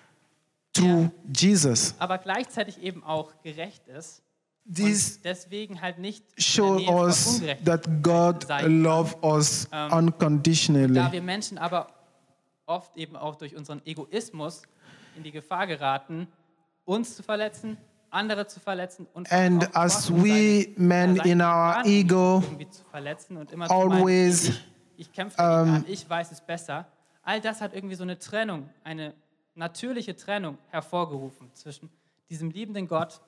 through 0.74 1.10
Jesus. 1.34 1.96
aber 2.00 2.18
gleichzeitig 2.18 2.82
eben 2.82 3.04
auch 3.04 3.32
gerecht 3.42 3.88
ist. 3.88 4.22
This 4.74 5.18
und 5.18 5.26
deswegen 5.26 5.82
halt 5.82 5.98
nicht 5.98 6.24
show 6.38 6.78
us 6.78 7.42
that 7.64 7.88
God 8.02 8.46
loves 8.66 9.16
us 9.22 9.68
Ähm, 9.72 9.94
unconditionally. 9.94 10.94
Da 10.94 11.12
wir 11.12 11.22
Menschen 11.22 11.58
aber 11.58 11.88
oft 12.66 12.96
eben 12.98 13.16
auch 13.16 13.36
durch 13.36 13.56
unseren 13.56 13.82
Egoismus 13.86 14.64
in 15.16 15.24
die 15.24 15.32
Gefahr 15.32 15.68
geraten, 15.68 16.28
uns 16.86 17.16
zu 17.16 17.24
verletzen, 17.24 17.78
andere 18.10 18.48
zu 18.48 18.60
verletzen 18.60 19.08
und 19.14 19.32
And 19.32 19.76
as 19.76 20.12
we 20.12 20.68
men 20.76 21.18
in 21.18 21.42
our 21.42 21.82
ego 21.86 22.44
always, 23.70 24.50
meinen, 24.50 24.58
ich, 24.98 25.08
ich 25.08 25.12
kämpfe 25.12 25.42
um, 25.42 25.46
an, 25.46 25.86
ich 25.88 26.10
weiß 26.10 26.32
es 26.32 26.42
besser. 26.42 26.88
All 27.24 27.42
das 27.42 27.62
hat 27.62 27.74
irgendwie 27.74 27.96
so 27.96 28.04
eine 28.04 28.18
Trennung, 28.18 28.70
eine 28.84 29.14
natürliche 29.56 30.16
Trennung 30.16 30.58
hervorgerufen 30.70 31.50
zwischen 31.54 31.90
diesem 32.30 32.52
liebenden 32.52 32.88
Gott 32.88 33.22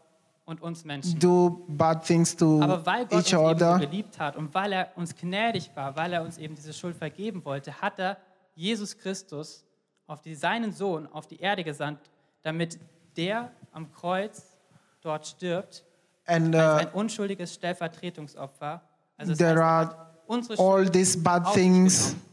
und 0.50 0.62
uns 0.62 0.84
Menschen. 0.84 1.20
do 1.20 1.64
bad 1.68 2.04
things 2.04 2.36
to 2.36 2.60
Aber 2.62 2.86
weil 2.86 3.06
Gott 3.06 3.14
uns 3.14 3.28
each 3.28 3.34
eben 3.34 3.60
so 3.60 3.66
other, 3.66 3.80
geliebt 3.80 4.20
hat 4.20 4.36
und 4.36 4.54
weil 4.54 4.74
er 4.74 4.90
uns 4.96 5.16
gnädig 5.16 5.70
war, 5.76 5.96
weil 5.96 6.12
er 6.12 6.24
uns 6.24 6.38
eben 6.38 6.56
diese 6.56 6.74
Schuld 6.74 6.96
vergeben 6.96 7.46
wollte, 7.46 7.72
hat 7.82 8.00
er 8.00 8.18
Jesus 8.56 8.98
Christus 8.98 9.64
auf 10.08 10.22
die, 10.22 10.36
seinen 10.36 10.74
Sohn 10.74 11.08
auf 11.08 11.28
die 11.28 11.40
Erde 11.40 11.64
gesandt, 11.64 12.00
damit 12.42 12.80
der 13.16 13.52
am 13.72 13.92
Kreuz 13.94 14.58
dort 15.02 15.28
stirbt 15.28 15.86
and 16.26 16.56
als 16.56 16.84
uh, 16.84 16.88
ein 16.88 16.94
unschuldiges 16.94 17.54
Stellvertretungsopfer. 17.54 18.82
Also 19.18 19.34
es 19.34 19.38
there 19.38 19.52
heißt, 19.52 19.60
er 19.60 19.66
are 19.66 20.08
unsere 20.28 20.60
all 20.60 20.84
Schuld 20.84 20.94
these 20.94 21.18
bad 21.18 21.46
auf 21.46 21.54
sich 21.54 21.64
things 21.64 22.08
genommen, 22.10 22.29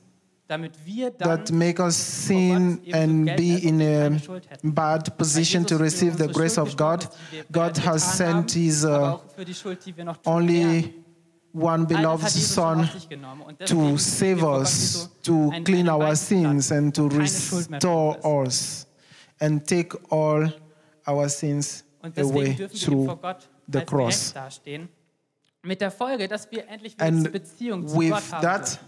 that 0.48 1.50
make 1.52 1.80
us 1.80 1.96
sin 1.96 2.80
and 2.92 3.36
be 3.36 3.56
in 3.66 3.80
a 3.80 4.08
keine 4.10 4.18
Schuld 4.20 4.50
hätten. 4.50 4.72
bad 4.72 5.16
position 5.18 5.64
to 5.64 5.76
receive 5.76 6.16
the 6.16 6.28
grace 6.28 6.58
of 6.58 6.76
God. 6.76 7.00
gestorben 7.00 7.10
ist, 7.10 7.32
die 7.32 7.36
wir 7.36 7.44
God 7.52 7.86
has 7.86 8.16
sent 8.16 8.50
His 8.52 8.84
uh, 8.84 8.88
auch 8.88 9.24
für 9.34 9.44
die 9.44 9.54
Schuld, 9.54 9.84
die 9.84 9.96
wir 9.96 10.04
noch 10.04 10.16
tun 10.18 10.32
only 10.32 10.94
one 11.52 11.86
beloved 11.86 12.22
hat 12.22 12.34
Jesus 12.34 12.54
schon 12.54 12.64
Son 12.76 12.80
auf 12.84 12.92
sich 12.92 13.08
genommen. 13.08 13.42
Und 13.42 13.58
to 13.66 13.96
save 13.96 13.98
sind 13.98 14.36
wir 14.36 14.38
vor 14.38 14.52
Gott 14.52 14.60
us, 14.60 15.10
to 15.22 15.52
clean 15.64 15.88
our 15.88 16.16
sins, 16.16 16.72
and 16.72 16.94
to 16.94 17.04
wo 17.04 17.08
keine 17.08 17.28
Schuld 17.28 17.70
mehr 17.70 17.78
restore 17.78 18.18
us 18.24 18.86
and 19.40 19.66
take 19.66 19.98
all 20.10 20.52
our 21.06 21.28
sins 21.28 21.84
away 22.02 22.54
dürfen 22.54 22.80
wir 22.80 23.06
vor 23.06 23.18
through 23.18 23.34
the 23.72 23.80
cross. 23.80 24.32
gerecht 24.32 24.36
dastehen. 24.36 24.88
Mit 25.62 25.80
der 25.80 25.90
Folge, 25.90 26.28
dass 26.28 26.50
wir 26.52 26.68
endlich 26.68 26.94
wieder 26.94 27.06
And 27.06 27.18
diese 27.18 27.30
Beziehung 27.30 27.88
zu 27.88 27.98
with 27.98 28.30
that. 28.40 28.78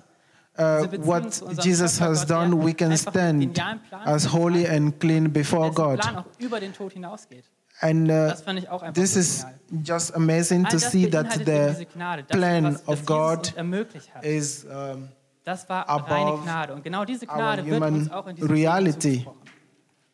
Uh, 0.59 0.87
what 1.05 1.43
Jesus 1.65 2.01
has 2.01 2.27
done, 2.27 2.65
we 2.65 2.75
can 2.75 2.97
stand 2.97 3.59
as 4.05 4.25
holy 4.27 4.67
and 4.67 4.99
clean 4.99 5.33
before 5.33 5.71
God. 5.71 6.01
Plan 6.01 6.17
auch 6.17 6.25
über 6.39 6.61
den 6.61 6.73
Tod 6.73 6.93
hinausgeht. 6.93 7.45
And 7.81 8.11
uh, 8.11 8.31
Das 8.31 8.43
fand 8.43 8.59
ich 8.59 8.69
auch 8.69 8.83
einfach 8.83 9.01
this 9.01 9.15
is 9.15 9.47
just 9.85 10.15
amazing 10.15 10.65
to 10.65 10.79
see 10.79 11.07
that 11.07 11.29
beinhaltet 11.29 11.49
eben 11.49 11.69
diese 11.69 12.19
the 12.19 12.25
plan 12.25 12.77
of 12.87 13.07
God 13.07 13.39
uns 13.39 13.53
ermöglicht 13.53 14.15
hat. 14.15 14.25
is 14.25 14.65
um, 14.65 15.09
above 15.47 16.11
reine 16.11 16.39
Gnade. 16.43 16.75
Und 16.75 16.83
genau 16.83 17.05
diese 17.05 17.27
Gnade 17.27 17.65
wird 17.65 17.77
human 17.77 17.95
uns 17.95 18.11
auch 18.11 18.27
in 18.27 18.37
diesem 18.37 18.51
reality. 18.51 19.01
Segen 19.01 19.25
zugesprochen. 19.25 19.49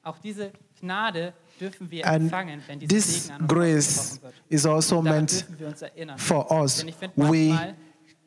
Auch 0.03 0.19
diese 0.19 0.53
Gnade 0.81 1.33
dürfen 1.59 1.91
wir 1.91 2.07
and 2.07 2.25
empfangen, 2.25 2.63
wenn 2.67 2.79
dieser 2.81 2.95
this 2.95 3.23
Segen 3.25 3.35
an 3.35 3.41
uns 3.41 3.49
grace 3.49 4.21
is 4.49 4.67
also 4.67 5.01
meant 5.01 5.33
dürfen 5.33 5.59
wir 5.59 5.69
uns 5.69 5.83
erinnern. 5.83 6.19
for 6.19 6.51
us. 6.51 6.79
Denn 6.79 6.89
ich 6.89 6.97
finde 6.97 7.15
We 7.17 7.75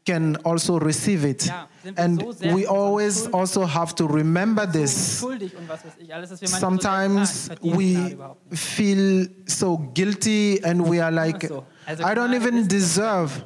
can 0.08 0.38
also 0.44 0.78
receive 0.78 1.28
it. 1.28 1.46
Ja, 1.46 1.68
sind 1.84 1.98
wir 1.98 2.04
And 2.04 2.24
we 2.56 2.68
always 2.68 3.32
also 3.34 3.66
have 3.66 3.94
to 3.96 4.06
remember 4.08 4.66
this. 4.66 5.20
schuldig 5.20 5.56
und 5.58 5.68
was 5.68 5.86
weiß 5.86 5.94
ich 6.00 6.14
alles, 6.14 6.30
dass 6.30 6.42
wir 6.42 6.50
manchmal 6.50 6.72
so 6.72 6.78
denken, 6.78 7.20
Sometimes 7.20 7.50
ah, 7.50 7.54
ich 7.54 7.60
verdiene 7.60 8.16
Gnade 8.16 8.36
we 8.50 8.58
feel 8.58 9.30
so 9.46 9.78
guilty 9.94 10.62
and 10.64 10.90
we 10.90 11.04
are 11.04 11.12
like, 11.12 11.44
I 11.44 12.16
don't 12.16 12.34
even 12.34 12.68
deserve 12.68 13.44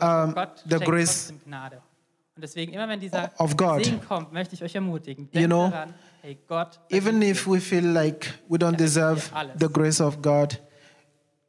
um, 0.00 0.34
the 0.68 0.78
grace 0.78 1.28
trotzdem 1.28 1.40
Gnade. 1.46 1.76
Und 2.36 2.42
deswegen, 2.42 2.72
immer 2.72 2.88
wenn 2.88 3.00
dieser 3.00 3.30
of 3.38 3.56
God. 3.56 3.84
Segen 3.84 4.00
kommt, 4.00 4.32
möchte 4.32 4.54
ich 4.54 4.62
euch 4.62 4.74
ermutigen, 4.74 5.30
denkt 5.30 5.40
You 5.40 5.46
know, 5.46 5.70
daran, 5.70 5.94
hey 6.22 6.38
Gott, 6.48 6.80
even 6.90 7.22
if 7.22 7.46
we 7.46 7.60
feel 7.60 7.84
like 7.84 8.32
we 8.48 8.58
don't 8.58 8.76
deserve 8.76 9.30
the 9.58 9.68
grace 9.68 10.00
of 10.00 10.22
God, 10.22 10.60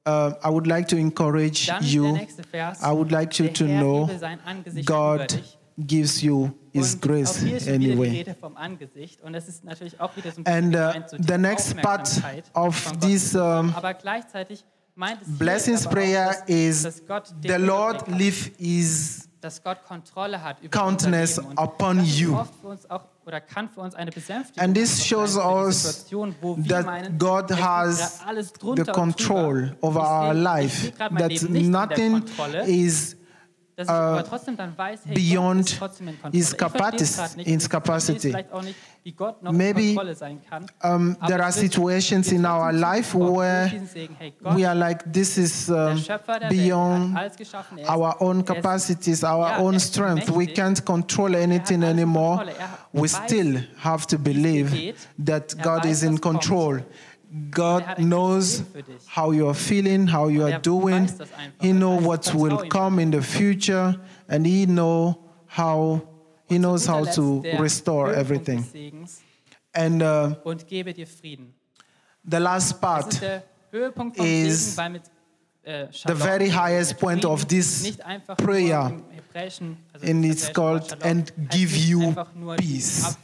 uh, 0.05 0.33
I 0.43 0.49
would 0.49 0.67
like 0.67 0.87
to 0.89 0.97
encourage 0.97 1.71
you. 1.81 2.17
I 2.81 2.91
would 2.91 3.11
like 3.11 3.37
you 3.39 3.49
to 3.49 3.65
know 3.65 4.07
hebe 4.07 4.19
sein 4.19 4.39
Angesicht 4.45 4.89
über 4.89 5.17
God 5.17 5.43
gives 5.77 6.21
you 6.21 6.51
His 6.73 6.99
grace 6.99 7.37
auch 7.37 7.37
hier 7.39 7.57
ist 7.57 7.65
schon 7.65 7.73
wieder 7.73 7.79
die 7.79 7.91
anyway. 7.91 8.09
Rede 8.09 8.35
vom 8.39 8.57
Angesicht. 8.57 9.21
Und 9.21 9.33
das 9.33 9.47
ist 9.47 9.63
natürlich 9.63 9.99
auch 9.99 10.15
wieder 10.15 10.31
so 10.31 10.41
ein 10.41 10.43
bisschen 10.43 10.65
And 10.65 10.75
uh, 10.75 10.93
gemeint, 10.93 11.09
so 11.09 11.17
die 11.17 11.23
the 11.27 11.37
next 11.37 11.77
part 11.81 12.21
of 12.53 12.93
this 12.99 13.35
um, 13.35 13.73
aber 13.75 13.93
gleichzeitig 13.93 14.63
meint 14.95 15.21
es 15.21 15.27
hier 15.27 15.37
blessings 15.37 15.87
prayer 15.87 16.35
is 16.47 17.03
the 17.41 17.53
Lord 17.57 18.07
leave 18.07 18.51
His 18.57 19.27
dass 19.41 19.63
Gott 19.63 19.83
Kontrolle 19.83 20.41
hat 20.41 20.61
über 20.61 20.69
countenance 20.69 21.39
unser 21.39 21.49
Leben. 21.49 21.59
Und 21.59 21.73
upon 21.73 22.05
you. 22.05 22.39
Oft 23.31 23.31
für 23.31 23.31
uns 23.31 23.31
auch 23.31 23.37
oder 23.37 23.41
kann 23.41 23.69
für 23.69 23.81
uns 23.81 23.95
eine 23.95 24.11
Besänftigung 24.11 24.63
And 24.63 24.75
this 24.75 25.05
shows 25.05 25.33
sein 25.33 25.43
für 25.43 25.49
die 25.49 25.65
us 25.67 26.05
that 26.67 27.17
God 27.17 27.51
has 27.51 28.19
the 28.75 28.83
control 28.83 29.71
over 29.81 30.01
our 30.01 30.33
life, 30.33 30.81
sehe 30.81 30.91
gerade 30.91 31.13
mein 31.13 31.23
that 31.23 31.31
Leben 31.31 31.53
nicht 31.53 31.65
in 31.65 31.71
der 31.71 31.87
nothing 31.87 32.23
is 32.65 33.15
dass 33.87 33.95
ich 33.95 34.01
aber 34.01 34.23
trotzdem 34.23 34.57
dann 34.57 34.77
weiß, 34.77 35.01
hey, 35.05 35.13
beyond 35.15 35.57
Gott 35.57 35.69
ist 35.69 35.77
trotzdem 35.79 36.07
his 36.07 36.15
Ich 36.15 36.21
verstehe 36.21 36.41
es 36.41 36.57
capacities- 36.57 37.15
gerade 37.17 37.37
nicht, 37.37 37.47
his 37.49 37.69
capacity. 37.69 38.11
verstehe 38.11 38.31
vielleicht 38.31 38.53
auch 38.53 38.61
nicht, 38.63 38.75
wie 39.03 39.11
Gott 39.13 39.43
noch 39.43 39.51
Maybe, 39.51 39.81
in 39.81 39.95
Kontrolle 39.95 40.15
sein 40.15 40.41
kann. 40.49 40.65
Um, 40.83 41.17
there 41.27 41.43
are 41.43 41.51
situations 41.51 42.31
in 42.31 42.45
our 42.45 42.71
life 42.71 43.17
where 43.17 43.69
diesen 43.69 43.87
Segen, 43.87 44.15
hey, 44.19 44.33
Gott, 44.41 44.55
we 44.57 44.67
are 44.67 44.75
like, 44.77 45.11
this 45.11 45.37
is 45.37 45.69
um, 45.69 46.01
beyond 46.49 47.13
Welt, 47.13 47.13
hat 47.13 47.21
alles 47.21 47.37
geschaffen, 47.37 47.77
er 47.79 47.89
our 47.97 48.21
own 48.21 48.39
er 48.39 48.45
capacities, 48.45 49.23
our 49.23 49.57
own 49.59 49.73
er 49.75 49.79
strength. 49.79 50.29
We 50.35 50.47
can't 50.47 50.83
control 50.85 51.35
anything 51.35 51.83
anymore. 51.83 52.45
We 52.93 53.07
still 53.07 53.63
have 53.83 54.05
to 54.07 54.17
believe 54.17 54.93
that 55.25 55.55
God 55.63 55.85
is 55.85 56.03
in 56.03 56.19
control. 56.19 56.81
God 57.51 57.83
knows 57.97 58.57
System 58.57 58.73
für 58.73 58.83
dich. 58.83 59.15
how 59.15 59.31
you 59.31 59.45
are 59.47 59.53
feeling, 59.55 60.11
how 60.11 60.27
you 60.29 60.43
are 60.43 60.59
doing. 60.59 61.03
weiß 61.05 61.17
das 61.17 61.29
einfach. 61.33 61.61
He 61.61 61.71
knows 61.71 62.03
what 62.03 62.33
will 62.33 62.67
come 62.69 63.01
in 63.01 63.11
the 63.11 63.21
future, 63.21 63.99
and 64.27 64.45
He 64.45 64.65
know 64.65 65.15
how 65.57 66.01
He 66.49 66.57
knows 66.57 66.87
how 66.87 67.05
to 67.15 67.41
restore 67.57 68.13
everything. 68.13 68.65
And 69.73 70.01
uh, 70.03 70.35
Und 70.43 70.67
gebe 70.67 70.93
dir 70.93 71.07
Frieden. 71.07 71.53
the 72.29 72.37
last 72.39 72.81
part 72.81 73.13
ist 73.13 73.21
der 73.21 73.43
Höhepunkt 73.71 74.17
vom 74.17 74.25
is 74.25 74.75
Segen, 74.75 74.77
weil 74.77 74.89
mit 74.89 75.03
äh, 75.63 75.87
the 76.05 76.13
very 76.15 76.49
highest 76.49 76.99
point 76.99 77.23
of 77.23 77.45
this 77.45 77.95
prayer. 78.37 78.89
nur 78.89 78.99
im 78.99 79.03
Hebräischen, 79.15 79.77
also 79.93 80.05
And 80.07 80.25
it's 80.25 80.51
called, 80.51 80.97
"And 81.05 81.31
give 81.49 81.73
you 81.77 82.07
einfach 82.09 82.35
nur 82.35 82.57
die 82.57 82.73
peace." 82.73 83.17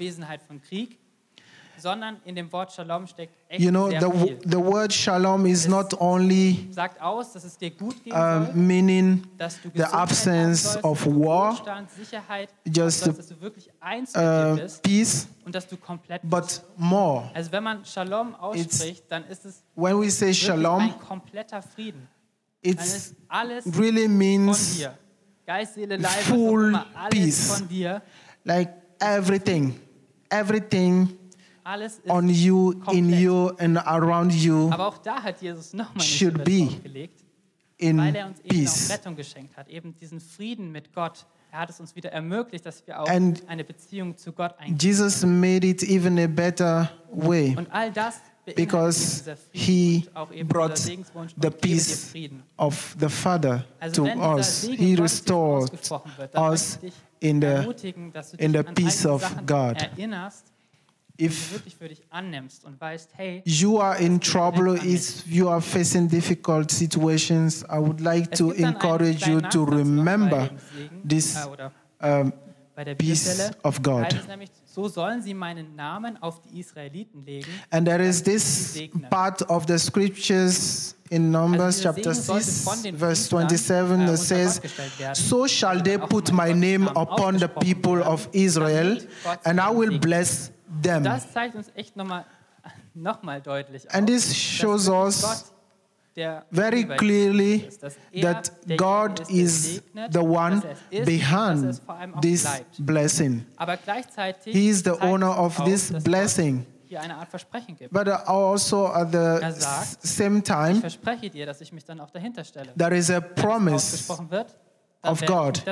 Von 1.78 1.92
sondern 1.92 2.18
in 2.26 2.36
dem 2.36 2.52
Wort 2.52 2.72
Shalom 2.72 3.08
steckt 3.08 3.36
echt 3.48 3.62
You 3.62 3.70
know, 3.70 3.90
sehr 3.90 4.02
the, 4.02 4.12
viel. 4.12 4.40
the 4.46 4.58
word 4.58 4.92
shalom 4.94 5.46
is 5.46 5.68
not 5.68 6.00
only 6.02 6.68
Sagt 6.72 7.02
aus, 7.02 7.34
dass 7.34 7.44
es 7.44 7.58
dir 7.58 7.72
gut 7.72 8.04
gehen 8.04 8.14
soll, 8.14 8.54
meaning 8.54 9.24
dass 9.38 9.62
du 9.62 9.70
the 9.74 9.84
absence 9.84 10.64
sollst, 10.74 10.84
of 10.84 11.06
war, 11.06 11.52
Wohlstand, 11.52 11.90
Sicherheit 11.92 12.50
just 12.66 13.02
sollst, 13.02 13.20
dass 13.20 13.28
du 13.28 13.40
wirklich 13.42 13.70
eins 13.80 14.14
uh, 14.16 14.56
bist 14.56 14.82
peace, 14.84 15.28
und 15.46 15.54
dass 15.56 15.68
du 15.68 15.78
komplett 15.78 16.22
bist. 16.22 16.32
but 16.32 16.62
more. 16.78 17.30
Also 17.34 17.52
wenn 17.52 17.64
man 17.64 17.86
Shalom 17.86 18.36
ausspricht, 18.36 19.04
dann 19.10 19.24
ist 19.26 19.46
es 19.46 19.64
When 19.76 20.02
we 20.02 20.10
say 20.10 20.34
shalom, 20.34 20.82
ein 20.82 21.00
kompletter 21.00 21.62
Frieden. 21.62 22.08
Dann 22.64 22.74
it's 22.74 22.96
ist 22.96 23.16
alles 23.28 23.66
really 23.78 24.06
von 24.08 24.18
means 24.18 24.78
dir. 24.78 24.98
Geist, 25.46 25.76
Seele, 25.76 25.96
Leib, 25.96 26.12
full 26.24 26.70
immer, 26.70 26.86
alles 26.96 27.10
peace. 27.12 27.54
von 27.58 27.68
dir. 27.70 28.02
like 28.44 28.74
everything, 29.00 29.80
everything 30.30 31.17
Alles 31.68 32.00
ist 32.00 32.10
on 32.10 32.30
you, 32.30 32.76
in 32.94 33.10
you, 33.10 33.50
and 33.58 33.78
around 33.86 34.32
you 34.32 34.70
Aber 34.72 34.88
auch 34.88 35.00
da 35.00 35.22
hat 35.22 35.42
Jesus 35.42 35.74
nochmal 35.74 36.02
should 36.02 36.46
be 36.46 36.66
draufgelegt, 36.66 37.26
in 37.76 37.98
weil 37.98 38.16
er 38.16 38.28
uns 38.28 38.40
eben 38.40 38.48
auch 38.48 38.54
peace. 38.54 38.90
Rettung 38.90 39.18
geschenkt 39.18 39.58
hat, 39.58 39.68
eben 39.68 39.94
diesen 40.00 40.22
Frieden 40.22 40.72
mit 40.72 40.94
Gott. 40.94 41.26
Er 41.52 41.60
hat 41.60 41.70
es 41.70 41.82
uns 41.82 41.94
wieder 41.94 42.14
ermöglicht, 42.14 42.66
dass 42.66 42.88
wir 42.88 43.02
auch 43.02 43.10
And 43.10 43.44
eine 43.50 43.66
Beziehung 43.66 44.16
zu 44.16 44.32
Gott 44.32 44.58
eingehen. 44.58 44.78
Jesus 44.80 45.26
made 45.26 45.68
it 45.68 45.84
even 45.84 46.18
a 46.18 46.28
better 46.28 46.90
way 47.12 47.54
Und 47.58 47.68
all 47.70 47.92
das 47.92 48.22
because 48.56 49.20
eben 49.20 49.36
dieser 49.36 49.36
Frieden 49.36 49.52
he 49.52 50.08
auch 50.14 50.32
brought 50.46 50.78
the 50.78 50.98
und 51.14 51.36
gebe 51.36 51.52
dir 51.52 51.60
peace 51.60 52.14
of 52.56 52.96
the 52.98 53.10
Father 53.10 53.66
to 53.92 54.06
us. 54.06 54.62
He 54.62 54.96
restored 54.96 55.64
ausgesprochen 55.64 56.12
wird, 56.16 56.34
dann 56.34 56.50
us 56.50 56.80
möchte 56.82 56.88
ich 56.88 56.94
dich 56.94 57.30
in 57.30 57.42
the 57.42 57.48
ermutigen, 57.48 58.14
dass 58.14 58.32
du 58.32 58.38
dich 58.38 58.46
in 58.46 58.54
the 58.54 58.64
peace 58.64 59.06
of 59.06 59.22
God. 59.46 59.82
erinnerst, 59.82 60.46
die 60.48 60.52
du 60.52 60.57
if 61.20 61.52
wirklich 61.54 61.76
für 61.76 61.88
dich 61.88 62.02
annimmst 62.10 62.66
und 62.66 62.80
weißt, 62.80 63.12
hey, 63.16 63.42
you 63.46 63.80
are 63.80 63.98
in 64.00 64.20
trouble, 64.20 64.76
if 64.84 65.26
you 65.28 65.50
are 65.50 65.62
facing 65.62 66.08
difficult 66.08 66.72
situations, 66.72 67.64
I 67.64 67.80
would 67.80 68.02
like 68.02 68.32
es 68.32 68.40
to 68.40 68.48
gibt 68.50 68.60
dann 68.60 68.66
einen 68.66 68.76
encourage 68.76 69.30
you 69.30 69.42
to 69.42 69.64
remember 69.64 70.50
Segen, 70.76 71.08
this 71.08 71.36
äh, 72.00 72.22
um, 72.22 72.34
bei 72.76 72.94
peace 72.94 73.52
of 73.64 73.82
God. 73.82 74.16
nämlich, 74.28 74.52
so 74.66 74.88
sollen 74.88 75.24
sie 75.24 75.34
meinen 75.34 75.76
Namen 75.76 76.22
auf 76.22 76.40
die 76.42 76.60
Israeliten 76.60 77.26
legen. 77.26 77.50
And 77.72 77.88
there 77.88 78.04
is 78.04 78.22
this 78.22 78.80
part 79.10 79.42
of 79.50 79.66
the 79.68 79.80
scriptures 79.80 80.96
in 81.10 81.32
Numbers 81.32 81.78
dieser 81.78 81.94
chapter 81.96 82.14
6, 82.14 82.68
verse 82.96 83.30
27 83.30 84.02
äh, 84.02 84.06
that 84.06 84.18
says, 84.20 84.62
gestellt 84.62 85.00
werden. 85.00 85.16
So 85.16 85.48
shall 85.48 85.82
they 85.82 85.98
put 85.98 86.32
my 86.32 86.54
name 86.54 86.88
upon 86.90 87.40
the 87.40 87.48
people 87.48 88.04
of 88.04 88.30
Israel, 88.34 89.00
and 89.44 89.60
I 89.60 89.72
will 89.76 89.98
bless 89.98 90.52
them. 90.84 91.04
Das 91.04 91.32
zeigt 91.32 91.56
uns 91.56 91.72
echt 91.76 91.96
nochmal 91.96 92.26
noch 92.94 93.24
mal 93.24 93.42
deutlich 93.42 93.88
auf, 93.88 93.96
And 93.96 94.08
this 94.08 94.36
shows 94.36 94.88
us 94.88 95.52
very 96.52 96.84
clearly 96.84 97.70
that 98.22 98.52
God 98.78 99.30
is 99.30 99.82
the 100.10 100.22
one 100.22 100.64
behind 101.06 101.80
this 102.22 102.48
blessing. 102.80 103.46
He 104.46 104.70
is 104.70 104.84
the 104.84 104.98
owner 105.02 105.30
of 105.30 105.64
this 105.64 105.92
blessing. 105.92 106.66
But 107.92 108.08
also 108.28 108.88
at 108.94 109.12
the 109.12 109.52
same 110.00 110.42
time, 110.42 110.82
there 112.76 112.94
is 112.94 113.10
a 113.10 113.22
promise 113.22 114.10
of 115.08 115.26
God. 115.26 115.64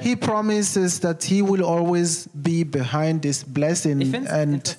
He 0.00 0.16
promises 0.16 1.00
that 1.00 1.22
He 1.24 1.42
will 1.42 1.64
always 1.64 2.28
be 2.34 2.64
behind 2.64 3.22
this 3.22 3.44
blessing, 3.44 4.14
and 4.26 4.76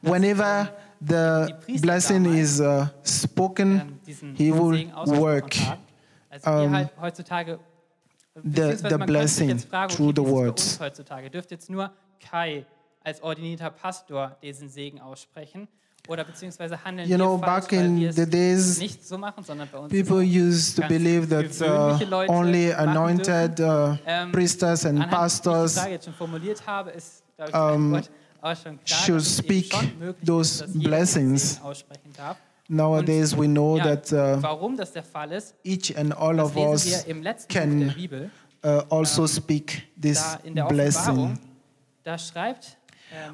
whenever 0.00 0.70
the 1.00 1.54
blessing 1.80 2.26
is 2.26 2.60
uh, 2.60 2.86
spoken, 3.02 3.98
ähm, 4.06 4.34
He 4.36 4.52
will 4.52 4.90
work. 5.06 5.56
Um, 6.44 6.88
the 8.34 8.74
beziehungsweise 8.76 8.98
man 8.98 9.06
könnte 9.06 9.28
sich 9.28 9.68
blessing 9.68 9.88
through 9.88 10.12
the 10.14 10.22
wie 10.22 10.26
ist 10.26 10.28
es 10.28 10.30
bei 10.30 10.30
words. 10.30 10.80
heutzutage? 10.80 11.30
Dürfte 11.30 11.54
jetzt 11.54 11.70
nur 11.70 11.90
Kai 12.20 12.66
als 13.02 13.22
ordinierter 13.22 13.70
Pastor 13.70 14.36
diesen 14.42 14.68
Segen 14.68 15.00
aussprechen? 15.00 15.68
Oder 16.08 16.24
beziehungsweise 16.24 16.82
handeln 16.82 17.06
You 17.08 17.16
wir 17.16 17.24
know, 17.24 17.38
falsch, 17.38 17.64
back 17.68 17.72
in 17.72 18.12
the 18.12 18.24
days, 18.28 18.78
nicht 18.78 19.06
so 19.06 19.18
machen, 19.18 19.44
sondern 19.44 19.68
bei 19.70 19.78
uns 19.78 19.92
people 19.92 20.20
used 20.22 20.76
to 20.76 20.82
believe 20.88 21.28
that 21.28 21.60
uh, 21.60 21.98
only 22.32 22.72
anointed 22.72 23.60
uh, 23.60 23.94
Ähm, 24.06 24.32
and 24.32 24.34
anhand, 24.34 24.36
wie 24.36 24.44
ich 24.44 24.56
die 24.58 25.06
pastors 25.10 25.74
Frage 25.74 25.90
jetzt 25.92 26.04
schon 26.06 26.14
formuliert 26.14 26.66
habe, 26.66 26.90
ist, 26.90 27.22
ich, 27.46 27.54
um, 27.54 27.92
Gott 27.92 28.10
auch 28.40 28.56
schon 28.56 28.78
klar, 28.84 28.98
should 29.00 29.16
dass 29.20 29.26
es 29.26 29.38
eben 29.40 29.48
speak 29.48 29.74
those 30.24 30.64
ist, 30.64 30.82
blessings. 30.82 31.42
diesen 31.42 31.54
Segen 31.56 31.66
aussprechen 31.66 32.12
darf. 32.16 32.36
nowadays 32.68 33.36
we 33.36 33.46
know 33.46 33.76
Ja, 33.76 33.96
that 33.96 34.12
uh, 34.12 34.42
warum 34.42 34.76
das 34.76 34.92
der 34.92 35.02
Fall 35.02 35.32
ist, 35.32 35.54
each 35.64 35.94
and 35.98 36.16
all 36.16 36.40
of 36.40 36.56
us 36.56 36.86
wir 36.86 37.06
im 37.06 37.22
letzten 37.22 37.48
Buch 37.52 37.60
can 37.60 37.94
Bibel. 37.94 38.30
uh, 38.64 38.80
also 38.90 39.26
speak 39.26 39.82
this 40.00 40.22
Da 40.22 40.38
in 40.44 40.54
der 40.54 40.64
blessing. 40.64 41.38
Da 42.04 42.16
schreibt, 42.16 42.64
ähm, 42.66 42.77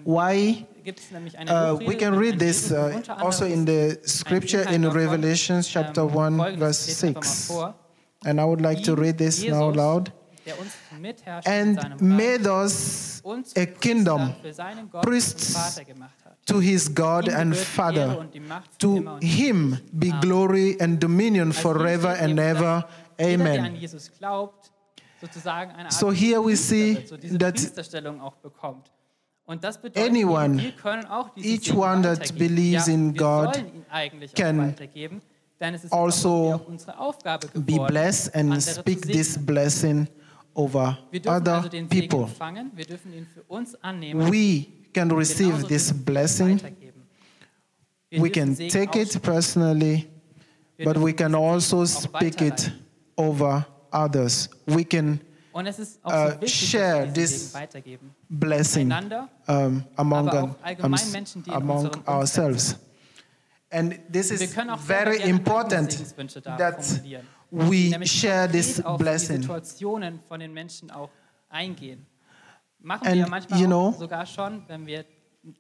Why? 0.04 0.66
nämlich 1.12 1.38
eine 1.38 1.50
Uh, 1.74 1.78
we 1.80 1.96
can 1.96 2.14
read 2.14 2.38
this 2.38 2.70
uh, 2.70 3.00
also 3.18 3.44
in 3.44 3.66
the 3.66 3.98
scripture 4.06 4.62
in 4.70 4.84
Revelation 4.84 5.62
chapter 5.62 6.02
ähm, 6.02 6.40
1, 6.40 6.58
verse 6.58 6.90
ich 6.90 7.00
lese 7.02 7.06
einfach 7.08 7.22
mal 7.54 7.74
6. 8.22 8.28
And 8.28 8.40
I 8.40 8.44
would 8.44 8.60
like 8.60 8.82
to 8.84 8.94
read 8.94 9.18
this 9.18 9.42
now 9.46 9.70
loud. 9.70 10.12
Der 10.46 10.58
uns 10.60 10.72
zum 10.90 11.00
Mitherrscher 11.00 11.60
in 11.62 11.74
seinem 11.74 11.92
And 11.92 12.00
made 12.02 12.50
us 12.50 13.22
a 13.56 13.64
kingdom, 13.64 14.20
Priester 14.20 14.42
für 14.42 14.52
seinen 14.52 14.90
Gott 14.90 15.02
priests 15.02 15.54
und 15.54 15.62
Vater 15.62 15.84
gemacht 15.84 16.14
hat. 16.24 16.37
to 16.46 16.60
his 16.60 16.94
God 16.94 17.28
and 17.30 17.52
gebührt 17.52 17.54
die 17.54 17.56
Ehre 17.56 17.64
Father. 17.64 18.18
und 18.18 18.34
die 18.34 18.40
Macht 18.40 18.70
für 18.72 18.78
To 18.78 18.96
immer 18.96 19.14
und 19.14 19.22
ewig. 19.24 19.34
him 19.34 19.78
be 19.92 20.10
glory 20.20 20.76
and 20.80 21.02
dominion 21.02 21.52
forever 21.52 22.10
and 22.20 22.38
ever. 22.38 22.87
Jeder, 23.18 23.44
der 23.44 23.48
an 23.54 23.64
Amen. 23.66 23.76
Jesus 23.76 24.10
glaubt, 24.18 24.70
sozusagen 25.20 25.70
eine 25.72 25.84
Art 25.84 25.92
So 25.92 26.12
here 26.12 26.44
we 26.44 26.54
see 26.56 26.96
wird, 26.96 27.08
so 27.08 27.16
diese 27.16 27.38
that 27.38 27.54
Priesterstellung 29.46 29.52
auch 29.52 29.52
bekommt. 29.52 29.54
Und 29.54 29.64
das 29.64 29.78
bedeutet, 29.78 30.11
anyone, 30.11 30.62
wir 30.62 30.72
können 30.72 31.07
auch 31.07 31.28
diesen 31.30 31.50
each 31.50 31.74
one 31.74 32.02
that 32.02 32.38
believes 32.38 32.87
ja, 32.87 32.94
in 32.94 33.14
God 33.14 33.54
sollen 33.54 33.74
ihn 33.74 33.85
eigentlich 33.90 34.35
can 34.35 34.61
auch 34.61 34.66
weitergeben, 34.66 35.20
denn 35.61 35.74
es 35.74 35.85
ist 35.85 35.92
also 35.92 36.61
be 37.54 37.78
blessed 37.87 38.35
and 38.35 38.62
speak 38.62 39.02
this 39.02 39.38
blessing 39.38 40.09
over 40.54 40.98
other 41.26 41.54
also 41.57 41.68
den 41.68 41.88
Segen 41.88 42.09
people. 42.09 42.24
empfangen, 42.24 42.70
wir 42.74 42.85
dürfen 42.85 43.12
ihn 43.12 43.26
für 43.33 43.42
uns 43.42 43.74
annehmen, 43.83 44.30
We 44.30 44.66
can 44.92 45.11
receive 45.11 45.66
this 45.66 45.92
blessing. 45.92 46.61
We 48.11 48.30
can 48.30 48.54
take 48.54 48.96
it 48.96 49.20
personally, 49.22 50.07
but 50.85 50.96
we 50.96 51.12
can 51.12 51.35
also 51.35 51.85
speak 51.85 52.40
it 52.40 52.70
over 53.16 53.66
others. 53.92 54.48
We 54.66 54.85
can 54.85 55.20
Und 55.55 55.67
es 55.67 55.79
ist 55.79 56.01
auch 56.05 56.11
uh, 56.11 56.33
so 56.33 56.40
wichtig, 56.40 56.71
share 56.71 57.12
this 57.12 57.55
weitergeben. 57.55 58.12
blessing 58.29 58.90
um, 59.47 59.85
among, 59.95 60.29
um, 60.29 60.57
auch 60.57 60.85
um, 60.85 61.12
Menschen, 61.12 61.45
die 61.45 61.51
among 61.53 61.90
ourselves. 62.09 62.77
And 63.71 64.01
this 64.12 64.33
is 64.33 64.53
können 64.53 64.71
auch 64.71 64.81
selber 64.81 65.12
very 65.12 65.31
important 65.31 65.90
that 66.59 67.01
we 67.51 68.05
share 68.05 68.49
this 68.51 68.83
konkret 68.83 68.87
auf 68.87 68.99
die 68.99 69.03
blessing. 69.05 69.43
Situationen 69.43 70.21
von 70.27 70.40
den 70.40 70.53
Menschen 70.53 70.90
auch 70.90 71.11
eingehen. 71.49 72.05
Machen 72.81 73.07
And, 73.07 73.17
wir 73.17 73.29
manchmal 73.29 73.61
you 73.61 73.67
know- 73.69 73.95
sogar 73.97 74.27
schon, 74.27 74.64
wenn 74.67 74.85
wir 74.85 75.05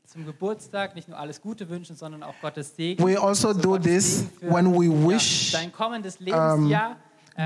zum 0.06 0.26
Geburtstag 0.26 0.96
nicht 0.96 1.08
nur 1.08 1.16
alles 1.18 1.40
Gute 1.40 1.68
wünschen, 1.68 1.94
sondern 1.94 2.24
auch 2.24 2.34
Gottes 2.42 2.74
Segen. 2.74 3.00
We 3.04 3.16
also 3.20 3.52
So 3.52 3.60
do 3.60 3.78
this 3.78 4.24
when 4.40 4.72
we 4.72 4.88
wish 4.90 5.52
dein 5.52 5.70
kommendes 5.70 6.18
Lebensjahr. 6.18 6.90
ähm, 6.90 6.96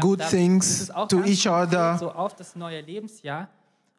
good 0.01 0.21
things 0.29 0.67
ist 0.67 0.81
es 0.83 0.91
auch 0.91 1.09
to 1.09 1.23
each 1.25 1.47
other. 1.47 1.97
So 1.99 2.13
auf 2.13 2.35
das 2.35 2.57
neue 2.57 2.81
Lebensjahr. 2.81 3.49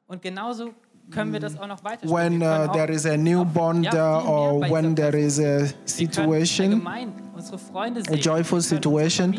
Und 0.07 0.21
genauso 0.21 0.71
können 1.11 1.33
wir 1.33 1.39
das 1.39 1.57
auch 1.59 1.67
noch 1.67 1.83
weiterspielen. 1.83 2.41
when 2.41 2.43
uh, 2.43 2.71
there 2.71 2.91
is 2.91 3.05
a 3.05 3.17
newborn 3.17 3.83
ja, 3.83 3.91
there 3.91 4.27
or 4.27 4.61
when 4.61 4.95
there 4.95 5.17
is 5.17 5.39
a 5.39 5.67
situation. 5.85 6.73
allgemein 6.73 7.13
unsere 7.35 7.57
Freunde 7.57 8.01
a 8.01 8.15
joyful 8.15 8.25
wir 8.25 8.35
können 8.35 8.57
unsere 8.57 8.61
situation. 8.61 9.35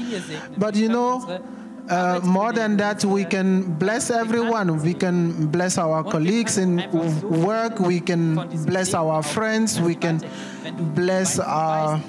But 0.56 0.76
you 0.76 0.88
know, 0.88 1.40
Uh, 1.90 2.20
more 2.22 2.52
than 2.52 2.76
that, 2.76 3.04
we 3.04 3.24
can 3.24 3.62
bless 3.78 4.10
everyone. 4.10 4.80
We 4.80 4.94
can 4.94 5.48
bless 5.48 5.76
our 5.76 6.04
colleagues 6.04 6.56
in 6.56 6.86
work. 7.24 7.80
We 7.80 7.98
can 7.98 8.36
bless 8.64 8.94
our 8.94 9.24
friends. 9.24 9.80
We 9.80 9.96
can 9.96 10.22
bless 10.94 11.40
our, 11.40 12.00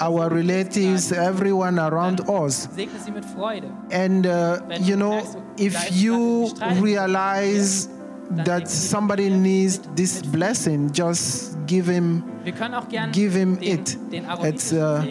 our 0.00 0.28
relatives, 0.30 1.12
everyone 1.12 1.78
around 1.78 2.20
us. 2.28 2.68
Segne 2.74 2.98
sie 3.04 3.10
mit 3.10 3.24
Freude. 3.24 3.70
And 3.90 4.26
uh, 4.26 4.60
you 4.80 4.96
know, 4.96 5.22
if 5.56 5.90
you 5.92 6.48
realize 6.80 7.88
that 8.30 8.68
somebody 8.68 9.30
needs 9.30 9.80
this 9.94 10.22
blessing, 10.22 10.92
just 10.92 11.56
give 11.66 11.86
him 11.86 12.22
Wir 12.44 12.52
können 12.52 12.74
auch 12.74 12.88
gerne 12.88 13.12
Give 13.12 13.32
him 13.34 13.58
it. 13.60 13.96
It's, 14.42 14.72
uh, 14.72 15.04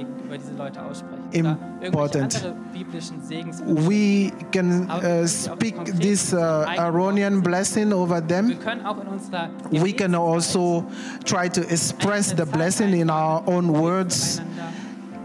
Segen 1.32 1.46
über 1.46 1.58
diese 1.58 1.86
Leute 1.86 1.86
aussprechen. 1.86 1.86
important. 1.86 2.36
Oder 2.36 2.46
irgendwelche 2.46 2.48
andere 2.48 2.56
biblischen 2.74 3.22
Segenswünsche. 3.22 3.88
we 3.90 4.32
can 4.52 4.90
uh, 4.90 5.28
speak 5.28 6.00
this 6.00 6.34
uh, 6.34 6.66
Aaronian 6.78 7.42
blessing 7.42 7.92
over 7.94 8.22
them. 8.26 8.58
können 8.60 8.86
auch 8.86 9.02
in 9.02 9.08
unserer 9.08 9.50
We 9.72 9.94
can 9.94 10.16
also 10.16 10.86
try 11.26 11.50
to 11.50 11.62
express 11.62 12.34
the 12.36 12.46
blessing 12.46 12.94
in 12.94 13.10
our 13.10 13.44
own 13.48 13.70
words. 13.70 14.40
einander 14.40 14.74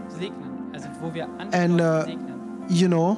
segnen. 0.09 0.73
Also 0.73 0.89
wo 1.01 1.13
wir 1.13 1.27
andere 1.37 1.61
And, 1.61 1.81
uh. 1.81 2.05
You 2.69 2.87
know, 2.87 3.17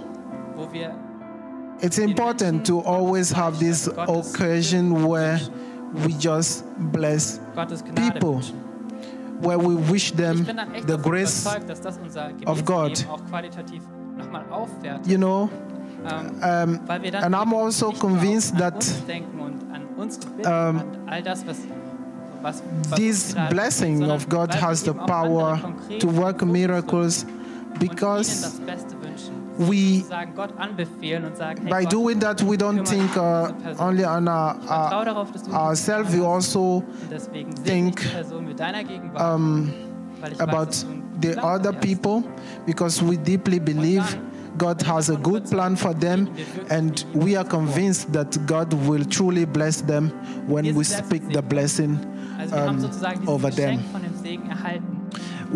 it's 1.80 2.00
important 2.00 2.66
to 2.66 2.80
always 2.82 3.32
have 3.32 3.60
this 3.60 3.88
occasion 3.88 5.06
where 5.08 5.40
we 6.04 6.14
just 6.14 6.66
bless 6.92 7.40
people. 7.96 8.42
Where 9.42 9.60
we 9.60 9.76
wish 9.92 10.14
them 10.14 10.44
bin 10.44 10.58
dann 10.58 10.74
echt 10.74 10.88
the 10.90 10.98
grace, 10.98 11.42
überzeugt, 11.42 11.70
dass 11.70 11.82
das 11.82 11.98
unser 11.98 12.30
of 12.46 12.64
God. 12.66 12.84
Gebetsleben 12.86 13.12
auch 13.12 13.26
qualitativ 13.30 13.84
nochmal 14.18 14.46
aufwertet. 14.50 15.08
you 15.08 15.18
know. 15.18 15.50
Ähm, 16.08 16.32
Um, 16.36 16.80
weil 16.86 17.02
wir 17.02 17.12
dann 17.12 17.34
and 17.34 17.36
I'm 17.36 17.54
also 17.56 17.92
convinced 17.92 18.56
that 18.60 18.76
uns 18.76 19.06
denken 19.08 19.40
und 19.40 19.74
an 19.74 19.82
unsere 19.98 20.28
Bitten, 20.34 20.48
um, 20.52 20.84
this 22.96 23.36
blessing 23.50 24.04
of 24.12 24.30
God 24.30 24.54
has 24.54 24.84
the 24.84 24.94
power 24.94 25.60
to 26.00 26.08
work 26.08 26.46
miracles 26.46 27.26
because 27.80 28.42
das 28.44 28.60
Beste 28.60 28.92
wünschen. 29.02 29.05
We 29.58 30.04
sagen 30.08 30.34
Gott 30.36 30.54
anbefehlen 30.58 31.26
und 31.26 31.38
sagen, 31.38 31.68
hey 31.68 31.84
by 31.84 31.86
doing 31.86 32.20
that 32.20 32.42
we 32.42 32.56
don't 32.56 32.84
think 32.86 33.16
um 33.16 33.24
uh, 33.24 33.84
only 33.84 34.06
on 34.06 34.28
our, 34.28 34.56
our 34.70 35.04
du 35.06 35.54
ourselves 35.54 36.14
we 36.14 36.26
also 36.26 36.84
und 37.02 37.12
deswegen 37.12 37.56
segne 37.56 37.90
ich 37.90 37.96
think, 37.96 38.00
die 38.02 38.08
Person 38.08 38.46
mit 38.46 38.60
deiner 38.60 38.84
Gegenwart, 38.84 39.36
um, 39.36 39.74
about 40.40 40.58
weiß, 40.58 40.66
dass 40.68 40.82
du 40.82 40.88
einen 40.88 41.06
the 41.22 41.38
other 41.42 41.72
people 41.72 42.24
because 42.66 43.02
we 43.02 43.18
deeply 43.18 43.60
believe 43.60 44.04
God 44.58 44.82
has 44.84 45.10
a 45.10 45.16
good 45.16 45.50
plan 45.50 45.76
for 45.76 45.94
them 45.94 46.30
and 46.70 47.06
we 47.14 47.36
are 47.38 47.48
convinced 47.48 48.14
that 48.14 48.38
God 48.46 48.74
will 48.88 49.06
truly 49.06 49.46
bless 49.46 49.82
them 49.82 50.12
when 50.48 50.74
we 50.76 50.84
speak 50.84 51.24
the 51.32 51.42
blessing 51.42 52.00
Also 52.38 52.56
wir 52.56 52.62
haben 52.64 52.84
um, 52.84 53.28
over 53.28 53.52
them. 53.52 53.80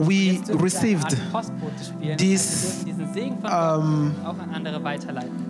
We 0.07 0.13
Jetzt 0.13 0.47
dürfen 0.47 0.47
wir 0.47 0.53
eine 0.53 0.63
received 0.63 1.05
Art 1.05 1.31
Postbote 1.31 1.83
spielen. 1.83 2.17
this, 2.17 2.65
also 2.65 2.85
wir 2.87 2.93
dürfen 2.93 2.97
diesen 3.05 3.13
Segen 3.13 3.37
von 3.41 3.49
um, 3.51 4.15
Gott 4.23 4.25
auch 4.35 4.39
an 4.43 4.49
andere 4.55 4.83
weiterleiten. 4.83 5.49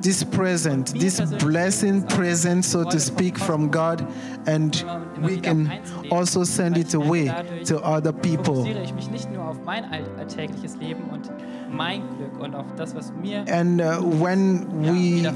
this 0.00 0.24
present, 0.24 0.94
this 1.00 1.20
blessing 1.44 2.02
present, 2.06 2.64
so 2.64 2.84
to 2.84 3.00
speak, 3.00 3.36
from 3.36 3.68
God, 3.68 4.06
and 4.46 4.84
we 5.22 5.40
can 5.40 5.68
also 6.12 6.44
send 6.44 6.76
it 6.78 6.94
away 6.94 7.26
to 7.64 7.80
other 7.82 8.12
people. 8.12 8.54
Fokussiere 8.62 8.84
ich 8.84 8.94
mich 8.94 9.10
nicht 9.10 9.32
nur 9.32 9.44
auf 9.44 9.56
mein 9.64 9.84
all- 9.90 10.04
alltägliches 10.18 10.76
Leben 10.76 11.02
und 11.12 11.28
mein 11.70 12.02
Glück 12.16 12.38
und 12.40 12.54
auf 12.54 12.66
das, 12.76 12.94
was 12.94 13.12
mir 13.20 13.44
And 13.52 13.80
uh, 13.80 14.00
when 14.22 14.64
we 14.80 15.28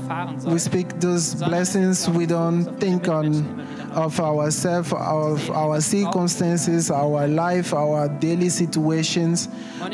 we 0.49 0.59
speak 0.61 1.01
those 1.01 1.35
blessings, 1.45 2.09
we 2.09 2.25
don't 2.25 2.67
think 2.79 3.09
on 3.09 3.45
of 3.95 4.19
ourselves, 4.21 4.93
of 4.93 5.51
our 5.51 5.81
circumstances, 5.81 6.91
our 6.91 7.27
life, 7.29 7.73
our 7.75 8.09
daily 8.09 8.49
situations, 8.49 9.49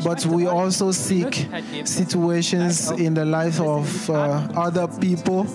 but 0.04 0.24
we 0.26 0.46
also 0.46 0.92
seek 0.92 1.48
situations 1.84 2.90
in 2.92 3.14
the 3.14 3.24
life 3.24 3.60
of 3.60 4.10
uh, 4.10 4.46
other 4.56 4.88
people 5.00 5.46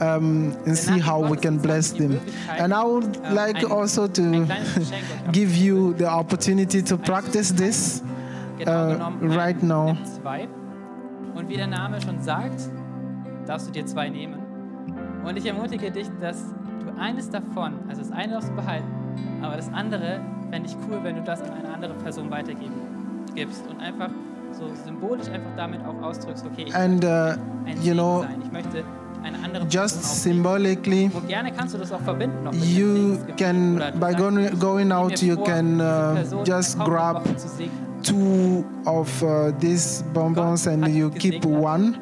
um, 0.00 0.56
and 0.66 0.76
see 0.76 0.98
how 0.98 1.20
we 1.20 1.36
can 1.36 1.58
bless 1.58 1.92
them. 1.92 2.20
And 2.48 2.72
I 2.72 2.84
would 2.84 3.16
like 3.32 3.70
also 3.70 4.06
to 4.06 4.46
give 5.32 5.56
you 5.56 5.94
the 5.94 6.06
opportunity 6.06 6.82
to 6.82 6.96
practice 6.96 7.50
this. 7.50 8.02
uh, 8.66 9.12
right 9.22 9.62
now. 9.62 9.96
Und 11.34 11.48
wie 11.48 11.56
der 11.56 11.68
Name 11.68 12.00
schon 12.00 12.20
sagt, 12.20 12.70
darfst 13.46 13.68
du 13.68 13.72
dir 13.72 13.86
zwei 13.86 14.08
nehmen. 14.08 14.40
Und 15.24 15.36
ich 15.36 15.46
ermutige 15.46 15.90
dich, 15.90 16.08
dass 16.20 16.44
du 16.80 17.00
eines 17.00 17.30
davon, 17.30 17.74
also 17.88 18.02
das 18.02 18.12
eine 18.12 18.32
darfst 18.32 18.50
du 18.50 18.54
behalten, 18.54 18.86
aber 19.42 19.56
das 19.56 19.72
andere 19.72 20.20
fände 20.50 20.68
ich 20.68 20.76
cool, 20.88 20.98
wenn 21.02 21.16
du 21.16 21.22
das 21.22 21.42
an 21.42 21.52
eine 21.52 21.72
andere 21.72 21.94
Person 21.94 22.30
weitergeben 22.30 22.74
gibst 23.34 23.62
und 23.68 23.80
einfach 23.80 24.10
so 24.52 24.64
symbolisch 24.84 25.28
einfach 25.28 25.50
damit 25.56 25.80
auch 25.84 26.02
ausdrückst, 26.02 26.44
okay, 26.46 26.64
ich 26.66 26.74
And 26.74 27.04
uh, 27.04 27.34
you 27.82 27.94
know, 27.94 28.22
sein, 28.22 28.42
ich 28.44 28.52
möchte 28.52 28.84
eine 29.22 29.38
andere 29.44 29.66
just 29.68 30.02
symbolically, 30.22 31.10
Und 31.12 31.28
gerne 31.28 31.52
kannst 31.52 31.74
du 31.74 31.78
das 31.78 31.92
auch 31.92 32.00
verbinden. 32.00 32.44
Noch 32.44 32.52
mit 32.52 32.64
you 32.64 33.18
can 33.36 33.80
by 34.00 34.14
going, 34.14 34.58
going 34.58 34.92
out, 34.92 35.20
you 35.22 35.36
vor, 35.36 35.44
can 35.44 35.80
uh, 35.80 36.14
Person 36.14 36.44
just 36.44 36.78
grab 36.78 37.24
two 38.02 38.64
of 38.86 39.22
uh, 39.22 39.52
these 39.60 40.02
bonbons 40.14 40.66
and 40.66 40.88
you 40.88 41.10
keep 41.10 41.44
one 41.44 41.98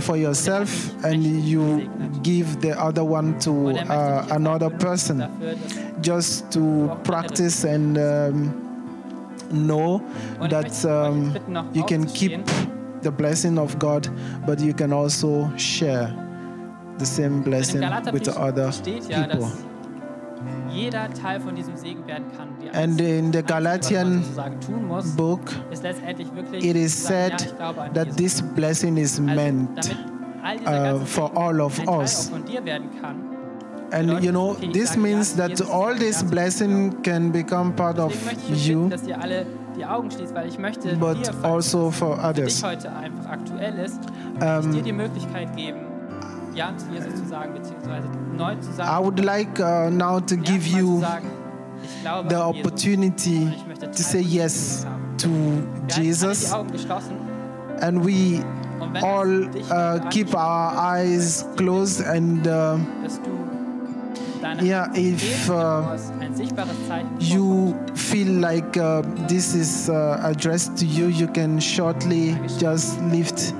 for 0.00 0.16
yourself 0.16 0.92
and 1.04 1.22
you 1.24 1.88
give 2.22 2.60
the 2.60 2.78
other 2.80 3.04
one 3.04 3.38
to 3.40 3.70
uh, 3.70 4.26
another 4.30 4.70
person 4.70 5.24
just 6.00 6.50
to 6.52 6.96
practice 7.04 7.64
and 7.64 7.96
um, 7.98 8.52
know 9.50 9.98
that 10.50 10.84
um, 10.84 11.70
you 11.72 11.84
can 11.84 12.06
keep 12.06 12.40
the 13.02 13.10
blessing 13.10 13.58
of 13.58 13.78
God, 13.78 14.08
but 14.46 14.60
you 14.60 14.74
can 14.74 14.92
also 14.92 15.50
share 15.56 16.12
the 16.98 17.06
same 17.06 17.42
blessing 17.42 17.80
with 18.12 18.24
the 18.24 18.34
other 18.38 18.72
people. 18.84 19.50
And 22.72 23.00
in 23.00 23.32
the 23.32 23.38
Einzige, 23.38 23.42
was 23.42 23.42
man 23.42 23.46
Galatian 23.46 24.22
sozusagen 24.22 24.60
tun 24.60 24.86
muss, 24.86 25.16
book, 25.16 25.40
ist 25.70 25.82
letztendlich 25.82 26.34
wirklich 26.34 26.64
it 26.64 26.76
is 26.76 27.06
said 27.06 27.40
ich 27.40 27.56
glaube 27.56 27.82
an 27.82 27.94
that 27.94 28.16
this 28.16 28.42
blessing 28.42 28.96
is 28.96 29.18
meant 29.20 29.94
uh, 30.66 30.98
for 31.04 31.36
all 31.36 31.60
of 31.60 31.78
us. 31.86 32.28
auch 32.28 32.32
von 32.32 32.44
dir 32.44 32.64
werden 32.64 32.88
kann. 33.00 33.16
And 33.90 34.22
you 34.22 34.30
know, 34.32 34.54
this 34.72 34.96
means 34.96 35.34
that 35.36 35.62
all 35.70 35.94
this 35.94 36.22
blessing 36.22 37.02
can 37.02 37.32
become 37.32 37.72
part 37.72 37.98
of 37.98 38.12
Deswegen 38.12 38.26
möchte 38.26 38.52
ich 38.52 38.60
euch 38.60 38.68
you, 38.68 38.76
bitten, 38.76 38.90
dass 38.90 39.06
ihr 39.06 39.20
alle 39.20 39.46
die 39.76 39.86
Augen 39.86 40.10
schließt, 40.10 40.34
weil 40.34 40.48
ich 40.48 40.58
möchte 40.58 40.96
but 40.96 41.16
also 41.42 41.90
for 41.90 42.18
others. 42.22 42.62
heute 42.62 42.94
einfach 42.94 43.30
aktuell 43.30 43.78
ist, 43.78 44.00
ich 44.34 44.40
dir 44.40 44.58
Um, 44.58 44.84
die 44.84 44.92
Möglichkeit 44.92 45.56
geben, 45.56 45.78
Ja 46.58 46.76
zu 46.76 46.86
Jesus 46.92 47.14
zu 47.22 47.28
sagen, 47.28 47.54
beziehungsweise 47.54 48.08
neu 48.36 48.54
zu 48.56 48.72
sagen. 48.72 48.90
I 48.90 49.04
would 49.04 49.20
like 49.24 49.60
uh, 49.60 49.88
now 49.90 50.18
to 50.20 50.36
give 50.36 50.66
ersten 50.66 50.72
Mal 50.72 50.78
zu 50.78 50.78
you 50.78 51.00
sagen, 51.00 51.26
ich 51.84 52.00
glaube 52.02 52.28
the 52.30 52.36
opportunity 52.36 53.42
Und 53.44 53.52
ich 53.56 53.66
möchte 53.66 53.90
to 53.90 54.02
say 54.02 54.20
yes 54.20 54.84
to 55.18 55.28
Wir 55.28 55.36
halten 55.36 55.92
alle 55.94 56.02
Jesus, 56.04 56.44
die 56.46 56.52
Augen 56.52 56.72
geschlossen. 56.72 57.12
and 57.80 58.04
we 58.04 58.42
all 59.02 59.48
uh, 59.70 60.00
keep 60.10 60.34
our 60.34 60.72
eyes 60.76 61.44
closed 61.56 62.04
and 62.04 62.46
uh, 62.46 62.76
dass 63.04 63.20
du 63.22 63.30
deine 64.42 64.62
Yeah, 64.64 64.88
if, 64.96 65.48
uh, 65.48 65.52
daraus 65.52 66.12
ein 66.20 66.34
sichtbares 66.34 66.74
Zeichen 66.88 67.08
you 67.20 67.74
feel 67.94 68.28
like 68.40 68.76
uh, 68.76 69.02
this 69.28 69.54
is 69.54 69.88
uh, 69.88 70.18
addressed 70.24 70.76
to 70.78 70.84
you, 70.84 71.06
you 71.08 71.26
can 71.28 71.60
shortly 71.60 72.36
just 72.58 73.00
lift 73.12 73.54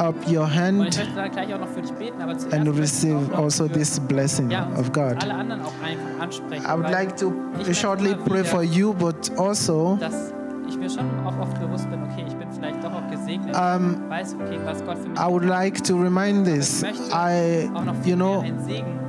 up 0.00 0.14
your 0.26 0.46
hand 0.46 0.78
möchte 0.78 1.06
dann 1.14 1.30
gleich 1.30 1.54
auch 1.54 1.60
noch 1.60 1.68
für 1.68 1.82
dich 1.82 1.92
beten, 1.92 2.20
aber 2.20 2.36
zuerst 2.36 2.56
and 2.56 2.78
receive 2.78 3.36
also 3.36 3.68
this 3.68 4.00
blessing 4.00 4.52
of 4.78 4.90
God. 4.92 5.22
alle 5.22 5.34
anderen 5.34 5.62
auch 5.62 5.72
einfach 5.84 6.22
ansprechen. 6.22 6.64
I 6.64 6.76
would 6.76 6.90
like 6.90 7.16
to 7.16 7.32
shortly 7.72 8.14
pray 8.14 8.42
for 8.42 8.62
you, 8.62 8.94
but 8.94 9.30
also 9.38 9.96
dass 10.00 10.32
ich 10.68 10.76
mir 10.78 10.88
schon 10.88 11.06
auch 11.26 11.38
oft 11.38 11.60
bewusst 11.60 11.90
bin, 11.90 12.02
okay, 12.02 12.24
ich 12.26 12.34
bin 12.34 12.50
vielleicht 12.50 12.82
doch 12.82 12.92
auch 12.92 13.10
gesegnet. 13.10 13.54
um, 13.54 14.08
weiß, 14.08 14.36
okay, 14.36 14.58
was 14.64 14.84
Gott 14.84 14.98
für 14.98 15.08
mich 15.08 15.18
I 15.18 15.28
would 15.28 15.44
like 15.44 15.82
to 15.84 15.96
remind 15.96 16.46
this. 16.46 16.82
I, 17.12 17.68
auch 17.74 17.84
noch 17.84 17.96
viel 18.02 18.12
you 18.12 18.16
know, 18.16 18.40
mehr 18.40 18.52
ein 18.52 18.64
Segen 18.64 19.00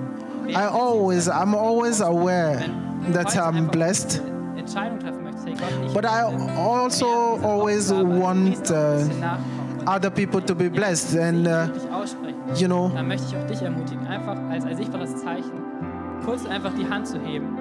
I 0.49 0.65
always, 0.65 1.29
I'm 1.29 1.55
always 1.55 2.01
aware 2.01 2.63
that 3.13 3.27
I'm 3.37 3.67
blessed. 3.69 4.21
eine 4.21 4.59
Entscheidung 4.59 4.99
treffen 4.99 5.23
möchtest, 5.23 5.47
hey 5.47 5.53
Gott, 5.53 5.85
ich 5.85 5.93
But 5.93 6.05
I 6.05 6.23
also 6.57 7.39
always 7.41 7.91
want 7.91 8.55
Priester 8.55 8.75
auch 8.75 8.89
ein 8.89 9.03
uh, 9.03 9.07
bisschen 9.07 9.19
nachkommen. 9.21 9.60
Und 9.60 9.60
other 9.87 10.09
people 10.09 10.41
to 10.41 10.55
be 10.55 10.69
blessed, 10.69 11.15
and 11.15 11.47
uh, 11.47 11.67
you 12.55 12.67
know, 12.67 12.91
dann 12.93 13.07
möchte 13.07 13.27
ich 13.29 13.35
auch 13.35 13.47
dich 13.47 13.61
ermutigen, 13.61 14.05
einfach 14.07 14.37
als 14.49 14.65
ein 14.65 14.75
sichtbares 14.77 15.15
Zeichen, 15.17 15.51
kurz 16.25 16.45
einfach 16.45 16.73
die 16.73 16.87
Hand 16.87 17.07
zu 17.07 17.19
heben. 17.19 17.57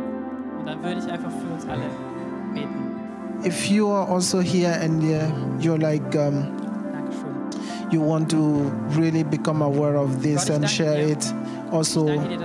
Und 0.58 0.66
dann 0.66 0.82
würde 0.82 1.00
ich 1.00 1.10
einfach 1.10 1.30
für 1.30 1.54
uns 1.54 1.66
alle 1.66 1.82
beten. 2.54 2.90
if 3.44 3.70
you 3.70 3.88
are 3.88 4.06
also 4.06 4.40
here 4.40 4.72
and 4.80 5.02
you're 5.62 5.78
like 5.78 6.14
um, 6.14 6.56
you 7.90 8.00
want 8.00 8.30
to 8.30 8.36
really 8.98 9.22
become 9.22 9.62
aware 9.62 9.96
of 9.96 10.22
this 10.22 10.50
and 10.50 10.68
share 10.68 10.98
it, 10.98 11.32
also 11.72 12.04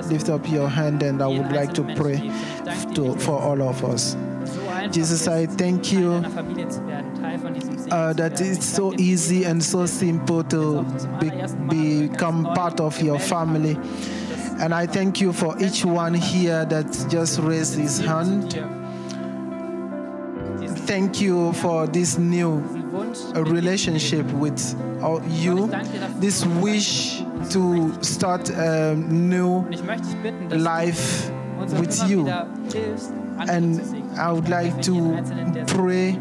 lift 0.10 0.30
up 0.30 0.48
your 0.50 0.68
hand, 0.68 1.04
and 1.04 1.22
I 1.22 1.28
would 1.28 1.52
like 1.52 1.74
to 1.76 1.84
pray 1.96 2.32
to, 2.96 3.16
for 3.20 3.40
all 3.40 3.62
of 3.62 3.84
us. 3.84 4.16
So 4.46 4.88
Jesus, 4.92 5.28
I 5.28 5.46
thank 5.46 5.92
you 5.92 6.22
uh, 7.92 8.14
that 8.14 8.42
it's 8.42 8.66
so 8.66 8.94
easy 8.98 9.44
and 9.44 9.64
so 9.64 9.86
simple 9.86 10.44
to 10.44 10.84
be, 11.20 12.08
become 12.08 12.46
part 12.56 12.80
of 12.80 13.02
your 13.02 13.20
family. 13.20 13.78
And 14.60 14.74
I 14.74 14.86
thank 14.86 15.20
you 15.20 15.34
for 15.34 15.56
each 15.62 15.84
one 15.84 16.14
here 16.14 16.66
that 16.66 17.08
just 17.10 17.40
raised 17.40 17.78
his 17.78 18.00
hand. 18.00 18.54
Thank 20.88 21.20
you 21.20 21.52
for 21.54 21.88
this 21.88 22.18
new 22.18 22.60
relationship 23.34 24.26
with 24.34 24.62
you, 25.28 25.68
this 26.20 26.46
wish 26.46 27.20
to 27.52 28.04
start 28.04 28.50
a 28.50 28.96
new 28.96 29.62
life 30.52 31.30
with 31.80 32.10
you. 32.10 32.28
And. 33.50 34.06
I 34.18 34.32
would 34.32 34.48
like 34.48 34.82
to 34.84 35.66
pray 35.68 36.18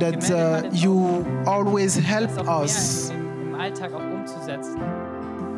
that 0.00 0.30
uh, 0.30 0.68
you 0.72 1.24
always 1.46 1.96
help 1.96 2.28
das 2.30 2.38
auch 2.38 2.44
mehr 2.44 2.62
us 2.62 3.10
im, 3.10 3.48
im 3.48 3.54
Alltag 3.54 3.92
auch 3.92 4.00
umzusetzen. 4.00 4.76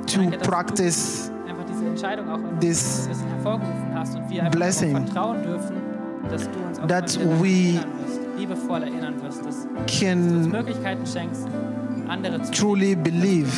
to 0.06 0.20
Danke, 0.20 0.38
dass 0.38 0.46
du 0.46 0.50
practice 0.50 1.32
einfach 1.48 1.64
diese 1.64 1.86
Entscheidung 1.86 2.28
auch 2.28 2.38
in 2.38 2.60
this 2.60 2.98
uns 2.98 3.06
ein 3.06 3.08
bisschen 3.08 3.28
hervorgerufen 3.28 3.94
hast 3.94 4.16
und 4.16 4.30
wir 4.30 4.40
einfach 4.42 4.58
blessing. 4.58 4.92
darauf 4.92 5.06
vertrauen 5.08 5.42
dürfen, 5.42 5.76
dass 6.28 6.42
du 6.50 6.58
uns 6.68 6.78
auch 6.80 6.86
That 6.86 7.16
immer 7.16 7.24
wieder 7.24 7.30
daran 7.30 7.42
we 7.42 7.58
erinnern 7.58 7.98
wirst, 7.98 8.20
liebevoll 8.38 8.82
erinnern 8.82 9.22
wirst, 9.22 9.46
dass 9.46 9.66
can 9.86 10.48
Möglichkeiten 10.48 11.06
schenkst, 11.06 11.46
andere 12.08 12.42
zu 12.42 12.52
truly 12.52 12.94
believe 12.94 13.50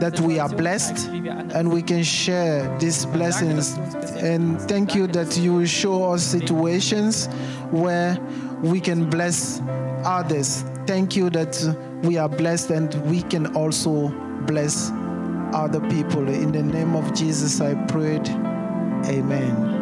that 0.00 0.20
we 0.20 0.40
are 0.40 0.48
blessed 0.48 0.96
zeigst, 0.96 1.12
wie 1.12 1.24
wir 1.24 1.36
andere 1.36 1.58
and 1.58 1.72
we 1.72 1.82
can 1.82 2.04
share 2.04 2.68
these 2.78 3.06
blessings. 3.06 3.76
And 4.22 4.58
thank 4.68 4.94
you 4.94 5.06
that 5.08 5.36
you 5.36 5.64
show 5.66 6.12
us 6.12 6.22
situations 6.22 7.28
where 7.70 8.18
we 8.62 8.80
can 8.80 9.08
bless 9.08 9.60
others. 10.04 10.62
Thank 10.86 11.16
you 11.16 11.30
that 11.30 11.56
we 12.02 12.16
are 12.16 12.28
blessed 12.28 12.70
and 12.70 12.94
we 13.10 13.22
can 13.22 13.54
also 13.54 14.08
bless 14.46 14.90
other 15.52 15.80
people. 15.88 16.28
In 16.28 16.52
the 16.52 16.62
name 16.62 16.94
of 16.94 17.14
Jesus, 17.14 17.60
I 17.60 17.74
prayed. 17.86 18.28
Amen. 19.06 19.74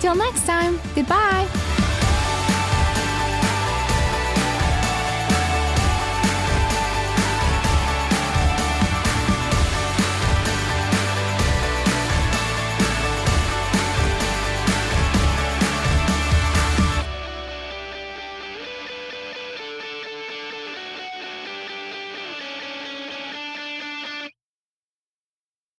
Till 0.00 0.14
next 0.14 0.44
time, 0.44 0.78
goodbye! 0.94 1.48